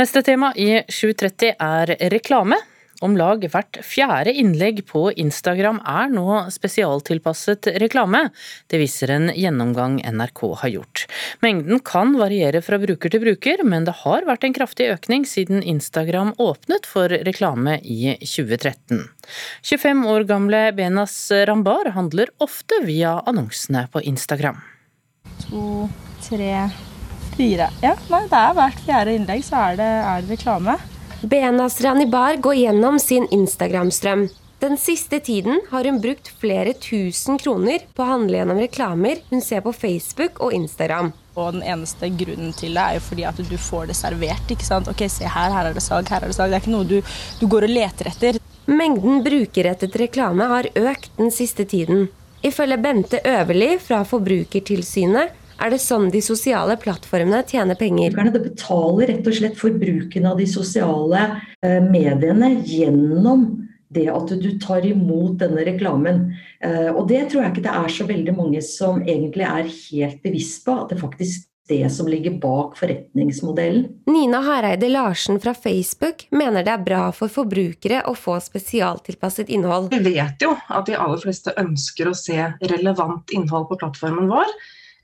Neste 0.00 0.24
tema 0.24 0.54
i 0.56 0.70
7.30 0.88 1.52
er 1.52 1.94
reklame. 2.16 2.56
Om 3.04 3.16
lag 3.18 3.44
hvert 3.52 3.80
fjerde 3.84 4.32
innlegg 4.32 4.84
på 4.88 5.08
Instagram 5.18 5.80
er 5.86 6.12
nå 6.12 6.26
spesialtilpasset 6.52 7.70
reklame. 7.82 8.26
Det 8.70 8.80
viser 8.80 9.12
en 9.14 9.30
gjennomgang 9.34 9.98
NRK 10.04 10.42
har 10.62 10.74
gjort. 10.74 11.06
Mengden 11.44 11.82
kan 11.84 12.14
variere 12.20 12.62
fra 12.64 12.80
bruker 12.82 13.12
til 13.12 13.24
bruker, 13.24 13.64
men 13.64 13.88
det 13.88 13.98
har 14.04 14.28
vært 14.28 14.46
en 14.46 14.56
kraftig 14.56 14.90
økning 14.94 15.26
siden 15.28 15.64
Instagram 15.64 16.34
åpnet 16.42 16.88
for 16.88 17.12
reklame 17.28 17.80
i 17.82 18.16
2013. 18.22 19.04
25 19.66 20.06
år 20.12 20.28
gamle 20.28 20.62
Benas 20.76 21.18
Rambar 21.48 21.92
handler 21.96 22.32
ofte 22.42 22.80
via 22.86 23.18
annonsene 23.26 23.88
på 23.92 24.04
Instagram 24.06 24.62
to, 25.50 25.88
tre, 26.22 26.68
fire. 27.36 27.70
Ja, 27.84 27.94
nei, 28.10 28.24
det 28.30 28.42
er 28.42 28.54
hvert 28.56 28.84
fjerde 28.86 29.16
innlegg 29.16 29.46
så 29.46 29.62
er 29.70 29.80
det, 29.80 29.90
er 30.10 30.22
det 30.24 30.36
reklame. 30.36 30.76
Benas 31.26 31.80
Ranibar 31.80 32.36
går 32.36 32.54
gjennom 32.54 32.98
sin 32.98 33.26
Instagram-strøm. 33.30 34.28
Den 34.58 34.76
siste 34.78 35.18
tiden 35.20 35.60
har 35.70 35.84
hun 35.84 35.96
brukt 36.00 36.28
flere 36.40 36.70
tusen 36.72 37.38
kroner 37.42 37.82
på 37.96 38.04
å 38.04 38.10
handle 38.12 38.38
gjennom 38.38 38.60
reklamer 38.62 39.24
hun 39.32 39.42
ser 39.42 39.64
på 39.64 39.72
Facebook 39.74 40.38
og 40.38 40.54
Instagram. 40.54 41.10
Og 41.34 41.56
den 41.56 41.64
eneste 41.66 42.12
grunnen 42.14 42.52
til 42.54 42.78
det 42.78 42.84
er 42.84 42.98
jo 43.00 43.02
fordi 43.08 43.24
at 43.26 43.40
du 43.42 43.56
får 43.58 43.88
det 43.90 43.96
servert. 43.98 44.52
ikke 44.54 44.68
sant? 44.68 44.86
Ok, 44.92 45.02
se 45.10 45.26
her, 45.26 45.50
her 45.50 45.72
er 45.72 45.74
det 45.74 45.82
salg, 45.82 46.06
her 46.14 46.22
er 46.22 46.30
det 46.30 46.36
salg. 46.38 46.54
Det 46.54 46.60
er 46.60 46.62
ikke 46.62 46.76
noe 46.76 46.86
du, 46.92 47.00
du 47.40 47.46
går 47.50 47.66
og 47.66 47.74
leter 47.74 48.12
etter. 48.12 48.38
Mengden 48.70 49.24
brukerrettet 49.26 49.98
reklame 49.98 50.46
har 50.52 50.70
økt 50.78 51.10
den 51.18 51.34
siste 51.34 51.66
tiden. 51.66 52.06
Ifølge 52.46 52.78
Bente 52.78 53.24
Øverli 53.26 53.72
fra 53.82 54.04
Forbrukertilsynet 54.06 55.34
er 55.62 55.72
det 55.72 55.80
sånn 55.82 56.08
de 56.12 56.22
sosiale 56.24 56.76
plattformene 56.80 57.42
tjener 57.48 57.78
penger. 57.78 58.16
Det 58.16 58.42
betaler 58.44 59.12
rett 59.12 59.28
og 59.28 59.38
slett 59.38 59.58
for 59.58 59.76
bruken 59.76 60.28
av 60.28 60.40
de 60.40 60.48
sosiale 60.50 61.22
eh, 61.62 61.80
mediene 61.84 62.56
gjennom 62.66 63.48
det 63.96 64.08
at 64.10 64.32
du 64.42 64.48
tar 64.62 64.86
imot 64.86 65.38
denne 65.40 65.64
reklamen. 65.66 66.24
Eh, 66.64 66.90
og 66.90 67.06
det 67.10 67.28
tror 67.30 67.44
jeg 67.44 67.54
ikke 67.54 67.66
det 67.68 67.74
er 67.80 67.92
så 67.96 68.06
veldig 68.08 68.36
mange 68.36 68.62
som 68.64 69.02
egentlig 69.04 69.46
er 69.46 69.68
helt 69.70 70.24
bevisst 70.24 70.64
på, 70.66 70.74
at 70.82 70.92
det 70.92 71.00
faktisk 71.02 71.46
det 71.66 71.88
som 71.90 72.06
ligger 72.06 72.36
bak 72.38 72.76
forretningsmodellen. 72.78 73.88
Nina 74.06 74.38
Hareide 74.44 74.88
Larsen 74.88 75.40
fra 75.42 75.54
Facebook 75.54 76.28
mener 76.30 76.62
det 76.62 76.70
er 76.76 76.84
bra 76.86 77.00
for 77.14 77.32
forbrukere 77.32 78.04
å 78.06 78.14
få 78.14 78.36
spesialtilpasset 78.42 79.50
innhold. 79.50 79.90
Vi 79.90 80.14
vet 80.14 80.42
jo 80.46 80.52
at 80.54 80.86
de 80.86 80.94
aller 80.94 81.22
fleste 81.22 81.54
ønsker 81.58 82.10
å 82.10 82.14
se 82.14 82.38
relevant 82.70 83.34
innhold 83.34 83.66
på 83.72 83.80
plattformen 83.82 84.30
vår. 84.30 84.54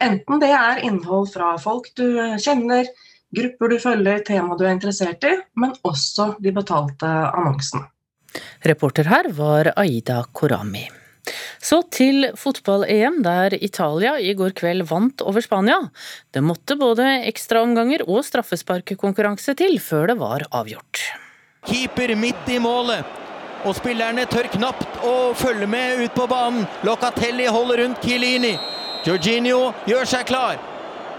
Enten 0.02 0.40
det 0.42 0.50
er 0.50 0.82
innhold 0.82 1.30
fra 1.30 1.52
folk 1.62 1.92
du 1.98 2.06
kjenner, 2.42 2.88
grupper 3.36 3.70
du 3.70 3.78
følger, 3.82 4.24
tema 4.26 4.56
du 4.58 4.66
er 4.66 4.74
interessert 4.74 5.22
i, 5.28 5.36
men 5.54 5.76
også 5.86 6.32
de 6.42 6.54
betalte 6.54 7.10
annonsene. 7.30 7.86
Reporter 8.66 9.08
her 9.12 9.28
var 9.36 9.72
Aida 9.76 10.22
Korami. 10.32 10.88
Så 11.62 11.78
til 11.94 12.26
fotball-EM, 12.34 13.20
der 13.22 13.54
Italia 13.62 14.16
i 14.18 14.32
går 14.34 14.56
kveld 14.58 14.88
vant 14.90 15.22
over 15.22 15.44
Spania. 15.44 15.78
Det 16.34 16.42
måtte 16.42 16.74
både 16.80 17.06
ekstraomganger 17.28 18.02
og 18.08 18.24
straffesparkkonkurranse 18.26 19.54
til 19.58 19.78
før 19.78 20.10
det 20.10 20.18
var 20.18 20.46
avgjort. 20.50 21.04
Keeper 21.68 22.16
midt 22.18 22.50
i 22.50 22.58
målet, 22.58 23.06
og 23.62 23.76
spillerne 23.78 24.26
tør 24.26 24.50
knapt 24.56 25.02
å 25.06 25.30
følge 25.38 25.70
med 25.70 26.02
ut 26.02 26.14
på 26.16 26.26
banen. 26.26 26.66
Locatelli 26.82 27.46
holder 27.46 27.84
rundt 27.84 28.02
Kilini. 28.02 28.56
Jorginho 29.06 29.72
gjør 29.86 30.06
seg 30.06 30.26
klar. 30.28 30.60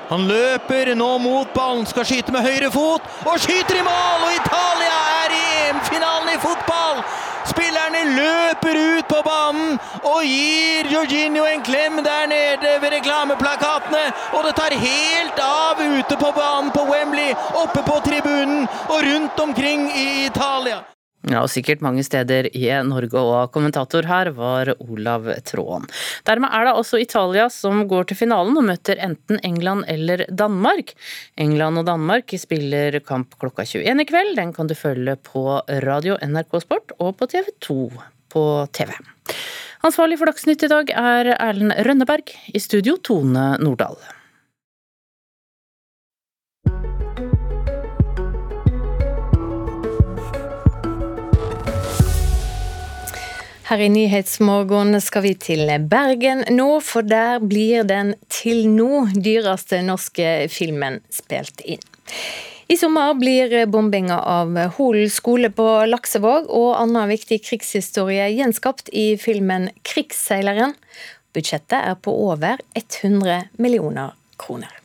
Han 0.09 0.27
løper 0.27 0.93
nå 0.99 1.09
mot 1.23 1.53
ballen, 1.55 1.85
skal 1.87 2.05
skyte 2.05 2.33
med 2.35 2.43
høyre 2.45 2.69
fot, 2.71 3.05
og 3.25 3.39
skyter 3.39 3.79
i 3.79 3.85
mål! 3.85 4.25
Og 4.27 4.35
Italia 4.35 4.97
er 5.23 5.35
i 5.35 5.43
EM-finalen 5.67 6.33
i 6.35 6.41
fotball! 6.43 7.03
Spillerne 7.47 8.03
løper 8.15 8.77
ut 8.97 9.09
på 9.09 9.19
banen 9.25 9.79
og 10.07 10.21
gir 10.23 10.87
Jorginho 10.93 11.43
en 11.49 11.65
klem 11.65 11.99
der 12.05 12.29
nede 12.31 12.77
ved 12.81 12.95
reklameplakatene. 12.95 14.05
Og 14.37 14.47
det 14.47 14.55
tar 14.59 14.77
helt 14.85 15.43
av 15.43 15.83
ute 15.83 16.17
på 16.23 16.31
banen 16.39 16.71
på 16.71 16.87
Wembley, 16.87 17.35
oppe 17.59 17.83
på 17.83 17.99
tribunen 18.07 18.63
og 18.87 19.03
rundt 19.09 19.39
omkring 19.43 19.89
i 19.91 20.25
Italia. 20.25 20.81
Ja, 21.23 21.39
og 21.39 21.51
sikkert 21.51 21.83
mange 21.83 22.03
steder 22.03 22.49
i 22.51 22.65
Norge, 22.83 23.15
og 23.15 23.51
kommentator 23.55 24.03
her 24.09 24.33
var 24.35 24.73
Olav 24.83 25.29
Tråen. 25.47 25.85
Dermed 26.27 26.51
er 26.51 26.67
det 26.67 26.73
altså 26.75 26.99
Italia 26.99 27.45
som 27.53 27.85
går 27.87 28.09
til 28.09 28.19
finalen 28.19 28.59
og 28.59 28.65
møter 28.67 28.99
enten 28.99 29.39
England 29.47 29.87
eller 29.87 30.25
Danmark. 30.27 30.91
England 31.39 31.79
og 31.79 31.87
Danmark 31.87 32.35
spiller 32.39 32.99
kamp 33.07 33.37
klokka 33.39 33.63
21 33.63 34.03
i 34.03 34.07
kveld. 34.09 34.33
Den 34.35 34.51
kan 34.55 34.67
du 34.67 34.75
følge 34.75 35.15
på 35.15 35.61
radio 35.85 36.17
NRK 36.19 36.59
Sport 36.65 36.91
og 36.99 37.15
på 37.21 37.29
TV 37.31 37.53
2 37.63 37.77
på 38.33 38.43
TV. 38.75 38.91
Ansvarlig 39.83 40.19
for 40.19 40.31
Dagsnytt 40.31 40.65
i 40.67 40.71
dag 40.71 40.91
er 40.91 41.31
Erlend 41.37 41.75
Rønneberg. 41.87 42.35
I 42.51 42.59
studio 42.59 42.97
Tone 43.03 43.53
Nordahl. 43.63 43.95
Her 53.63 53.79
i 53.79 53.87
Nyhetsmorgen 53.87 54.97
skal 54.99 55.23
vi 55.23 55.29
til 55.39 55.69
Bergen 55.87 56.41
nå, 56.51 56.67
for 56.83 57.05
der 57.07 57.39
blir 57.39 57.85
den 57.87 58.11
til 58.27 58.65
nå 58.67 59.05
dyreste 59.15 59.79
norske 59.87 60.49
filmen 60.51 60.99
spilt 61.13 61.63
inn. 61.63 61.79
I 62.67 62.75
sommer 62.79 63.13
blir 63.15 63.53
bombinga 63.71 64.17
av 64.19 64.57
Holen 64.75 65.11
skole 65.11 65.47
på 65.55 65.67
Laksevåg 65.87 66.51
og 66.51 66.73
annen 66.75 67.07
viktig 67.11 67.39
krigshistorie 67.45 68.27
gjenskapt 68.33 68.91
i 68.91 69.15
filmen 69.15 69.69
'Krigsseileren'. 69.83 70.75
Budsjettet 71.31 71.79
er 71.79 71.95
på 71.95 72.11
over 72.11 72.59
100 72.75 73.47
millioner 73.57 74.11
kroner. 74.35 74.75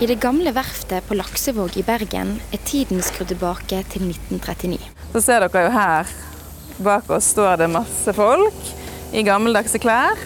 I 0.00 0.06
det 0.06 0.20
gamle 0.20 0.52
verftet 0.52 1.08
på 1.08 1.16
Laksevåg 1.16 1.80
i 1.80 1.82
Bergen 1.88 2.36
er 2.52 2.60
tiden 2.68 3.00
skrudd 3.00 3.32
tilbake 3.32 3.80
til 3.92 4.08
1939. 4.12 4.95
Så 5.12 5.22
ser 5.22 5.46
dere 5.46 5.66
jo 5.66 5.74
her 5.74 6.16
bak 6.76 7.10
oss 7.10 7.30
står 7.32 7.56
det 7.62 7.70
masse 7.72 8.12
folk 8.16 8.72
i 9.12 9.22
gammeldagse 9.26 9.80
klær. 9.80 10.18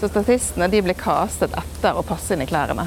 Så 0.00 0.08
statistene 0.10 0.68
de 0.72 0.82
blir 0.84 0.96
kastet 0.98 1.54
etter 1.56 1.96
å 1.96 2.04
passe 2.06 2.34
inn 2.34 2.44
i 2.44 2.48
klærne. 2.48 2.86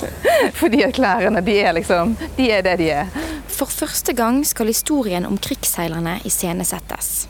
Fordi 0.60 0.84
at 0.86 0.96
klærne 0.96 1.42
de 1.44 1.58
er 1.60 1.74
liksom 1.76 2.14
De 2.36 2.48
er 2.52 2.64
det 2.64 2.78
de 2.80 2.88
er. 3.02 3.10
For 3.50 3.68
første 3.68 4.14
gang 4.16 4.40
skal 4.48 4.72
historien 4.72 5.26
om 5.28 5.36
krigsseilerne 5.38 6.18
iscenesettes. 6.24 7.29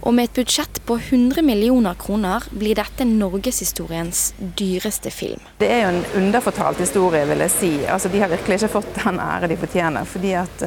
Og 0.00 0.14
med 0.16 0.30
et 0.30 0.38
budsjett 0.40 0.80
på 0.88 0.96
100 0.96 1.42
millioner 1.44 1.94
kroner 2.00 2.44
blir 2.50 2.78
dette 2.78 3.04
norgeshistoriens 3.04 4.30
dyreste 4.38 5.10
film. 5.12 5.42
Det 5.60 5.68
er 5.68 5.82
jo 5.84 5.90
en 5.92 6.04
underfortalt 6.22 6.80
historie, 6.80 7.26
vil 7.28 7.44
jeg 7.44 7.52
si. 7.52 7.72
Altså, 7.84 8.08
de 8.08 8.22
har 8.22 8.32
virkelig 8.32 8.62
ikke 8.62 8.72
fått 8.78 8.94
den 9.02 9.20
ære 9.20 9.50
de 9.52 9.60
fortjener. 9.60 10.08
fordi 10.08 10.32
at 10.40 10.64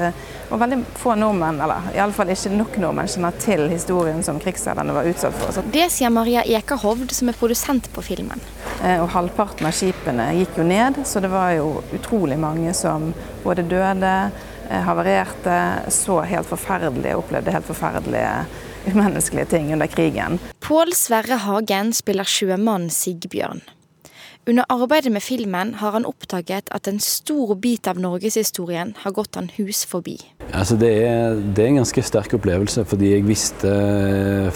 og 0.54 0.60
veldig 0.62 0.78
få 1.00 1.16
nordmenn, 1.18 1.58
eller 1.66 1.88
iallfall 1.96 2.30
ikke 2.30 2.52
nok 2.54 2.76
nordmenn, 2.78 3.10
kjenner 3.10 3.38
til 3.42 3.64
historien 3.72 4.20
som 4.26 4.38
krigsseilerne 4.42 4.94
var 4.94 5.08
utsatt 5.10 5.34
for. 5.40 5.54
Så. 5.56 5.64
Det 5.74 5.88
sier 5.90 6.12
Maria 6.14 6.44
Ekerhovd, 6.46 7.10
som 7.16 7.32
er 7.32 7.38
produsent 7.40 7.90
på 7.94 8.04
filmen. 8.06 8.44
Og 8.84 9.08
halvparten 9.16 9.66
av 9.66 9.74
skipene 9.74 10.28
gikk 10.38 10.60
jo 10.60 10.68
ned, 10.68 11.00
så 11.10 11.24
det 11.24 11.32
var 11.34 11.56
jo 11.58 11.80
utrolig 11.96 12.38
mange 12.38 12.74
som 12.78 13.10
både 13.42 13.66
døde, 13.66 14.14
havarerte, 14.70 15.58
så 15.94 16.20
helt 16.28 16.50
forferdelige, 16.50 17.18
opplevde 17.18 17.56
helt 17.56 17.68
forferdelige 17.68 18.36
umenneskelige 18.88 19.46
ting 19.46 19.72
under 19.74 19.88
krigen. 19.88 20.40
Pål 20.64 20.94
Sverre 20.98 21.40
Hagen 21.46 21.94
spiller 21.94 22.28
sjømann 22.28 22.90
Sigbjørn. 22.94 23.64
Under 24.44 24.66
arbeidet 24.68 25.12
med 25.12 25.24
filmen 25.24 25.70
har 25.80 25.94
han 25.96 26.06
oppdaget 26.06 26.68
at 26.76 26.88
en 26.92 26.98
stor 27.00 27.54
bit 27.56 27.88
av 27.88 28.00
norgeshistorien 28.04 28.92
har 29.00 29.14
gått 29.16 29.38
han 29.40 29.48
hus 29.56 29.86
forbi. 29.88 30.18
Altså 30.52 30.76
det, 30.76 30.90
er, 31.08 31.38
det 31.56 31.64
er 31.64 31.70
en 31.72 31.80
ganske 31.80 32.04
sterk 32.04 32.36
opplevelse, 32.36 32.84
fordi 32.84 33.14
jeg 33.14 33.28
visste 33.28 33.72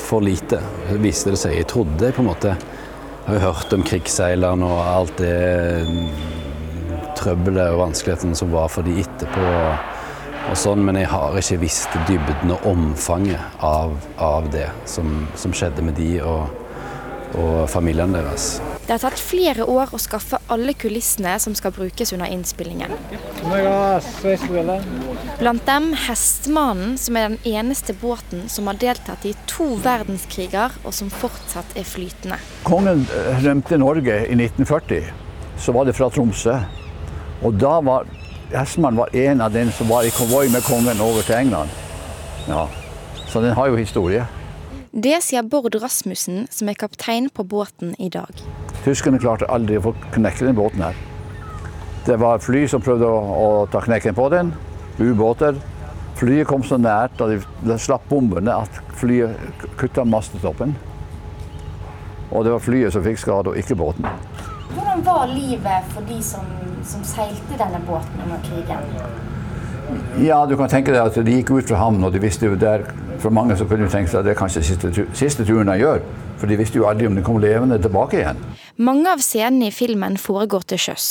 for 0.09 0.25
lite. 0.25 0.59
Jeg 0.89 0.99
visste 1.05 1.31
det 1.31 1.39
seg. 1.39 1.55
Jeg 1.55 1.69
trodde 1.71 2.03
jeg 2.03 2.17
på 2.17 2.25
en 2.25 2.27
måte 2.33 2.57
har 3.27 3.39
hørt 3.45 3.71
om 3.75 3.85
krigsseilerne 3.87 4.67
og 4.67 4.83
alt 4.91 5.23
det 5.23 5.37
trøbbelet 7.17 7.71
og 7.71 7.85
vanskelighetene 7.85 8.35
som 8.35 8.51
var 8.51 8.67
for 8.71 8.83
de 8.83 8.99
etterpå 9.05 9.47
sånn, 10.55 10.85
men 10.85 10.95
jeg 10.95 11.09
har 11.11 11.35
ikke 11.35 11.59
visst 11.59 11.91
dybden 12.07 12.53
og 12.55 12.63
omfanget 12.69 13.59
av, 13.63 13.97
av 14.21 14.47
det 14.53 14.69
som, 14.87 15.25
som, 15.35 15.51
skjedde 15.55 15.83
med 15.83 15.97
de 15.99 16.21
og, 16.23 16.47
og 17.35 17.65
familiene 17.71 18.21
deres. 18.21 18.57
Det 18.87 18.95
har 18.95 19.01
tatt 19.03 19.19
flere 19.19 19.65
år 19.67 19.91
å 19.91 19.99
skaffe 19.99 20.39
alle 20.53 20.71
kulissene 20.79 21.33
som 21.43 21.55
skal 21.57 21.73
brukes 21.75 22.13
under 22.15 22.31
innspillingen. 22.31 22.93
Blant 25.41 25.65
dem 25.67 25.89
Hestemannen, 26.05 26.95
som 27.01 27.19
er 27.19 27.33
den 27.33 27.39
eneste 27.51 27.97
båten 27.99 28.45
som 28.47 28.71
har 28.71 28.79
deltatt 28.79 29.27
i 29.27 29.33
to 29.51 29.73
verdenskriger, 29.83 30.77
og 30.85 30.95
som 30.95 31.11
fortsatt 31.11 31.75
er 31.75 31.87
flytende. 31.87 32.39
Kongen 32.67 33.03
eh, 33.11 33.33
rømte 33.43 33.81
Norge 33.81 34.21
i 34.23 34.39
1940. 34.39 35.11
Så 35.59 35.75
var 35.75 35.89
det 35.89 35.97
fra 35.97 36.07
Tromsø. 36.13 36.55
Og 37.43 37.59
da 37.59 37.75
var 37.83 38.07
Hestemannen 38.53 38.97
var 38.97 39.15
en 39.15 39.41
av 39.41 39.51
dem 39.51 39.71
som 39.71 39.89
var 39.91 40.07
i 40.07 40.11
konvoi 40.15 40.47
med 40.49 40.63
kongen 40.63 41.01
over 41.03 41.21
til 41.27 41.35
England. 41.35 41.69
Ja. 42.47 42.67
Så 43.27 43.41
den 43.43 43.55
har 43.57 43.67
jo 43.67 43.75
historie. 43.75 44.23
Det 44.91 45.19
sier 45.21 45.43
Bård 45.43 45.75
Rasmussen, 45.81 46.47
som 46.49 46.69
er 46.71 46.77
kaptein 46.79 47.27
på 47.29 47.43
båten 47.43 47.91
i 47.99 48.07
dag. 48.09 48.31
Tyskerne 48.85 49.19
klarte 49.19 49.49
aldri 49.51 49.77
å 49.77 49.83
få 49.89 49.93
knekke 50.15 50.47
den 50.47 50.55
båten 50.55 50.85
her. 50.85 50.95
Det 52.07 52.15
var 52.21 52.39
fly 52.39 52.63
som 52.71 52.81
prøvde 52.81 53.09
å, 53.11 53.19
å 53.19 53.49
ta 53.71 53.81
knekken 53.83 54.15
på 54.15 54.29
den. 54.31 54.53
Ubåter. 54.97 55.59
Flyet 56.17 56.47
kom 56.47 56.63
så 56.63 56.79
nært 56.79 57.19
da 57.19 57.27
de, 57.29 57.41
de 57.67 57.75
slapp 57.77 58.07
bombene 58.09 58.55
at 58.63 58.79
flyet 58.97 59.67
kutta 59.77 60.07
mastetoppen. 60.07 60.71
Og 62.31 62.47
det 62.47 62.55
var 62.55 62.63
flyet 62.63 62.95
som 62.95 63.03
fikk 63.03 63.19
skade, 63.21 63.51
og 63.51 63.59
ikke 63.59 63.75
båten. 63.77 64.07
Hvordan 64.71 65.03
var 65.05 65.27
livet 65.29 65.91
for 65.91 66.07
de 66.07 66.17
som, 66.23 66.47
som 66.87 67.03
seilte 67.07 67.57
denne 67.59 67.79
båten 67.87 68.21
under 68.23 68.39
krigen? 68.45 68.85
Ja, 70.19 70.45
du 70.45 70.57
kan 70.59 70.69
tenke 70.71 70.91
deg 70.91 71.03
at 71.03 71.19
de 71.23 71.35
gikk 71.37 71.53
ut 71.53 71.69
fra 71.69 71.79
havnen, 71.79 72.03
og 72.07 72.15
de 72.15 72.19
visste 72.23 72.49
jo 72.49 72.57
der 72.59 72.83
For 73.17 73.33
mange 73.33 73.55
så 73.57 73.65
kunne 73.65 73.87
du 73.87 73.89
tenke 73.89 74.11
seg 74.11 74.19
at 74.19 74.27
det 74.27 74.35
er 74.35 74.37
kanskje 74.37 74.61
siste, 74.61 74.91
siste 75.17 75.45
turen 75.47 75.71
de 75.71 75.79
gjør. 75.79 76.03
For 76.37 76.45
de 76.45 76.57
visste 76.59 76.77
jo 76.77 76.85
aldri 76.85 77.07
om 77.09 77.15
de 77.17 77.23
kom 77.25 77.39
levende 77.41 77.79
tilbake 77.81 78.19
igjen. 78.19 78.37
Mange 78.77 79.09
av 79.09 79.23
scenene 79.25 79.71
i 79.71 79.73
filmen 79.73 80.19
foregår 80.21 80.67
til 80.69 80.83
sjøs. 80.83 81.07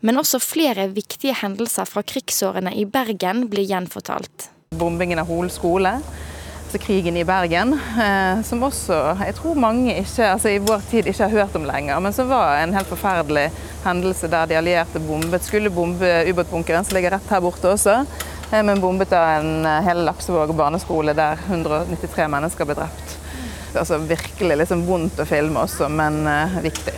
Men 0.00 0.16
også 0.16 0.40
flere 0.40 0.86
viktige 0.96 1.34
hendelser 1.36 1.84
fra 1.84 2.00
krigsårene 2.00 2.72
i 2.72 2.86
Bergen 2.88 3.50
blir 3.52 3.68
gjenfortalt. 3.68 4.48
Bombingen 4.80 5.20
av 5.20 5.28
Hol 5.28 5.52
skole, 5.52 5.98
krigen 6.74 7.16
i 7.16 7.24
Bergen, 7.24 7.72
eh, 8.02 8.42
som 8.42 8.62
også 8.66 8.96
jeg 9.20 9.34
tror 9.38 9.58
mange 9.60 9.94
ikke, 10.00 10.26
altså 10.32 10.50
i 10.50 10.60
vår 10.62 10.82
tid 10.90 11.06
ikke 11.06 11.28
har 11.28 11.34
hørt 11.42 11.56
om 11.58 11.66
lenger, 11.68 12.00
men 12.02 12.14
som 12.16 12.28
var 12.30 12.58
en 12.60 12.74
helt 12.74 12.90
forferdelig 12.90 13.50
hendelse 13.84 14.30
der 14.32 14.48
de 14.50 14.58
allierte 14.58 15.02
bombet, 15.02 15.44
skulle 15.46 15.70
bombe 15.70 16.10
ubåtbunkeren 16.30 16.84
som 16.84 16.96
ligger 16.96 17.16
rett 17.16 17.30
her 17.30 17.44
borte 17.44 17.70
også. 17.70 18.00
Eh, 18.50 18.62
men 18.62 18.80
bombet 18.82 19.14
av 19.14 19.28
en 19.38 19.66
eh, 19.66 19.82
hel 19.86 20.02
Laksevåg 20.08 20.54
barneskole 20.58 21.14
der 21.16 21.38
193 21.46 22.26
mennesker 22.34 22.68
ble 22.68 22.78
drept. 22.80 23.16
Altså 23.76 24.00
virkelig 24.02 24.62
liksom 24.62 24.86
vondt 24.88 25.20
å 25.20 25.28
filme 25.28 25.62
også, 25.66 25.90
men 25.92 26.22
viktig. 26.64 26.94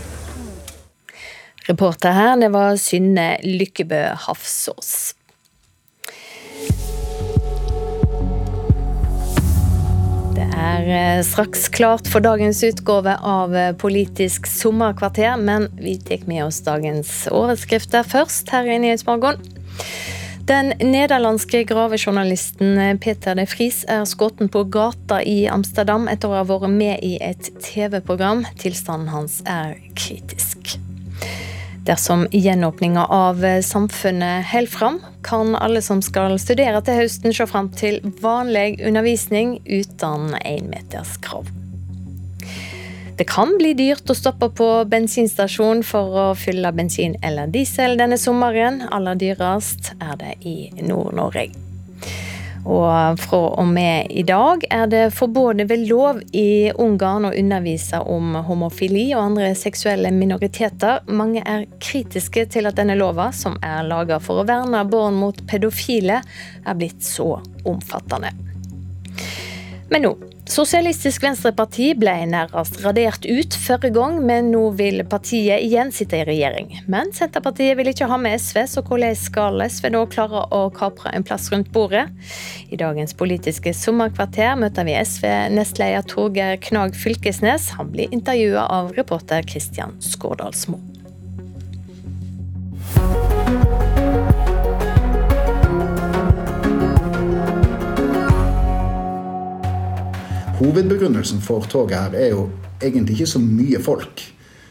Reporter 1.67 2.15
her, 2.15 2.37
det 2.41 2.53
var 2.55 2.79
Synne 2.81 3.33
Lykkebø 3.43 4.05
Hafsås. 4.29 5.18
Er 10.57 11.23
straks 11.27 11.69
klart 11.75 12.09
for 12.09 12.25
dagens 12.25 12.63
utgave 12.65 13.15
av 13.21 13.55
Politisk 13.81 14.47
sommerkvarter, 14.51 15.37
men 15.37 15.69
vi 15.81 15.97
tar 15.99 16.25
med 16.31 16.45
oss 16.47 16.61
dagens 16.67 17.11
overskrifter 17.33 18.07
først 18.07 18.53
her 18.55 18.69
i 18.69 18.79
Nyhetsmorgen. 18.83 19.43
Den 20.49 20.73
nederlandske 20.81 21.61
gravejournalisten 21.69 22.79
Peter 23.05 23.37
de 23.37 23.45
Vries 23.51 23.83
er 23.85 24.07
skutt 24.09 24.41
på 24.49 24.65
gata 24.73 25.21
i 25.21 25.43
Amsterdam 25.53 26.09
etter 26.09 26.33
å 26.33 26.39
ha 26.39 26.47
vært 26.49 26.73
med 26.73 27.05
i 27.05 27.19
et 27.21 27.51
TV-program. 27.61 28.47
Tilstanden 28.57 29.13
hans 29.13 29.43
er 29.45 29.77
kritisk. 29.93 30.78
Dersom 31.89 32.27
gjenåpninga 32.31 33.07
av 33.07 33.45
samfunnet 33.65 34.45
holder 34.47 34.71
fram, 34.71 34.99
kan 35.25 35.55
alle 35.57 35.81
som 35.83 36.03
skal 36.05 36.35
studere 36.37 36.83
til 36.85 36.99
høsten 37.01 37.33
se 37.33 37.47
fram 37.49 37.71
til 37.73 38.03
vanlig 38.21 38.83
undervisning 38.85 39.55
uten 39.65 40.35
énmeterskrav. 40.43 41.49
Det 43.17 43.25
kan 43.27 43.57
bli 43.57 43.73
dyrt 43.75 44.13
å 44.13 44.15
stoppe 44.15 44.51
på 44.53 44.67
bensinstasjon 44.93 45.81
for 45.83 46.13
å 46.13 46.27
fylle 46.37 46.75
bensin 46.77 47.17
eller 47.25 47.49
diesel 47.57 47.97
denne 47.99 48.21
sommeren. 48.21 48.83
Aller 48.93 49.17
dyrest 49.19 49.95
er 49.97 50.21
det 50.21 50.37
i 50.45 50.59
Nord-Norge. 50.85 51.49
Og 52.65 53.21
fra 53.21 53.41
og 53.61 53.69
med 53.71 54.11
i 54.11 54.25
dag 54.27 54.65
er 54.71 54.87
det 54.91 55.05
forbudt 55.17 55.63
ved 55.71 55.87
lov 55.89 56.21
i 56.37 56.71
Ungarn 56.75 57.29
å 57.29 57.35
undervise 57.37 58.01
om 58.03 58.35
homofili 58.49 59.07
og 59.15 59.25
andre 59.29 59.53
seksuelle 59.59 60.11
minoriteter. 60.15 61.05
Mange 61.09 61.45
er 61.47 61.67
kritiske 61.83 62.47
til 62.53 62.69
at 62.69 62.79
denne 62.79 62.99
lova, 62.99 63.31
som 63.33 63.57
er 63.63 63.87
laga 63.89 64.21
for 64.23 64.43
å 64.43 64.49
verne 64.49 64.85
barn 64.91 65.19
mot 65.21 65.39
pedofile, 65.49 66.21
er 66.65 66.79
blitt 66.79 67.05
så 67.07 67.37
omfattende. 67.69 68.35
Men 69.89 70.05
nå 70.05 70.17
Sosialistisk 70.49 71.21
Venstreparti 71.23 71.91
ble 72.01 72.15
nærmest 72.31 72.79
radert 72.81 73.27
ut 73.29 73.53
forrige 73.61 73.93
gang, 73.99 74.17
men 74.25 74.49
nå 74.49 74.63
vil 74.79 75.03
partiet 75.05 75.61
igjen 75.61 75.93
sitte 75.93 76.17
i 76.17 76.25
regjering. 76.25 76.71
Men 76.89 77.13
Senterpartiet 77.13 77.77
vil 77.77 77.91
ikke 77.93 78.09
ha 78.09 78.17
med 78.21 78.41
SV, 78.41 78.63
så 78.73 78.83
hvordan 78.87 79.19
skal 79.19 79.61
SV 79.67 79.91
da 79.93 80.03
klare 80.09 80.47
å 80.57 80.63
kapre 80.73 81.13
en 81.13 81.27
plass 81.29 81.51
rundt 81.53 81.69
bordet? 81.75 82.07
I 82.73 82.81
dagens 82.81 83.13
Politiske 83.19 83.75
sommerkvarter 83.77 84.57
møter 84.57 84.89
vi 84.89 84.97
SV-nestleder 84.97 86.09
Torgeir 86.09 86.57
Knag 86.65 86.97
Fylkesnes. 86.97 87.75
Han 87.77 87.93
blir 87.93 88.09
intervjua 88.09 88.65
av 88.73 88.95
reporter 88.97 89.45
Kristian 89.45 89.99
Skårdalsmo. 90.01 90.81
Hovedbegrunnelsen 100.59 101.39
for 101.45 101.67
toget 101.71 101.95
her 101.95 102.17
er 102.19 102.33
jo 102.33 102.49
egentlig 102.83 103.19
ikke 103.19 103.31
så 103.31 103.41
mye 103.43 103.79
folk. 103.83 104.25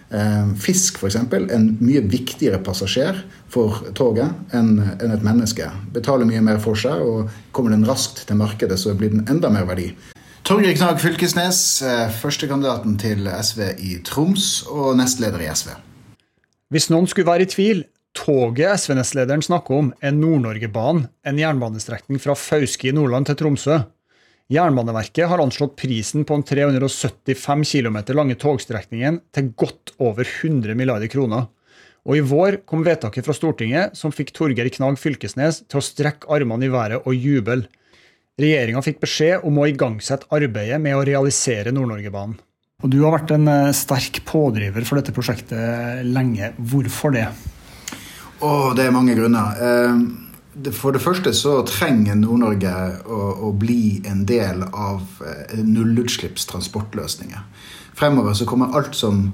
Eh, 0.07 0.51
fisk 0.59 0.99
f.eks. 0.99 1.17
en 1.31 1.67
mye 1.79 2.01
viktigere 2.07 2.59
passasjer 2.63 3.21
for 3.51 3.81
toget 3.95 4.55
enn 4.55 4.77
et 4.83 5.23
menneske. 5.23 5.67
Betaler 5.95 6.27
mye 6.27 6.43
mer 6.43 6.59
for 6.63 6.79
seg, 6.79 6.99
og 6.99 7.31
kommer 7.55 7.75
den 7.75 7.87
raskt 7.87 8.25
til 8.27 8.39
markedet, 8.39 8.79
så 8.79 8.95
blir 8.99 9.15
den 9.15 9.25
enda 9.31 9.51
mer 9.53 9.67
verdi. 9.67 9.93
Torgeir 10.47 10.75
Knag 10.75 10.99
Fylkesnes, 11.03 11.81
eh, 11.83 12.07
førstekandidaten 12.21 12.95
til 12.99 13.27
SV 13.27 13.63
i 13.83 13.97
Troms 14.03 14.63
og 14.67 14.95
nestleder 14.99 15.43
i 15.43 15.51
SV. 15.51 15.75
Hvis 16.71 16.89
noen 16.91 17.07
skulle 17.07 17.27
være 17.27 17.47
i 17.47 17.51
tvil, 17.51 17.83
toget 18.15 18.79
SV-nestlederen 18.79 19.43
snakker 19.43 19.75
om, 19.75 19.93
er 20.01 20.15
Nord-Norgebanen, 20.15 21.07
en 21.23 21.39
jernbanestrekning 21.39 22.19
fra 22.19 22.35
Fauske 22.35 22.89
i 22.89 22.95
Nordland 22.95 23.27
til 23.27 23.39
Tromsø. 23.39 23.85
Jernbaneverket 24.47 25.27
har 25.27 25.41
anslått 25.43 25.75
prisen 25.75 26.23
på 26.23 26.37
den 26.37 26.43
375 26.47 27.63
km 27.67 27.97
lange 28.15 28.37
togstrekningen 28.39 29.19
til 29.35 29.49
godt 29.59 29.91
over 29.99 30.23
100 30.23 30.71
milliarder 30.79 31.11
kroner. 31.11 31.49
Og 32.07 32.15
i 32.15 32.23
vår 32.23 32.61
kom 32.63 32.85
vedtaket 32.87 33.27
fra 33.27 33.35
Stortinget 33.35 33.97
som 33.99 34.13
fikk 34.15 34.31
Torgeir 34.37 34.69
Knag 34.71 34.95
Fylkesnes 35.01 35.65
til 35.67 35.81
å 35.81 35.83
strekke 35.83 36.31
armene 36.31 36.69
i 36.69 36.71
været 36.71 37.03
og 37.03 37.17
juble. 37.19 37.65
Regjeringa 38.39 38.85
fikk 38.85 39.01
beskjed 39.03 39.43
om 39.43 39.59
å 39.59 39.67
igangsette 39.67 40.29
arbeidet 40.31 40.79
med 40.79 40.95
å 40.95 41.03
realisere 41.03 41.73
Nord-Norgebanen. 41.75 42.37
Og 42.85 42.93
Du 42.93 43.01
har 43.01 43.17
vært 43.17 43.33
en 43.35 43.49
eh, 43.51 43.73
sterk 43.75 44.21
pådriver 44.29 44.85
for 44.87 45.01
dette 45.01 45.11
prosjektet 45.11 46.05
lenge. 46.07 46.53
Hvorfor 46.55 47.11
det? 47.17 47.25
Oh, 48.39 48.71
det 48.77 48.85
er 48.85 48.95
mange 48.95 49.17
grunner. 49.17 49.59
Eh 49.59 50.23
for 50.73 50.95
det 50.95 51.01
første 51.03 51.33
så 51.37 51.59
trenger 51.67 52.17
Nord-Norge 52.17 52.73
å, 53.05 53.19
å, 53.47 53.51
bli 53.57 53.99
en 54.09 54.23
del 54.27 54.63
av 54.65 55.03
eh, 55.25 55.57
nullutslippstransportløsninger. 55.61 57.43
Fremover 57.97 58.37
så 58.37 58.47
kommer 58.49 58.73
alt 58.77 58.97
som 58.97 59.27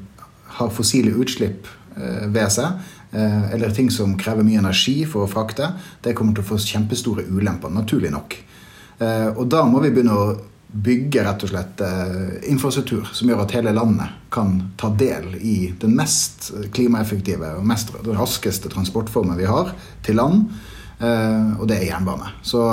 har 0.58 0.74
fossile 0.74 1.16
utslipp 1.16 1.68
eh, 1.96 2.26
ved 2.34 2.52
seg, 2.56 2.82
eh, 3.12 3.54
eller 3.56 3.76
ting 3.76 3.92
som 3.94 4.18
krever 4.20 4.46
mye 4.46 4.62
energi 4.64 5.04
for 5.10 5.26
å 5.26 5.32
frakte, 5.32 5.74
det 6.04 6.16
kommer 6.18 6.36
til 6.36 6.46
å 6.46 6.50
få 6.54 6.60
kjempestore 6.64 7.28
ulemper, 7.30 7.72
naturlig 7.74 8.12
nok. 8.14 8.42
Og 9.04 9.48
da 9.50 9.64
må 9.68 9.82
vi 9.84 9.90
begynne 9.92 10.16
å 10.16 10.36
bygge 10.86 11.24
rett 11.26 11.42
og 11.44 11.50
slett 11.50 11.82
infrastruktur 12.48 13.10
som 13.12 13.28
gjør 13.28 13.42
at 13.44 13.56
hele 13.58 13.74
landet 13.76 14.14
kan 14.32 14.54
ta 14.80 14.92
del 14.96 15.34
i 15.42 15.74
den 15.82 15.98
mest 15.98 16.52
klimaeffektive 16.78 17.50
og 17.58 17.66
mest 17.68 17.92
raskeste 18.06 18.72
transportformen 18.72 19.36
vi 19.42 19.50
har 19.50 19.74
til 20.06 20.22
land. 20.22 20.54
Uh, 21.04 21.60
og 21.60 21.68
det 21.68 21.82
er 21.82 21.90
jernbane. 21.90 22.30
Så 22.48 22.64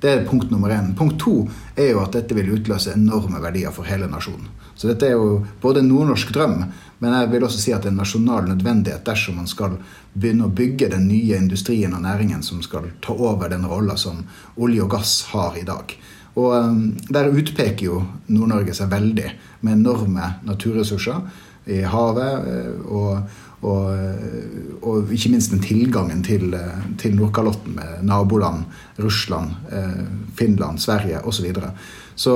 det 0.00 0.08
er 0.08 0.26
punkt 0.28 0.48
nummer 0.48 0.72
én. 0.72 0.94
Punkt 0.96 1.18
to 1.20 1.42
er 1.76 1.90
jo 1.90 2.00
at 2.00 2.14
dette 2.16 2.36
vil 2.36 2.54
utløse 2.54 2.94
enorme 2.96 3.42
verdier 3.42 3.74
for 3.74 3.84
hele 3.84 4.08
nasjonen. 4.08 4.48
Så 4.74 4.88
dette 4.88 5.06
er 5.06 5.18
jo 5.18 5.42
både 5.60 5.82
en 5.82 5.90
nordnorsk 5.92 6.32
drøm, 6.34 6.64
men 6.98 7.14
jeg 7.14 7.30
vil 7.34 7.44
også 7.46 7.60
si 7.60 7.74
at 7.74 7.84
det 7.84 7.90
er 7.90 7.94
en 7.94 8.00
nasjonal 8.00 8.48
nødvendighet 8.48 9.04
dersom 9.06 9.36
man 9.38 9.50
skal 9.50 9.76
begynne 10.14 10.48
å 10.48 10.54
bygge 10.54 10.88
den 10.94 11.06
nye 11.10 11.38
industrien 11.38 11.94
og 11.94 12.02
næringen 12.06 12.42
som 12.42 12.62
skal 12.64 12.88
ta 13.04 13.14
over 13.14 13.52
den 13.52 13.66
rolla 13.68 13.98
som 14.00 14.24
olje 14.56 14.82
og 14.82 14.90
gass 14.96 15.14
har 15.34 15.58
i 15.60 15.66
dag. 15.68 15.94
Og 16.34 16.50
um, 16.56 16.84
Der 17.08 17.30
utpeker 17.30 17.86
jo 17.86 18.00
Nord-Norge 18.26 18.74
seg 18.74 18.90
veldig, 18.90 19.28
med 19.60 19.78
enorme 19.78 20.34
naturressurser. 20.44 21.20
i 21.66 21.80
havet. 21.80 22.44
og 22.84 23.22
og, 23.64 24.84
og, 24.84 25.12
ikke 25.14 25.32
minst 25.32 25.54
den 25.54 25.62
tilgangen 25.64 26.22
til, 26.26 26.54
til 27.00 27.16
Nordkalotten 27.16 27.78
med 27.78 28.06
naboland, 28.06 28.66
Russland, 29.00 29.56
Finland, 30.36 30.78
Sverige 30.84 31.22
osv. 31.24 31.32
Så, 31.32 31.46
videre. 31.46 31.70
så 32.14 32.34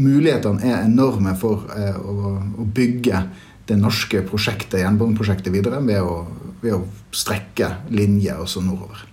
mulighetene 0.00 0.62
er 0.62 0.84
enorme 0.86 1.34
for 1.38 1.66
å, 1.66 2.34
å 2.62 2.66
bygge 2.66 3.24
det 3.70 3.78
norske 3.78 4.24
prosjektet, 4.26 4.80
jernbaneprosjektet 4.82 5.54
videre 5.54 5.78
ved 5.84 6.02
å, 6.02 6.24
ved 6.62 6.76
å 6.78 6.84
strekke 7.14 7.74
linjer 7.94 8.40
også 8.42 8.62
nordover. 8.64 9.06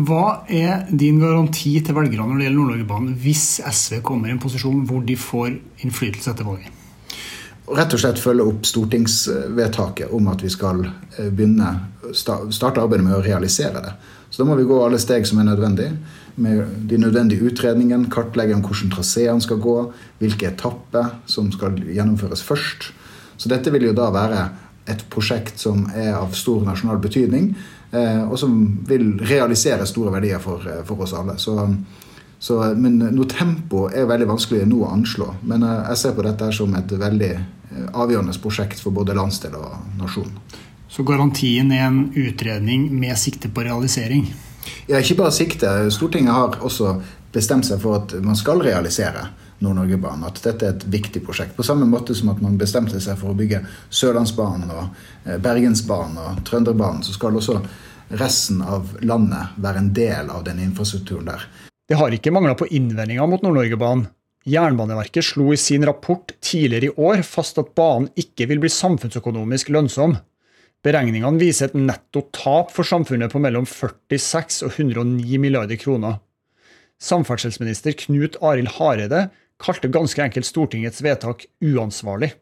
Hva 0.00 0.44
er 0.46 0.86
din 0.94 1.18
garanti 1.20 1.72
til 1.82 1.96
velgerne 1.96 2.28
når 2.30 2.38
det 2.38 2.46
gjelder 2.46 2.60
Nord-Norge-banen, 2.60 3.16
hvis 3.20 3.46
SV 3.66 3.98
kommer 4.06 4.30
i 4.30 4.36
en 4.36 4.42
posisjon 4.42 4.84
hvor 4.88 5.02
de 5.04 5.16
får 5.18 5.56
innflytelse 5.82 6.30
etter 6.30 6.46
valget? 6.46 6.79
Rett 7.76 7.94
og 7.94 8.02
slett 8.02 8.18
følge 8.22 8.46
opp 8.50 8.66
stortingsvedtaket 8.66 10.14
om 10.16 10.30
at 10.32 10.42
vi 10.42 10.50
skal 10.52 10.82
eh, 10.86 11.28
begynne, 11.28 11.74
starte 12.12 12.80
arbeidet 12.82 13.06
med 13.06 13.18
å 13.18 13.24
realisere 13.24 13.82
det. 13.84 13.92
Så 14.30 14.42
Da 14.42 14.46
må 14.48 14.56
vi 14.58 14.66
gå 14.66 14.78
alle 14.82 14.98
steg 15.02 15.26
som 15.26 15.40
er 15.42 15.48
nødvendig. 15.50 15.90
Med 16.40 16.86
de 16.90 16.98
nødvendige 16.98 17.50
utredningene, 17.50 18.10
kartlegge 18.10 18.54
om 18.54 18.62
hvordan 18.62 18.92
traseene 18.94 19.42
skal 19.42 19.58
gå, 19.62 19.76
hvilke 20.22 20.52
etapper 20.52 21.16
som 21.26 21.50
skal 21.52 21.78
gjennomføres 21.82 22.42
først. 22.46 22.92
Så 23.36 23.50
dette 23.50 23.72
vil 23.74 23.88
jo 23.88 23.96
da 23.96 24.10
være 24.14 24.48
et 24.90 25.02
prosjekt 25.10 25.60
som 25.60 25.84
er 25.94 26.14
av 26.16 26.32
stor 26.34 26.62
nasjonal 26.66 26.98
betydning 27.02 27.52
Eh, 27.90 28.22
og 28.30 28.38
som 28.38 28.54
vil 28.86 29.16
realisere 29.26 29.86
store 29.86 30.12
verdier 30.14 30.38
for, 30.38 30.62
eh, 30.66 30.84
for 30.86 31.02
oss 31.02 31.12
alle. 31.12 31.38
Så, 31.38 31.56
så, 32.40 32.58
men 32.72 32.98
noe 33.12 33.28
tempo 33.28 33.84
er 33.92 34.08
veldig 34.08 34.30
vanskelig 34.30 34.64
nå 34.68 34.80
å 34.82 34.92
anslå. 34.94 35.28
Men 35.46 35.64
eh, 35.66 35.82
jeg 35.92 36.02
ser 36.02 36.16
på 36.16 36.24
dette 36.26 36.50
som 36.56 36.74
et 36.78 36.98
veldig 37.04 37.32
avgjørende 37.94 38.34
prosjekt 38.42 38.80
for 38.82 38.96
både 38.96 39.14
landsdel 39.14 39.54
og 39.60 39.98
nasjon. 40.00 40.32
Så 40.90 41.04
garantien 41.06 41.70
er 41.70 41.84
en 41.86 42.00
utredning 42.18 42.88
med 42.98 43.14
sikte 43.20 43.52
på 43.52 43.62
realisering? 43.62 44.24
Ja, 44.88 44.98
ikke 44.98 45.20
bare 45.20 45.34
sikte. 45.36 45.70
Stortinget 45.94 46.34
har 46.34 46.58
også 46.66 46.96
bestemt 47.30 47.68
seg 47.68 47.78
for 47.84 48.00
at 48.00 48.16
man 48.24 48.38
skal 48.38 48.64
realisere. 48.64 49.28
Nord-Norge-banen. 49.60 50.24
At 50.24 50.40
dette 50.44 50.66
er 50.66 50.74
et 50.74 50.86
viktig 50.88 51.22
prosjekt. 51.24 51.54
På 51.56 51.64
samme 51.66 51.86
måte 51.88 52.16
som 52.16 52.32
at 52.32 52.40
man 52.42 52.58
bestemte 52.60 53.00
seg 53.00 53.18
for 53.20 53.32
å 53.32 53.38
bygge 53.38 53.62
Sørlandsbanen 53.92 54.72
og 54.72 54.86
eh, 55.26 55.36
Bergensbanen 55.36 56.20
og 56.22 56.44
Trønderbanen, 56.48 57.04
så 57.04 57.14
skal 57.16 57.36
også 57.36 57.60
resten 58.20 58.62
av 58.64 58.96
landet 59.06 59.60
være 59.60 59.84
en 59.84 59.92
del 59.94 60.32
av 60.32 60.46
den 60.48 60.62
infrastrukturen 60.64 61.28
der. 61.28 61.44
Det 61.90 61.98
har 61.98 62.14
ikke 62.14 62.30
mangla 62.30 62.52
på 62.54 62.68
innvendinger 62.70 63.26
mot 63.26 63.42
Nord-Norge-banen. 63.42 64.04
Jernbaneverket 64.46 65.26
slo 65.26 65.48
i 65.50 65.56
sin 65.58 65.82
rapport 65.84 66.30
tidligere 66.38 66.86
i 66.86 66.92
år 67.02 67.24
fast 67.26 67.58
at 67.58 67.72
banen 67.74 68.06
ikke 68.14 68.46
vil 68.46 68.60
bli 68.62 68.70
samfunnsøkonomisk 68.70 69.72
lønnsom. 69.74 70.14
Beregningene 70.86 71.42
viser 71.42 71.68
et 71.68 71.74
netto 71.74 72.22
tap 72.30 72.70
for 72.70 72.86
samfunnet 72.86 73.34
på 73.34 73.42
mellom 73.42 73.66
46 73.66 74.62
og 74.68 74.78
109 74.78 75.42
milliarder 75.42 75.80
kroner. 75.82 76.20
Samferdselsminister 77.02 77.98
Knut 78.06 78.38
Arild 78.38 78.70
Hareide 78.78 79.26
kalte 79.60 79.90
ganske 79.90 80.22
enkelt 80.22 80.46
Stortingets 80.46 81.02
vedtak 81.02 81.48
uansvarlig. 81.58 82.36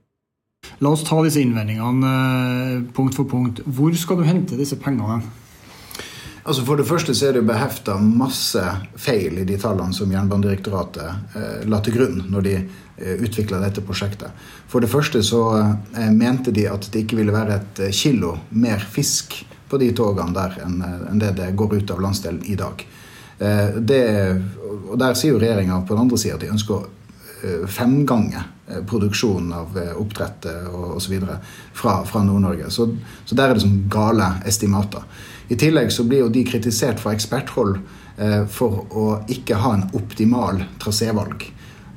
La 0.84 0.92
oss 0.92 1.08
ta 1.08 1.24
disse 1.24 1.40
innvendingene 1.40 2.12
eh, 2.12 2.78
punkt 2.92 3.16
for 3.16 3.24
punkt. 3.24 3.64
Hvor 3.64 3.96
skal 3.96 4.20
du 4.20 4.28
hente 4.28 4.60
disse 4.60 4.76
pengene? 4.76 5.22
Altså 6.48 6.64
For 6.64 6.80
det 6.80 6.86
første 6.88 7.12
så 7.12 7.26
er 7.28 7.34
det 7.36 7.44
behefta 7.44 7.98
masse 8.00 8.62
feil 8.96 9.36
i 9.42 9.44
de 9.44 9.58
tallene 9.60 9.92
som 9.92 10.08
Jernbanedirektoratet 10.08 11.36
eh, 11.36 11.66
la 11.68 11.82
til 11.84 11.98
grunn 11.98 12.22
når 12.32 12.46
de 12.46 12.54
eh, 12.56 13.18
utvikla 13.20 13.60
dette 13.60 13.84
prosjektet. 13.84 14.32
For 14.72 14.80
det 14.80 14.88
første 14.88 15.20
så 15.26 15.42
eh, 15.58 16.08
mente 16.08 16.54
de 16.56 16.64
at 16.72 16.88
det 16.88 17.04
ikke 17.04 17.20
ville 17.20 17.36
være 17.36 17.58
et 17.58 17.84
eh, 17.84 17.92
kilo 17.92 18.32
mer 18.56 18.80
fisk 18.80 19.36
på 19.68 19.82
de 19.82 19.90
togene 19.92 20.32
der 20.32 20.56
enn, 20.64 20.80
det 21.20 21.34
det 21.36 21.52
går 21.52 21.82
ut 21.82 21.92
av 21.92 22.00
landsdelen 22.00 22.40
i 22.48 22.56
dag. 22.56 22.86
Det, 23.38 24.04
og 24.88 24.96
Der 24.98 25.12
sier 25.14 25.34
jo 25.34 25.38
regjeringa 25.42 25.76
på 25.84 25.92
den 25.92 26.06
andre 26.06 26.16
sida 26.18 26.38
at 26.38 26.42
de 26.42 26.48
ønsker 26.50 26.72
å 26.74 27.66
femgange 27.70 28.40
produksjonen 28.88 29.52
av 29.54 29.76
oppdrett 30.00 30.48
osv. 30.96 31.20
fra, 31.76 31.92
fra 32.08 32.22
Nord-Norge. 32.24 32.72
Så, 32.72 32.88
så, 33.28 33.36
der 33.36 33.52
er 33.52 33.60
det 33.60 33.66
som 33.66 33.76
gale 33.92 34.32
estimater. 34.48 35.04
I 35.48 35.56
tillegg 35.56 35.92
så 35.92 36.04
blir 36.04 36.26
jo 36.26 36.32
de 36.32 36.44
kritisert 36.44 37.00
fra 37.00 37.14
eksperthold 37.16 37.78
eh, 38.20 38.42
for 38.52 38.84
å 38.92 39.06
ikke 39.32 39.60
ha 39.62 39.74
en 39.78 39.86
optimal 39.96 40.60
trasévalg. 40.82 41.46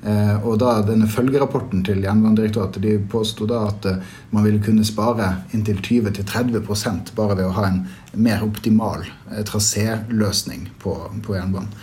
Eh, 0.02 0.36
og 0.48 0.56
da 0.64 0.78
denne 0.88 1.10
følgerapporten 1.12 1.84
til 1.86 2.00
Jernbanedirektoratet 2.06 2.82
de 2.82 2.96
påsto 3.12 3.46
da 3.50 3.66
at 3.68 3.88
eh, 3.92 4.14
man 4.32 4.48
ville 4.48 4.64
kunne 4.64 4.88
spare 4.88 5.34
inntil 5.54 5.82
20-30% 5.84 7.12
bare 7.18 7.42
ved 7.42 7.50
å 7.50 7.58
ha 7.60 7.68
en 7.68 7.84
mer 8.16 8.46
optimal 8.46 9.04
traséløsning 9.48 10.70
på, 10.80 10.96
på 11.26 11.36
jernbanen. 11.36 11.76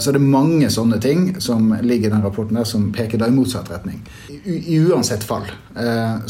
Så 0.00 0.14
det 0.14 0.16
er 0.16 0.32
mange 0.32 0.70
sånne 0.72 0.96
ting 1.02 1.26
som 1.44 1.66
ligger 1.84 2.08
i 2.08 2.12
den 2.14 2.22
rapporten 2.24 2.56
der 2.56 2.64
som 2.64 2.86
peker 2.94 3.20
da 3.20 3.26
i 3.28 3.34
motsatt 3.34 3.68
retning. 3.68 3.98
I, 4.32 4.78
uansett 4.80 5.26
fall 5.28 5.44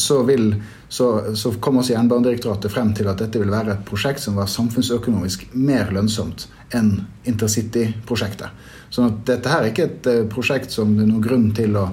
så, 0.00 0.16
vil, 0.26 0.48
så, 0.94 1.34
så 1.34 1.50
kom 1.58 1.80
også 1.80 1.96
Jernbanedirektoratet 1.96 2.70
frem 2.70 2.92
til 2.94 3.08
at 3.10 3.18
dette 3.18 3.40
ville 3.40 3.50
være 3.50 3.72
et 3.74 3.86
prosjekt 3.88 4.22
som 4.22 4.36
var 4.38 4.46
samfunnsøkonomisk 4.52 5.48
mer 5.58 5.90
lønnsomt 5.94 6.46
enn 6.74 6.92
intercityprosjektet. 7.26 8.70
Så 8.94 9.08
dette 9.26 9.50
her 9.50 9.64
er 9.64 9.72
ikke 9.72 9.88
et 9.88 10.06
eh, 10.12 10.20
prosjekt 10.30 10.70
som 10.70 10.92
det 10.94 11.02
er 11.02 11.10
noen 11.10 11.24
grunn 11.24 11.48
til 11.56 11.74
å 11.80 11.88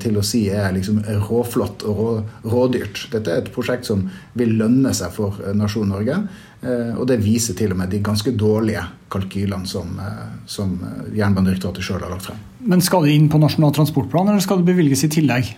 til 0.00 0.16
å 0.16 0.24
si 0.24 0.46
er 0.48 0.70
liksom 0.72 1.02
råflott 1.26 1.82
og 1.84 1.98
rå, 2.00 2.10
rådyrt. 2.48 3.02
Dette 3.12 3.32
er 3.32 3.42
et 3.42 3.50
prosjekt 3.52 3.88
som 3.88 4.06
vil 4.38 4.54
lønne 4.56 4.94
seg 4.96 5.12
for 5.12 5.36
nasjonen 5.52 5.92
Norge. 5.92 6.20
Eh, 6.66 6.92
og 6.96 7.04
det 7.10 7.18
viser 7.20 7.56
til 7.56 7.74
og 7.74 7.80
med 7.82 7.90
de 7.92 8.00
ganske 8.02 8.32
dårlige 8.32 8.82
kalkylene 9.12 9.68
som, 9.68 9.98
eh, 10.00 10.28
som 10.48 10.72
Jernbanedirektoratet 11.14 11.84
sjøl 11.84 12.00
har 12.00 12.10
lagt 12.10 12.26
frem. 12.26 12.38
Men 12.60 12.80
skal 12.80 13.04
det 13.04 13.12
inn 13.12 13.28
på 13.28 13.38
Nasjonal 13.38 13.74
transportplan, 13.76 14.28
eller 14.28 14.40
skal 14.40 14.62
det 14.62 14.72
bevilges 14.72 15.04
i 15.04 15.08
tillegg? 15.12 15.52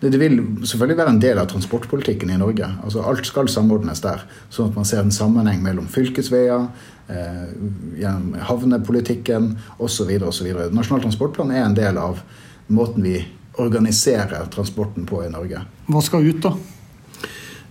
Det, 0.00 0.10
det, 0.10 0.18
vil 0.18 0.40
selvfølgelig 0.66 0.98
være 0.98 1.12
en 1.14 1.20
del 1.22 1.38
av 1.38 1.46
transportpolitikken 1.48 2.30
i 2.30 2.38
Norge. 2.40 2.68
Altså 2.84 3.04
Alt 3.06 3.26
skal 3.26 3.48
samordnes 3.48 4.02
der, 4.02 4.24
sånn 4.50 4.72
at 4.72 4.76
man 4.76 4.88
ser 4.88 5.04
en 5.04 5.14
sammenheng 5.14 5.62
mellom 5.62 5.86
fylkesveier, 5.86 6.66
eh, 7.08 8.08
havnepolitikken 8.50 9.54
osv. 9.78 10.10
osv. 10.26 10.50
Nasjonal 10.74 11.06
transportplan 11.06 11.54
er 11.54 11.64
en 11.64 11.78
del 11.78 12.02
av 12.02 12.20
måten 12.68 13.06
vi 13.06 13.22
organiserer 13.60 14.46
transporten 14.52 15.06
på 15.06 15.24
i 15.24 15.30
Norge. 15.32 15.60
Hva 15.86 16.02
skal 16.04 16.28
ut, 16.28 16.40
da? 16.44 16.54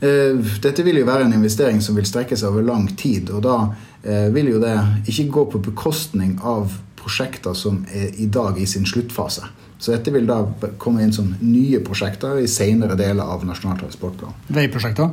Eh, 0.02 0.38
dette 0.62 0.82
vil 0.82 0.98
jo 0.98 1.06
være 1.06 1.28
en 1.28 1.36
investering 1.38 1.82
som 1.82 1.98
vil 1.98 2.08
strekke 2.10 2.38
seg 2.38 2.50
over 2.50 2.66
lang 2.66 2.88
tid. 2.98 3.30
Og 3.30 3.44
da 3.46 3.58
eh, 4.02 4.30
vil 4.34 4.50
jo 4.56 4.62
det 4.62 4.76
ikke 5.12 5.30
gå 5.30 5.48
på 5.54 5.66
bekostning 5.70 6.40
av 6.42 6.74
prosjekter 7.02 7.54
som 7.58 7.84
er 7.94 8.10
i 8.22 8.28
dag 8.30 8.58
i 8.62 8.66
sin 8.70 8.86
sluttfase. 8.86 9.46
Så 9.82 9.94
dette 9.94 10.14
vil 10.14 10.28
da 10.30 10.44
komme 10.82 11.02
inn 11.06 11.14
som 11.14 11.32
nye 11.42 11.82
prosjekter 11.86 12.42
i 12.42 12.50
senere 12.50 12.98
deler 12.98 13.26
av 13.26 13.46
Nasjonal 13.46 13.80
transportplan. 13.82 14.34
Veiprosjekter? 14.54 15.10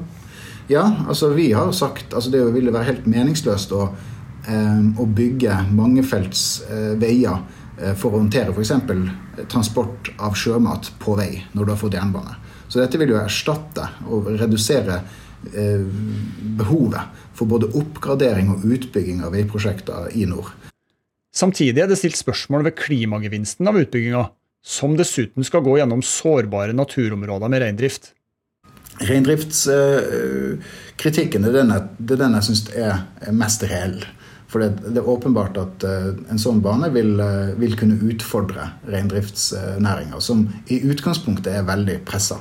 Ja, 0.68 0.84
altså 1.08 1.30
vi 1.32 1.50
har 1.56 1.70
sagt 1.72 2.12
altså 2.12 2.32
det 2.32 2.42
ville 2.52 2.72
være 2.74 2.90
helt 2.90 3.06
meningsløst 3.08 3.72
å, 3.72 3.86
eh, 4.48 4.82
å 5.00 5.08
bygge 5.08 5.62
mangefelts 5.72 6.48
veier 7.00 7.40
for 7.98 8.10
å 8.10 8.18
håndtere 8.18 8.50
f.eks. 8.50 8.72
transport 9.50 10.10
av 10.18 10.34
sjømat 10.38 10.90
på 10.98 11.14
vei 11.18 11.44
når 11.52 11.64
du 11.64 11.70
har 11.72 11.80
fått 11.80 11.96
jernbane. 11.98 12.34
Så 12.68 12.82
dette 12.82 12.98
vil 13.00 13.10
jo 13.14 13.20
erstatte 13.20 13.84
og 14.10 14.20
redusere 14.38 14.96
eh, 15.54 15.84
behovet 16.58 17.02
for 17.38 17.46
både 17.50 17.70
oppgradering 17.78 18.48
og 18.52 18.64
utbygging 18.68 19.18
av 19.24 19.32
veiprosjekter 19.36 20.00
i 20.18 20.22
nord. 20.28 20.48
Samtidig 21.34 21.80
er 21.82 21.88
det 21.90 21.98
stilt 22.00 22.18
spørsmål 22.18 22.62
ved 22.66 22.78
klimagevinsten 22.80 23.68
av 23.70 23.78
utbygginga, 23.78 24.22
som 24.64 24.96
dessuten 24.98 25.42
skal 25.46 25.62
gå 25.64 25.72
gjennom 25.78 26.02
sårbare 26.04 26.72
naturområder 26.76 27.48
med 27.52 27.60
reindrift. 27.62 28.04
Reindriftskritikken 28.98 31.42
er 31.46 31.52
den, 31.54 31.70
det 32.02 32.14
er 32.16 32.22
den 32.24 32.36
jeg 32.40 32.46
syns 32.48 32.62
er 32.74 32.94
mest 33.36 33.60
reell. 33.70 33.98
For 34.48 34.64
det, 34.64 34.80
det, 34.80 34.96
er 35.02 35.08
åpenbart 35.12 35.58
at 35.60 35.84
uh, 35.84 36.14
en 36.32 36.40
sånn 36.40 36.62
bane 36.64 36.88
vil, 36.94 37.18
uh, 37.20 37.52
vil 37.60 37.76
kunne 37.76 37.98
utfordre 38.08 38.70
reindriftsnæringa, 38.88 40.20
som 40.24 40.46
i 40.72 40.80
utgangspunktet 40.88 41.52
er 41.52 41.68
veldig 41.68 41.98
pressa. 42.08 42.40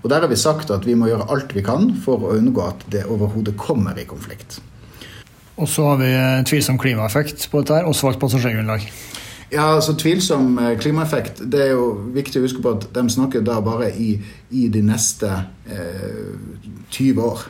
Og 0.00 0.10
Der 0.10 0.22
har 0.22 0.30
vi 0.30 0.38
sagt 0.38 0.70
at 0.70 0.86
vi 0.86 0.94
må 0.94 1.10
gjøre 1.10 1.26
alt 1.28 1.50
vi 1.54 1.64
kan 1.66 1.90
for 2.04 2.22
å 2.22 2.36
unngå 2.38 2.62
at 2.64 2.86
det 2.92 3.04
overhodet 3.10 3.56
kommer 3.60 3.98
i 3.98 4.06
konflikt. 4.08 4.60
Og 5.60 5.68
så 5.68 5.90
har 5.90 5.98
vi 6.00 6.08
eh, 6.08 6.44
tvilsom 6.48 6.78
klimaeffekt 6.80 7.50
på 7.52 7.60
dette 7.60 7.80
her, 7.80 7.88
og 7.88 7.98
svakt 7.98 8.20
passasjergrunnlag. 8.22 8.86
Ja, 9.50 9.74
altså 9.74 9.96
Tvilsom 9.98 10.54
klimaeffekt 10.78 11.40
Det 11.50 11.58
er 11.64 11.72
jo 11.72 11.88
viktig 12.14 12.38
å 12.38 12.44
huske 12.44 12.62
på 12.62 12.70
at 12.76 12.84
de 12.94 13.02
snakker 13.10 13.42
da 13.42 13.56
bare 13.60 13.88
i, 13.90 14.12
i 14.54 14.68
de 14.70 14.82
neste 14.86 15.28
eh, 15.66 16.36
20 16.94 17.24
år. 17.26 17.42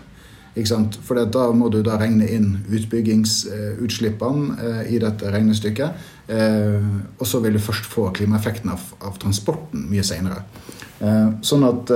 For 0.69 1.15
da 1.25 1.53
må 1.57 1.69
du 1.73 1.81
da 1.87 1.97
regne 2.01 2.27
inn 2.31 2.65
utbyggingsutslippene 2.69 4.57
eh, 4.59 4.83
i 4.95 4.99
dette 5.03 5.31
regnestykket. 5.33 5.91
Eh, 6.31 6.91
og 7.19 7.27
så 7.27 7.41
vil 7.45 7.57
du 7.57 7.63
først 7.63 7.87
få 7.91 8.11
klimaeffekten 8.17 8.71
av, 8.73 8.81
av 9.07 9.19
transporten 9.23 9.89
mye 9.91 10.05
seinere. 10.07 10.45
Eh, 11.01 11.29
sånn 11.43 11.65
at 11.69 11.91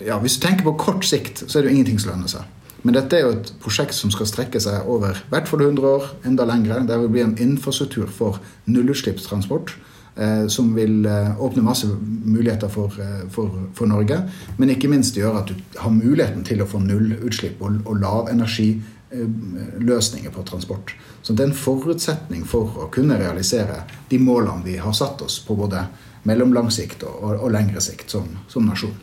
ja, 0.00 0.16
Hvis 0.22 0.38
du 0.38 0.46
tenker 0.46 0.64
på 0.64 0.78
kort 0.80 1.04
sikt, 1.04 1.42
så 1.44 1.58
er 1.58 1.62
det 1.62 1.70
jo 1.70 1.76
ingenting 1.76 1.98
som 2.00 2.14
lønner 2.14 2.30
seg. 2.32 2.42
Men 2.80 2.96
dette 2.96 3.18
er 3.18 3.26
jo 3.26 3.34
et 3.34 3.50
prosjekt 3.60 3.92
som 3.92 4.08
skal 4.12 4.28
strekke 4.28 4.60
seg 4.62 4.88
over 4.88 5.18
hvert 5.28 5.48
fall 5.50 5.60
100 5.66 5.84
år, 5.84 6.06
enda 6.24 6.46
lengre. 6.48 6.80
Det 6.88 6.96
vil 7.02 7.12
bli 7.12 7.24
en 7.26 7.36
infrastruktur 7.36 8.08
for 8.08 8.40
nullutslippstransport. 8.64 9.74
Eh, 10.20 10.46
som 10.46 10.74
vil 10.74 11.06
eh, 11.06 11.42
åpne 11.42 11.62
masse 11.62 11.86
muligheter 12.24 12.68
for, 12.68 12.92
eh, 13.00 13.28
for, 13.30 13.50
for, 13.74 13.86
Norge. 13.86 14.22
Men 14.56 14.70
ikke 14.70 14.88
minst 14.92 15.16
gjøre 15.16 15.38
at 15.40 15.46
du 15.48 15.54
har 15.80 15.90
muligheten 15.90 16.44
til 16.44 16.60
å 16.60 16.66
få 16.68 16.78
nullutslipp 16.84 17.62
og, 17.64 17.70
og 17.88 17.96
lavenergiløsninger 18.02 20.30
på 20.34 20.42
transport. 20.44 20.94
Så 21.22 21.32
det 21.32 21.42
er 21.44 21.48
en 21.48 21.54
forutsetning 21.56 22.44
for 22.44 22.68
å 22.84 22.86
kunne 22.92 23.16
realisere 23.16 23.82
de 24.10 24.18
målene 24.20 24.64
vi 24.66 24.76
har 24.76 24.92
satt 24.92 25.22
oss 25.24 25.44
på 25.46 25.54
både 25.56 25.86
mellomlang 26.28 26.68
sikt 26.68 27.02
og, 27.08 27.16
og, 27.22 27.40
og 27.46 27.50
lengre 27.54 27.80
sikt 27.80 28.10
som, 28.12 28.28
som 28.48 28.66
nasjon. 28.68 28.94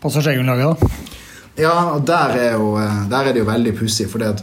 Passasjergrunnlaget, 0.00 0.64
da? 0.72 0.76
Ja, 1.60 1.92
og 1.98 2.06
der 2.08 2.30
er, 2.38 2.52
jo, 2.56 2.80
der 3.12 3.24
er 3.26 3.32
det 3.34 3.40
jo 3.42 3.46
veldig 3.50 3.76
pussig. 3.76 4.08
For 4.08 4.18
der 4.24 4.40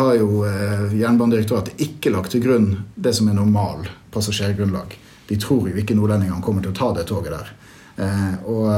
har 0.00 0.16
jo 0.16 0.48
Jernbanedirektoratet 0.96 1.76
ikke 1.84 2.08
lagt 2.16 2.32
til 2.32 2.40
grunn 2.46 2.88
det 2.96 3.12
som 3.20 3.28
er 3.28 3.36
normal 3.36 3.84
passasjergrunnlag. 4.16 4.96
De 5.28 5.36
tror 5.40 5.68
jo 5.68 5.76
ikke 5.80 5.96
nordlendingene 5.96 6.44
kommer 6.44 6.64
til 6.64 6.72
å 6.72 6.78
ta 6.78 6.92
det 6.96 7.06
toget 7.08 7.34
der. 7.34 7.50
Eh, 7.98 8.34
og, 8.46 8.68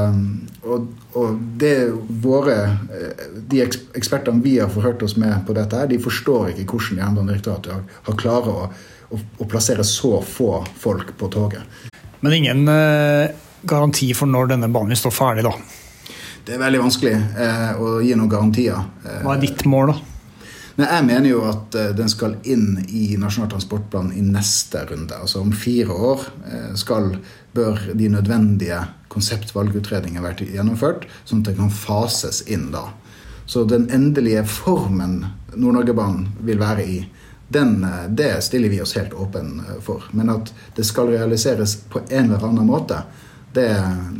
og, 0.65 0.87
og, 1.13 1.41
det 1.61 1.91
våre 2.23 2.55
De 3.51 3.59
ekspertene 3.61 4.41
vi 4.41 4.55
har 4.57 4.71
forhørt 4.73 5.03
oss 5.05 5.13
med 5.13 5.43
på 5.45 5.53
dette, 5.53 5.77
her, 5.77 5.91
de 5.91 5.99
forstår 6.01 6.55
ikke 6.55 6.79
hvordan 6.79 7.03
Jernbanedirektoratet 7.03 7.75
har, 7.75 7.83
har 8.07 8.17
klart 8.17 8.49
å, 8.49 8.65
å, 9.13 9.21
å, 9.37 9.45
plassere 9.45 9.85
så 9.85 10.15
få 10.25 10.63
folk 10.81 11.13
på 11.19 11.29
toget. 11.33 11.91
Men 12.25 12.37
ingen 12.39 12.65
eh, 12.73 13.29
garanti 13.61 14.09
for 14.17 14.29
når 14.29 14.55
denne 14.55 14.71
banen 14.73 14.97
står 14.97 15.13
ferdig, 15.13 15.45
da? 15.45 15.53
Det 16.41 16.57
er 16.57 16.63
veldig 16.63 16.81
vanskelig 16.81 17.13
eh, 17.13 17.67
å 17.77 17.99
gi 18.01 18.17
noen 18.17 18.31
garantier. 18.31 18.81
Hva 19.21 19.35
er 19.37 19.45
ditt 19.45 19.67
mål, 19.69 19.93
da? 19.93 20.10
Men 20.75 20.87
jeg 20.87 21.05
mener 21.07 21.29
jo 21.29 21.43
at 21.49 21.75
eh, 21.75 21.91
den 21.95 22.09
skal 22.11 22.37
inn 22.47 22.79
i 22.87 23.17
Nasjonal 23.19 23.51
transportplan 23.51 24.11
i 24.15 24.23
neste 24.23 24.85
runde. 24.89 25.17
Altså 25.17 25.41
om 25.43 25.51
fire 25.55 25.91
år 25.91 26.25
eh, 26.47 26.71
skal, 26.79 27.15
bør 27.55 27.81
de 27.97 28.09
nødvendige 28.13 28.79
konseptvalgutredninger 29.11 30.23
være 30.23 30.47
gjennomført, 30.53 31.07
sånn 31.27 31.43
at 31.43 31.51
det 31.51 31.57
kan 31.59 31.73
fases 31.73 32.43
inn 32.47 32.69
da. 32.75 32.87
Så 33.45 33.65
den 33.67 33.89
endelige 33.91 34.45
formen 34.47 35.25
Nord-Norge-banen 35.51 36.29
vil 36.47 36.61
være 36.61 36.85
i, 36.87 37.01
den, 37.51 37.81
eh, 37.83 38.05
det 38.07 38.33
stiller 38.47 38.71
vi 38.71 38.79
oss 38.83 38.95
helt 38.95 39.13
åpen 39.13 39.57
for. 39.83 40.07
Men 40.15 40.31
at 40.31 40.53
det 40.77 40.87
skal 40.87 41.11
realiseres 41.11 41.75
på 41.91 42.05
en 42.07 42.31
eller 42.31 42.47
annen 42.47 42.69
måte, 42.69 43.03
det, 43.53 43.67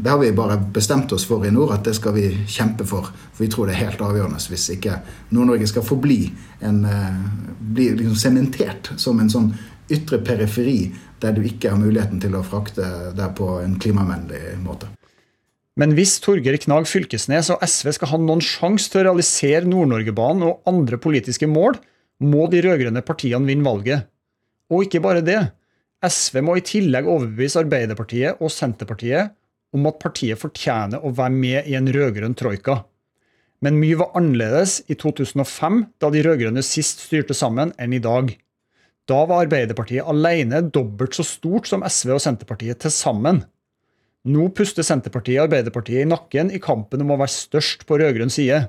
det, 0.04 0.10
har 0.10 0.20
vi 0.20 0.32
bare 0.36 0.58
bestemt 0.74 1.12
oss 1.16 1.26
for 1.28 1.46
i 1.48 1.52
nord, 1.52 1.74
at 1.76 1.86
det 1.88 1.96
skal 1.96 2.16
vi 2.18 2.30
kjempe 2.52 2.86
for. 2.88 3.12
For 3.32 3.46
vi 3.46 3.50
tror 3.52 3.70
det 3.70 3.78
er 3.78 3.86
helt 3.86 4.04
avgjørende 4.04 4.42
hvis 4.52 4.70
ikke 4.76 4.98
Nord-Norge 5.32 5.70
skal 5.72 5.86
forbli 5.88 6.22
en, 6.68 6.82
eh, 6.86 7.22
bli 7.60 7.92
liksom 8.00 8.18
sementert 8.20 8.92
som 9.00 9.22
en 9.22 9.32
sånn 9.32 9.54
ytre 9.92 10.22
periferi 10.24 10.92
der 11.22 11.36
du 11.36 11.44
ikke 11.46 11.72
har 11.72 11.80
muligheten 11.80 12.22
til 12.24 12.36
å 12.36 12.44
frakte 12.46 13.14
deg 13.16 13.38
på 13.38 13.54
en 13.62 13.78
klimavennlig 13.80 14.58
måte. 14.64 14.90
Men 15.80 15.96
hvis 15.96 16.18
Torgeir 16.20 16.58
Knag 16.60 16.88
Fylkesnes 16.90 17.50
og 17.54 17.62
SV 17.64 17.94
skal 17.96 18.12
ha 18.12 18.20
noen 18.20 18.44
sjanse 18.44 18.92
til 18.92 19.02
å 19.02 19.06
realisere 19.08 19.70
Nord-Norge-banen 19.70 20.44
og 20.50 20.68
andre 20.68 21.00
politiske 21.00 21.48
mål, 21.48 21.80
må 22.22 22.50
de 22.52 22.60
rød-grønne 22.66 23.02
partiene 23.06 23.48
vinne 23.48 23.66
valget. 23.66 24.10
Og 24.72 24.86
ikke 24.86 25.02
bare 25.04 25.24
det. 25.26 25.40
SV 26.02 26.42
må 26.42 26.58
i 26.58 26.66
tillegg 26.66 27.06
overbevise 27.06 27.62
Arbeiderpartiet 27.62 28.42
og 28.42 28.50
Senterpartiet 28.54 29.36
om 29.76 29.86
at 29.88 30.00
partiet 30.02 30.40
fortjener 30.42 31.04
å 31.06 31.14
være 31.16 31.36
med 31.36 31.70
i 31.70 31.76
en 31.78 31.90
rød-grønn 31.94 32.36
troika. 32.38 32.82
Men 33.62 33.78
mye 33.78 34.00
var 34.00 34.16
annerledes 34.18 34.80
i 34.90 34.98
2005, 34.98 35.84
da 36.02 36.10
de 36.10 36.24
rød-grønne 36.26 36.64
sist 36.66 37.04
styrte 37.06 37.38
sammen, 37.38 37.76
enn 37.78 37.94
i 37.94 38.02
dag. 38.02 38.34
Da 39.06 39.22
var 39.30 39.46
Arbeiderpartiet 39.46 40.10
alene 40.10 40.64
dobbelt 40.74 41.14
så 41.18 41.26
stort 41.28 41.70
som 41.70 41.86
SV 41.86 42.16
og 42.18 42.24
Senterpartiet 42.26 42.82
til 42.82 42.94
sammen. 42.94 43.44
Nå 44.26 44.50
puster 44.58 44.86
Senterpartiet 44.86 45.46
Arbeiderpartiet 45.46 46.04
i 46.04 46.10
nakken 46.10 46.50
i 46.54 46.62
kampen 46.62 47.06
om 47.06 47.14
å 47.14 47.22
være 47.22 47.36
størst 47.36 47.86
på 47.90 48.02
rød-grønn 48.02 48.34
side. 48.34 48.64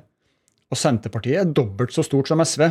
Og 0.73 0.81
Senterpartiet 0.81 1.41
er 1.41 1.57
dobbelt 1.57 1.97
så 1.97 2.05
stort 2.05 2.29
som 2.29 2.45
SV. 2.45 2.69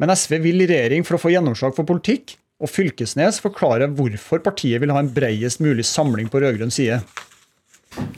Men 0.00 0.12
SV 0.16 0.38
vil 0.40 0.64
i 0.64 0.68
regjering 0.68 1.04
for 1.04 1.16
å 1.16 1.20
få 1.20 1.32
gjennomslag 1.34 1.76
for 1.76 1.88
politikk, 1.88 2.39
og 2.60 2.68
Fylkesnes 2.68 3.40
forklarer 3.40 3.92
hvorfor 3.96 4.42
partiet 4.44 4.82
vil 4.82 4.92
ha 4.92 5.00
en 5.00 5.12
bredest 5.14 5.62
mulig 5.64 5.86
samling 5.88 6.28
på 6.30 6.42
rød-grønn 6.42 6.72
side. 6.74 7.00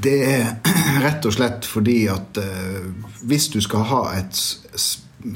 Det 0.02 0.18
er 0.26 0.48
rett 1.04 1.24
og 1.28 1.36
slett 1.36 1.68
fordi 1.68 2.04
at 2.12 2.42
uh, 2.42 2.90
hvis 3.28 3.48
du 3.54 3.60
skal 3.64 3.86
ha 3.92 4.02
et 4.18 4.42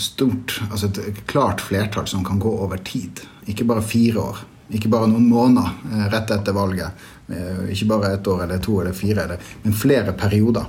stort, 0.02 0.58
altså 0.70 0.90
et 1.06 1.22
klart 1.30 1.62
flertall 1.62 2.08
som 2.10 2.24
kan 2.26 2.42
gå 2.42 2.50
over 2.66 2.82
tid, 2.82 3.22
ikke 3.46 3.68
bare 3.68 3.84
fire 3.86 4.24
år, 4.24 4.42
ikke 4.74 4.90
bare 4.90 5.08
noen 5.12 5.30
måneder 5.30 5.70
uh, 5.86 6.08
rett 6.12 6.34
etter 6.34 6.56
valget, 6.56 7.06
uh, 7.30 7.62
ikke 7.70 7.88
bare 7.94 8.16
ett 8.18 8.26
år 8.26 8.44
eller 8.48 8.66
to 8.66 8.80
eller 8.82 8.96
fire, 8.96 9.28
eller, 9.28 9.54
men 9.62 9.78
flere 9.86 10.16
perioder, 10.18 10.66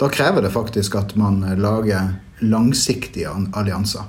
da 0.00 0.08
krever 0.10 0.42
det 0.42 0.50
faktisk 0.50 0.96
at 0.98 1.12
man 1.20 1.44
lager 1.60 2.14
langsiktige 2.42 3.30
allianser. 3.54 4.08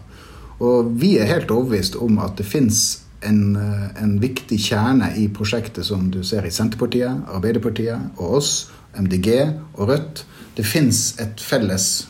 Og 0.63 0.93
vi 0.97 1.17
er 1.19 1.29
helt 1.29 1.51
overbevist 1.51 1.99
om 2.01 2.17
at 2.23 2.39
det 2.39 2.47
fins 2.47 3.03
en, 3.27 3.55
eh, 3.55 4.03
en, 4.03 4.15
viktig 4.21 4.59
kjerne 4.59 5.11
i 5.19 5.27
prosjektet 5.33 5.85
som 5.85 6.09
du 6.11 6.21
ser 6.23 6.45
i 6.45 6.51
Senterpartiet, 6.53 7.25
Arbeiderpartiet 7.33 8.17
og 8.17 8.39
oss, 8.39 8.53
MDG 8.97 9.29
og 9.75 9.89
Rødt. 9.89 10.23
Det 10.55 10.65
fins 10.65 11.15
et 11.19 11.41
felles 11.41 12.07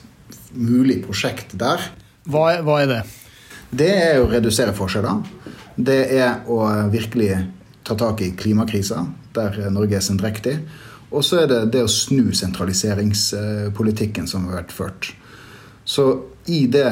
mulig 0.53 1.01
prosjekt 1.05 1.55
der. 1.59 1.80
Hva, 2.30 2.61
hva 2.64 2.82
er 2.84 2.91
det? 2.91 3.01
Det 3.74 3.89
er 3.89 4.22
å 4.22 4.30
redusere 4.30 4.76
forskjeller. 4.78 5.24
Det 5.76 6.01
er 6.20 6.43
å 6.51 6.59
virkelig 6.93 7.32
ta 7.84 7.95
tak 7.97 8.22
i 8.22 8.34
klimakrisa, 8.38 9.05
der 9.34 9.72
Norge 9.74 9.97
er 9.97 10.05
sendrektig. 10.05 10.59
Og 11.14 11.24
så 11.26 11.43
er 11.43 11.49
det 11.49 11.61
det 11.74 11.84
å 11.86 11.91
snu 11.91 12.34
sentraliseringspolitikken 12.36 14.30
som 14.30 14.47
har 14.49 14.61
vært 14.61 14.74
ført. 14.76 15.09
Så 15.86 16.05
i 16.49 16.66
det 16.72 16.89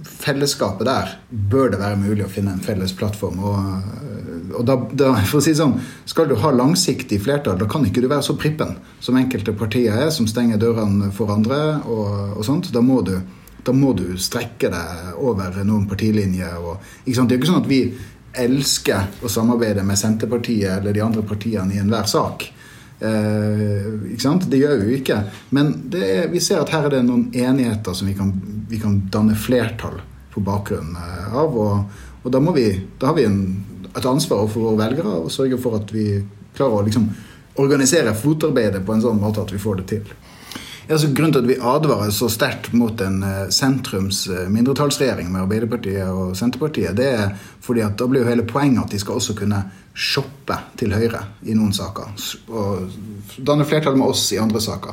fellesskapet 0.00 0.86
der 0.88 1.10
bør 1.30 1.72
det 1.72 1.80
være 1.80 1.98
mulig 2.00 2.24
å 2.24 2.30
finne 2.32 2.54
en 2.54 2.64
felles 2.64 2.94
plattform. 2.96 3.42
Og, 3.44 4.54
og 4.58 4.64
da, 4.68 4.76
da, 4.96 5.10
for 5.28 5.40
å 5.40 5.44
si 5.44 5.54
sånn, 5.56 5.76
Skal 6.08 6.30
du 6.30 6.36
ha 6.40 6.52
langsiktig 6.54 7.20
flertall, 7.24 7.58
da 7.60 7.68
kan 7.70 7.84
ikke 7.86 8.02
du 8.04 8.08
være 8.08 8.24
så 8.26 8.36
prippen 8.38 8.76
som 9.00 9.18
enkelte 9.20 9.54
partier 9.56 9.98
er, 10.06 10.10
som 10.10 10.28
stenger 10.30 10.60
dørene 10.60 11.12
for 11.14 11.32
andre. 11.34 11.82
og, 11.86 12.38
og 12.38 12.44
sånt. 12.46 12.72
Da 12.72 12.80
må, 12.84 13.02
du, 13.06 13.18
da 13.64 13.76
må 13.76 13.92
du 13.98 14.16
strekke 14.18 14.72
deg 14.72 15.20
over 15.20 15.62
noen 15.64 15.86
partilinjer. 15.90 16.58
Og, 16.58 16.80
det 17.04 17.18
er 17.20 17.38
ikke 17.38 17.52
sånn 17.52 17.62
at 17.62 17.70
vi 17.70 17.84
elsker 18.32 19.24
å 19.24 19.28
samarbeide 19.28 19.84
med 19.84 20.00
Senterpartiet 20.00 20.78
eller 20.78 20.96
de 20.96 21.04
andre 21.04 21.24
partiene 21.26 21.76
i 21.76 21.80
enhver 21.82 22.08
sak. 22.08 22.48
Eh, 23.02 23.86
ikke 24.12 24.22
sant? 24.22 24.46
Det 24.50 24.60
gjør 24.60 24.78
vi 24.78 24.92
jo 24.92 25.00
ikke. 25.00 25.18
Men 25.56 25.72
er, 25.98 26.28
vi 26.30 26.42
ser 26.42 26.62
at 26.62 26.70
her 26.74 26.86
er 26.86 26.96
det 26.96 27.02
noen 27.08 27.28
enigheter 27.34 27.96
som 27.98 28.10
vi 28.10 28.14
kan, 28.18 28.30
vi 28.70 28.78
kan 28.82 29.00
danne 29.12 29.34
flertall 29.38 29.98
på 30.32 30.42
bakgrunn 30.46 30.94
eh, 30.98 31.34
av. 31.34 31.58
Og, 31.58 32.00
og 32.22 32.32
da, 32.32 32.42
vi, 32.54 32.68
da, 33.00 33.10
har 33.10 33.18
vi 33.18 33.26
en, 33.26 33.42
et 33.90 34.06
ansvar 34.06 34.44
overfor 34.44 34.68
våre 34.68 34.82
velgere 34.84 35.18
og 35.24 35.34
sørge 35.34 35.58
for 35.62 35.80
at 35.80 35.90
vi 35.94 36.06
klarer 36.54 36.78
å 36.78 36.86
liksom, 36.86 37.08
organisere 37.62 38.14
fotarbeidet 38.16 38.84
på 38.86 38.94
en 38.94 39.04
sånn 39.04 39.20
måte 39.20 39.42
at 39.42 39.52
vi 39.52 39.60
får 39.62 39.82
det 39.82 39.88
til. 39.96 40.14
Altså, 40.92 41.12
grunnen 41.14 41.34
til 41.34 41.44
at 41.44 41.50
vi 41.50 41.60
advarer 41.72 42.10
så 42.14 42.28
sterkt 42.30 42.72
mot 42.76 43.00
en 43.02 43.22
eh, 43.26 43.44
sentrums 43.54 44.24
eh, 44.30 44.48
mindretallsregjering 44.52 45.30
med 45.30 45.44
Arbeiderpartiet 45.44 46.06
og 46.10 46.36
Senterpartiet, 46.38 46.94
det 46.98 47.10
er 47.16 47.30
fordi 47.62 47.82
at 47.86 47.98
da 47.98 48.06
blir 48.10 48.22
jo 48.22 48.30
hele 48.30 48.46
poenget 48.46 48.84
at 48.84 48.94
de 48.94 49.02
skal 49.02 49.18
også 49.18 49.36
kunne 49.38 49.62
shoppe 49.94 50.56
til 50.80 50.92
Høyre 50.96 51.22
i 51.44 51.54
noen 51.56 51.72
saker. 51.76 52.04
Og 52.48 52.90
danne 53.38 53.64
flertall 53.68 53.96
med 53.98 54.08
oss 54.12 54.32
i 54.32 54.38
andre 54.42 54.60
saker. 54.62 54.92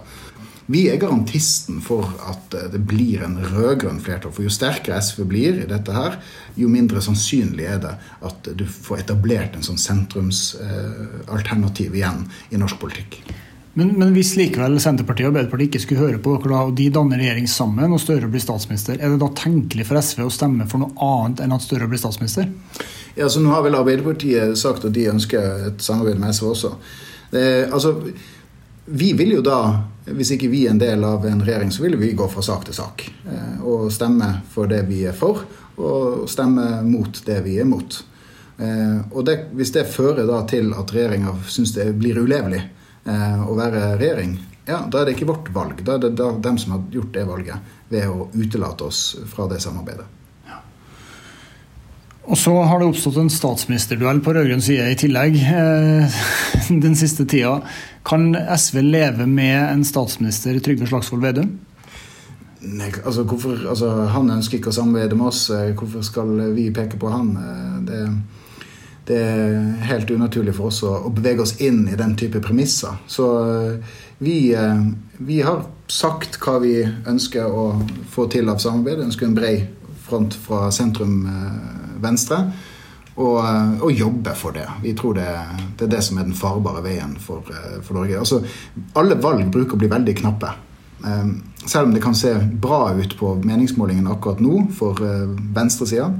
Vi 0.70 0.90
er 0.92 1.00
garantisten 1.02 1.82
for 1.82 2.06
at 2.30 2.54
det 2.74 2.82
blir 2.86 3.24
en 3.26 3.38
rød-grønn 3.42 4.00
flertall. 4.06 4.32
For 4.36 4.44
jo 4.46 4.50
sterkere 4.54 5.02
SV 5.02 5.24
blir 5.32 5.54
i 5.64 5.70
dette 5.70 5.92
her, 5.96 6.12
jo 6.60 6.68
mindre 6.70 7.02
sannsynlig 7.02 7.66
er 7.66 7.80
det 7.82 7.96
at 8.30 8.50
du 8.54 8.66
får 8.70 9.00
etablert 9.02 9.56
en 9.58 9.66
sånn 9.66 9.82
sentrumsalternativ 9.82 11.96
igjen 11.98 12.30
i 12.54 12.58
norsk 12.62 12.78
politikk. 12.84 13.18
Men, 13.80 13.94
men, 13.96 14.10
hvis 14.12 14.34
likevel 14.36 14.74
Senterpartiet 14.84 15.30
og 15.30 15.32
Arbeiderpartiet 15.32 15.70
ikke 15.70 15.80
skulle 15.86 16.02
høre 16.04 16.20
på 16.20 16.34
dere, 16.36 16.64
og 16.68 16.74
de 16.76 16.90
danner 16.92 17.22
regjering 17.22 17.46
sammen 17.48 17.94
og 17.96 18.02
Støre 18.04 18.28
blir 18.28 18.42
statsminister, 18.44 18.98
er 19.00 19.14
det 19.14 19.22
da 19.22 19.30
tenkelig 19.40 19.86
for 19.88 20.00
SV 20.04 20.26
å 20.26 20.32
stemme 20.36 20.66
for 20.68 20.84
noe 20.84 21.06
annet 21.06 21.46
enn 21.46 21.54
at 21.56 21.64
Støre 21.64 21.88
blir 21.88 22.02
statsminister? 22.02 22.50
Ja, 23.16 23.30
så 23.32 23.40
Nå 23.40 23.54
har 23.54 23.64
vel 23.64 23.78
Arbeiderpartiet 23.80 24.58
sagt 24.60 24.84
at 24.84 24.96
de 24.98 25.06
ønsker 25.14 25.70
et 25.70 25.86
samarbeid 25.86 26.20
med 26.20 26.36
SV 26.36 26.50
også. 26.50 26.74
Det, 27.32 27.46
altså, 27.70 27.94
vi 29.00 29.14
vil 29.16 29.38
jo 29.38 29.46
da, 29.48 29.60
hvis 30.10 30.34
ikke 30.36 30.50
vi 30.52 30.66
er 30.66 30.74
en 30.74 30.82
del 30.82 31.06
av 31.08 31.24
en 31.30 31.44
regjering, 31.46 31.72
så 31.72 31.86
vil 31.86 31.96
vi 32.02 32.12
gå 32.20 32.28
fra 32.34 32.44
sak 32.44 32.66
til 32.68 32.76
sak. 32.76 33.06
Eh, 33.32 33.62
og 33.64 33.88
stemme 33.96 34.28
for 34.52 34.68
det 34.68 34.82
vi 34.90 35.06
er 35.08 35.16
for, 35.16 35.46
og 35.80 36.26
stemme 36.28 36.82
mot 36.84 37.22
det 37.30 37.38
vi 37.48 37.56
er 37.64 37.70
mot. 37.70 38.02
Eh, 38.60 39.00
og 39.14 39.24
det, 39.30 39.38
Hvis 39.56 39.72
det 39.78 39.88
fører 39.94 40.28
da 40.28 40.42
til 40.52 40.74
at 40.76 40.92
regjeringa 40.92 41.38
syns 41.48 41.72
det 41.78 41.88
blir 41.96 42.20
ulevelig, 42.20 42.66
å 43.08 43.54
være 43.58 43.96
regjering, 43.98 44.34
ja, 44.70 44.84
da 44.86 45.02
er 45.02 45.08
det 45.08 45.16
ikke 45.16 45.30
vårt 45.32 45.50
valg. 45.54 45.82
Da 45.86 45.96
er 45.96 46.04
det 46.04 46.14
da, 46.20 46.30
dem 46.46 46.58
som 46.62 46.76
har 46.76 46.86
gjort 46.94 47.14
det 47.16 47.26
valget 47.26 47.76
ved 47.90 48.10
å 48.10 48.30
utelate 48.38 48.86
oss 48.86 49.04
fra 49.32 49.48
det 49.50 49.62
samarbeidet. 49.64 50.06
Og 52.30 52.38
så 52.38 52.52
har 52.54 52.78
det 52.78 52.86
oppstått 52.92 53.16
en 53.18 53.32
statsministerduell 53.34 54.20
på 54.22 54.36
rød-grønn 54.36 54.62
side 54.62 54.92
i 54.92 54.98
tillegg 55.00 55.40
eh, 55.40 56.20
den 56.86 56.98
siste 57.00 57.26
tida. 57.26 57.56
Kan 58.06 58.36
SV 58.38 58.84
leve 58.86 59.26
med 59.26 59.58
en 59.64 59.82
statsminister 59.88 60.60
Trygve 60.62 60.86
Slagsvold 60.92 61.26
Vedum? 61.26 61.56
Nei, 62.60 62.92
altså, 63.02 63.24
hvorfor, 63.24 63.56
altså, 63.72 63.90
han 64.14 64.30
ønsker 64.36 64.60
ikke 64.60 64.70
å 64.70 64.78
samarbeide 64.78 65.18
med 65.18 65.32
oss. 65.32 65.48
Eh, 65.56 65.72
hvorfor 65.80 66.06
skal 66.06 66.36
vi 66.54 66.68
peke 66.76 67.02
på 67.02 67.10
han? 67.10 67.34
Det 67.88 68.04
det, 68.04 68.04
det 69.10 69.18
er 69.18 69.58
helt 69.90 70.12
unaturlig 70.14 70.54
for 70.56 70.70
oss 70.70 70.84
å, 70.86 71.10
bevege 71.10 71.42
oss 71.42 71.56
inn 71.66 71.88
i 71.90 71.98
den 71.98 72.16
type 72.20 72.42
premisser. 72.46 73.00
Så 73.10 73.26
vi, 74.22 74.54
vi 75.18 75.42
har 75.42 75.64
sagt 75.90 76.38
hva 76.44 76.60
vi 76.62 76.76
ønsker 76.86 77.50
å 77.50 77.72
få 78.14 78.28
til 78.30 78.52
av 78.54 78.62
samarbeid. 78.62 79.02
Vi 79.02 79.10
ønsker 79.10 79.26
en 79.26 79.38
bred 79.38 79.96
front 80.06 80.38
fra 80.46 80.68
sentrum 80.74 81.24
Venstre. 82.04 82.44
Og, 83.20 83.40
eh, 83.44 83.82
og, 83.84 83.92
jobbe 83.92 84.34
for 84.38 84.56
det. 84.56 84.66
Vi 84.84 84.94
tror 84.96 85.18
det, 85.18 85.28
det, 85.78 85.88
er 85.88 85.92
det 85.92 86.02
som 86.06 86.20
er 86.20 86.28
den 86.28 86.38
farbare 86.38 86.84
veien 86.86 87.18
for, 87.20 87.44
eh, 87.52 87.80
for 87.84 88.00
Norge. 88.00 88.20
Altså, 88.20 88.40
alle 89.00 89.20
valg 89.20 89.50
bruker 89.52 89.76
å 89.76 89.82
bli 89.82 89.92
veldig 89.92 90.16
knappe. 90.22 90.54
Eh, 91.04 91.34
selv 91.66 91.90
om 91.90 91.94
det 91.96 92.04
kan 92.04 92.16
se 92.16 92.32
bra 92.64 92.94
ut 92.96 93.18
på 93.20 93.34
meningsmålingene 93.44 94.14
akkurat 94.16 94.40
nå 94.44 94.70
for 94.78 95.04
venstresida, 95.56 96.14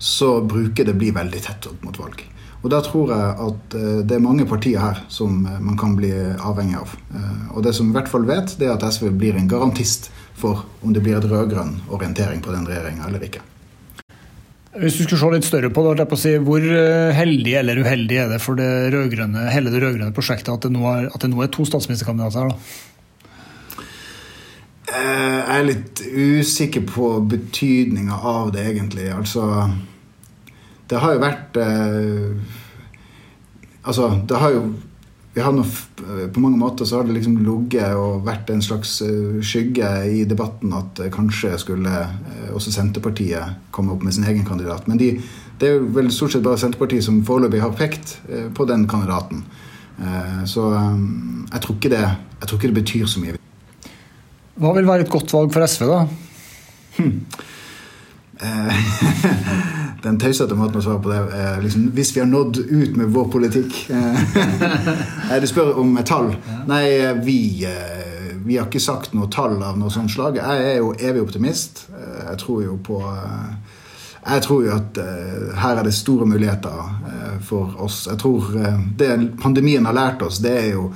så 0.00 0.38
bruker 0.40 0.88
det 0.88 0.96
bli 0.98 1.12
veldig 1.14 1.42
tett 1.44 1.68
opp 1.68 1.84
mot 1.84 1.98
valg. 2.00 2.24
Og 2.60 2.72
da 2.72 2.80
tror 2.84 3.12
jeg 3.12 3.36
at 3.46 3.74
det 4.04 4.16
er 4.16 4.24
mange 4.24 4.44
partier 4.48 4.80
her 4.80 4.98
som 5.12 5.38
man 5.44 5.78
kan 5.80 5.94
bli 5.96 6.10
avhengig 6.12 6.76
av. 6.76 6.92
Og 7.56 7.62
det 7.64 7.72
som 7.76 7.88
vi 7.88 7.94
i 7.94 7.96
hvert 7.96 8.10
fall 8.12 8.26
vet, 8.28 8.52
det 8.60 8.68
er 8.68 8.74
at 8.74 8.84
SV 8.84 9.14
blir 9.16 9.38
en 9.40 9.48
garantist 9.48 10.10
for 10.40 10.66
om 10.84 10.92
det 10.92 11.00
blir 11.04 11.16
et 11.16 11.28
rød-grønn 11.28 11.78
orientering 11.88 12.44
på 12.44 12.52
den 12.52 12.68
regjeringa 12.68 13.08
eller 13.08 13.24
ikke. 13.24 13.44
Hvis 14.70 15.00
du 15.00 15.02
skulle 15.02 15.18
se 15.18 15.28
litt 15.34 15.46
større 15.48 15.68
på 15.74 15.82
det, 15.98 16.04
si, 16.20 16.36
hvor 16.46 16.62
eh, 16.62 17.10
heldig 17.16 17.56
eller 17.58 17.80
uheldig 17.82 18.20
er 18.22 18.28
det 18.30 18.38
for 18.38 18.54
det 18.54 18.68
hele 19.50 19.72
det 19.72 19.80
rød-grønne 19.82 20.14
prosjektet 20.14 20.52
at 20.52 20.62
det, 20.62 20.70
nå 20.76 20.84
er, 20.86 21.08
at 21.10 21.24
det 21.24 21.30
nå 21.32 21.42
er 21.42 21.50
to 21.50 21.66
statsministerkandidater 21.66 22.44
her? 22.44 22.52
da? 22.54 22.86
Eh, 24.90 25.38
jeg 25.38 25.60
er 25.60 25.68
litt 25.68 26.00
usikker 26.02 26.82
på 26.88 27.12
betydninga 27.30 28.16
av 28.26 28.50
det, 28.54 28.66
egentlig. 28.72 29.10
Altså 29.14 29.46
Det 30.90 30.98
har 30.98 31.14
jo 31.14 31.22
vært 31.22 31.58
eh, 31.62 32.56
Altså, 33.86 34.10
det 34.28 34.38
har 34.38 34.56
jo 34.56 34.62
vi 35.30 35.44
har 35.46 35.54
noe, 35.54 35.70
eh, 36.02 36.24
På 36.34 36.42
mange 36.42 36.58
måter 36.58 36.84
så 36.84 36.98
har 36.98 37.06
det 37.06 37.14
liksom 37.14 37.36
ligget 37.46 37.94
og 37.94 38.24
vært 38.26 38.50
en 38.50 38.62
slags 38.62 38.96
skygge 39.46 39.90
i 40.10 40.24
debatten 40.26 40.74
at 40.74 40.98
kanskje 41.14 41.54
skulle 41.62 42.02
også 42.50 42.72
Senterpartiet 42.74 43.70
komme 43.70 43.94
opp 43.94 44.02
med 44.02 44.16
sin 44.16 44.26
egen 44.26 44.44
kandidat. 44.44 44.88
Men 44.90 44.98
de, 44.98 45.12
det 45.60 45.68
er 45.68 45.78
jo 45.78 45.92
vel 45.94 46.10
stort 46.10 46.34
sett 46.34 46.42
bare 46.42 46.58
Senterpartiet 46.58 47.06
som 47.06 47.22
foreløpig 47.22 47.62
har 47.62 47.76
pekt 47.78 48.18
på 48.56 48.66
den 48.66 48.88
kandidaten. 48.90 49.44
Så 50.50 50.66
jeg 50.72 51.60
tror, 51.62 51.76
ikke 51.76 51.92
det, 51.94 52.02
tror 52.42 52.58
ikke 52.58 52.72
det 52.72 52.80
betyr 52.82 53.06
så 53.06 53.22
mye. 53.22 53.40
Hva 54.60 54.74
vil 54.76 54.88
være 54.88 55.06
et 55.06 55.12
godt 55.12 55.32
valg 55.32 55.54
for 55.54 55.64
SV, 55.64 55.86
da? 55.88 56.00
Hmm. 56.98 57.14
den 60.04 60.18
tøysete 60.20 60.56
måten 60.56 60.80
å 60.80 60.84
svare 60.84 61.00
på 61.04 61.10
det 61.12 61.18
er 61.36 61.58
liksom, 61.60 61.90
Hvis 61.96 62.14
vi 62.14 62.22
har 62.22 62.28
nådd 62.28 62.56
ut 62.56 62.94
med 62.96 63.10
vår 63.12 63.26
politikk 63.32 63.74
Du 65.42 65.46
spør 65.48 65.76
om 65.82 65.92
tall. 66.08 66.32
Nei, 66.68 66.84
vi, 67.24 67.64
eh, 67.68 68.32
vi 68.44 68.56
har 68.56 68.68
ikke 68.68 68.82
sagt 68.82 69.12
noe 69.16 69.28
tall 69.32 69.58
av 69.62 69.76
noe 69.78 69.92
sånt 69.92 70.12
slag. 70.12 70.38
Jeg 70.40 70.64
er 70.72 70.78
jo 70.80 70.94
evig 70.96 71.22
optimist. 71.22 71.84
Eh, 71.92 72.22
jeg 72.30 72.40
tror 72.42 72.64
jo 72.64 72.76
på 72.84 73.00
eh, 73.04 73.76
jeg 74.20 74.44
tror 74.44 74.64
jo 74.66 74.72
at 74.74 74.98
her 75.56 75.78
er 75.80 75.86
det 75.86 75.94
store 75.96 76.26
muligheter 76.28 77.38
for 77.46 77.72
oss. 77.80 78.02
Jeg 78.04 78.20
tror 78.20 78.50
Det 79.00 79.08
pandemien 79.40 79.86
har 79.88 79.96
lært 79.96 80.20
oss, 80.26 80.42
det 80.44 80.52
er 80.58 80.66
jo 80.74 80.90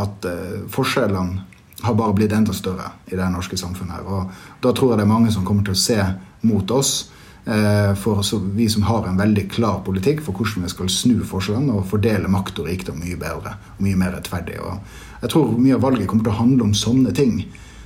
at 0.00 0.24
forskjellene 0.72 1.49
har 1.82 1.94
bare 1.94 2.14
blitt 2.14 2.32
enda 2.32 2.52
større 2.52 2.92
i 3.10 3.16
det 3.16 3.30
norske 3.32 3.56
samfunnet. 3.56 3.96
her, 3.96 4.02
og 4.02 4.30
Da 4.62 4.72
tror 4.72 4.92
jeg 4.92 4.98
det 4.98 5.04
er 5.04 5.14
mange 5.14 5.32
som 5.32 5.44
kommer 5.44 5.64
til 5.64 5.74
å 5.74 5.76
se 5.76 6.04
mot 6.42 6.70
oss 6.70 7.10
Eh, 7.44 7.94
for 7.94 8.24
vi 8.54 8.68
som 8.68 8.82
har 8.82 9.06
en 9.06 9.16
veldig 9.16 9.50
klar 9.50 9.80
politikk 9.84 10.20
for 10.20 10.36
hvordan 10.36 10.66
vi 10.66 10.70
skal 10.70 10.90
snu 10.92 11.22
forskjellene 11.24 11.72
og 11.72 11.86
fordele 11.88 12.28
makt 12.28 12.60
og 12.60 12.68
rikdom 12.68 13.00
mye 13.00 13.16
bedre 13.16 13.54
og 13.56 13.80
mye 13.86 13.96
mer 13.96 14.12
rettferdig. 14.12 14.58
Og 14.60 14.76
jeg 15.22 15.32
tror 15.32 15.56
mye 15.56 15.78
av 15.78 15.86
valget 15.86 16.08
kommer 16.10 16.26
til 16.26 16.34
å 16.34 16.40
handle 16.42 16.68
om 16.68 16.76
sånne 16.76 17.14
ting. 17.16 17.38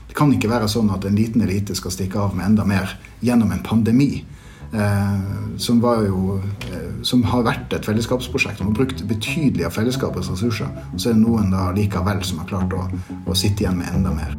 Det 0.08 0.16
kan 0.18 0.32
ikke 0.34 0.50
være 0.50 0.70
sånn 0.70 0.90
at 0.94 1.06
en 1.06 1.16
liten 1.18 1.44
elite 1.46 1.76
skal 1.78 1.94
stikke 1.94 2.18
av 2.18 2.34
med 2.34 2.50
enda 2.50 2.66
mer 2.66 2.96
gjennom 3.22 3.54
en 3.54 3.62
pandemi. 3.62 4.24
Eh, 4.72 5.58
som, 5.58 5.80
jo, 6.06 6.40
eh, 6.72 7.02
som, 7.02 7.22
har 7.30 7.44
vært 7.46 7.74
et 7.76 7.86
fellesskapsprosjekt. 7.86 8.62
Man 8.62 8.72
har 8.72 8.80
brukt 8.80 9.04
betydelig 9.10 9.68
av 9.68 9.76
fellesskapets 9.76 10.32
ressurser. 10.32 10.72
Og 10.92 10.98
så 10.98 11.12
er 11.12 11.18
det 11.18 11.22
noen 11.22 11.52
da 11.54 11.68
likevel 11.76 12.24
som 12.26 12.42
har 12.42 12.50
klart 12.50 12.74
å, 12.74 12.88
å 13.26 13.38
sitte 13.38 13.66
igjen 13.66 13.78
med 13.78 13.92
enda 13.94 14.14
mer. 14.14 14.34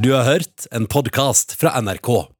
Du 0.00 0.14
har 0.16 0.24
hørt 0.24 0.64
en 0.72 0.86
podkast 0.88 1.52
fra 1.60 1.76
NRK. 1.76 2.39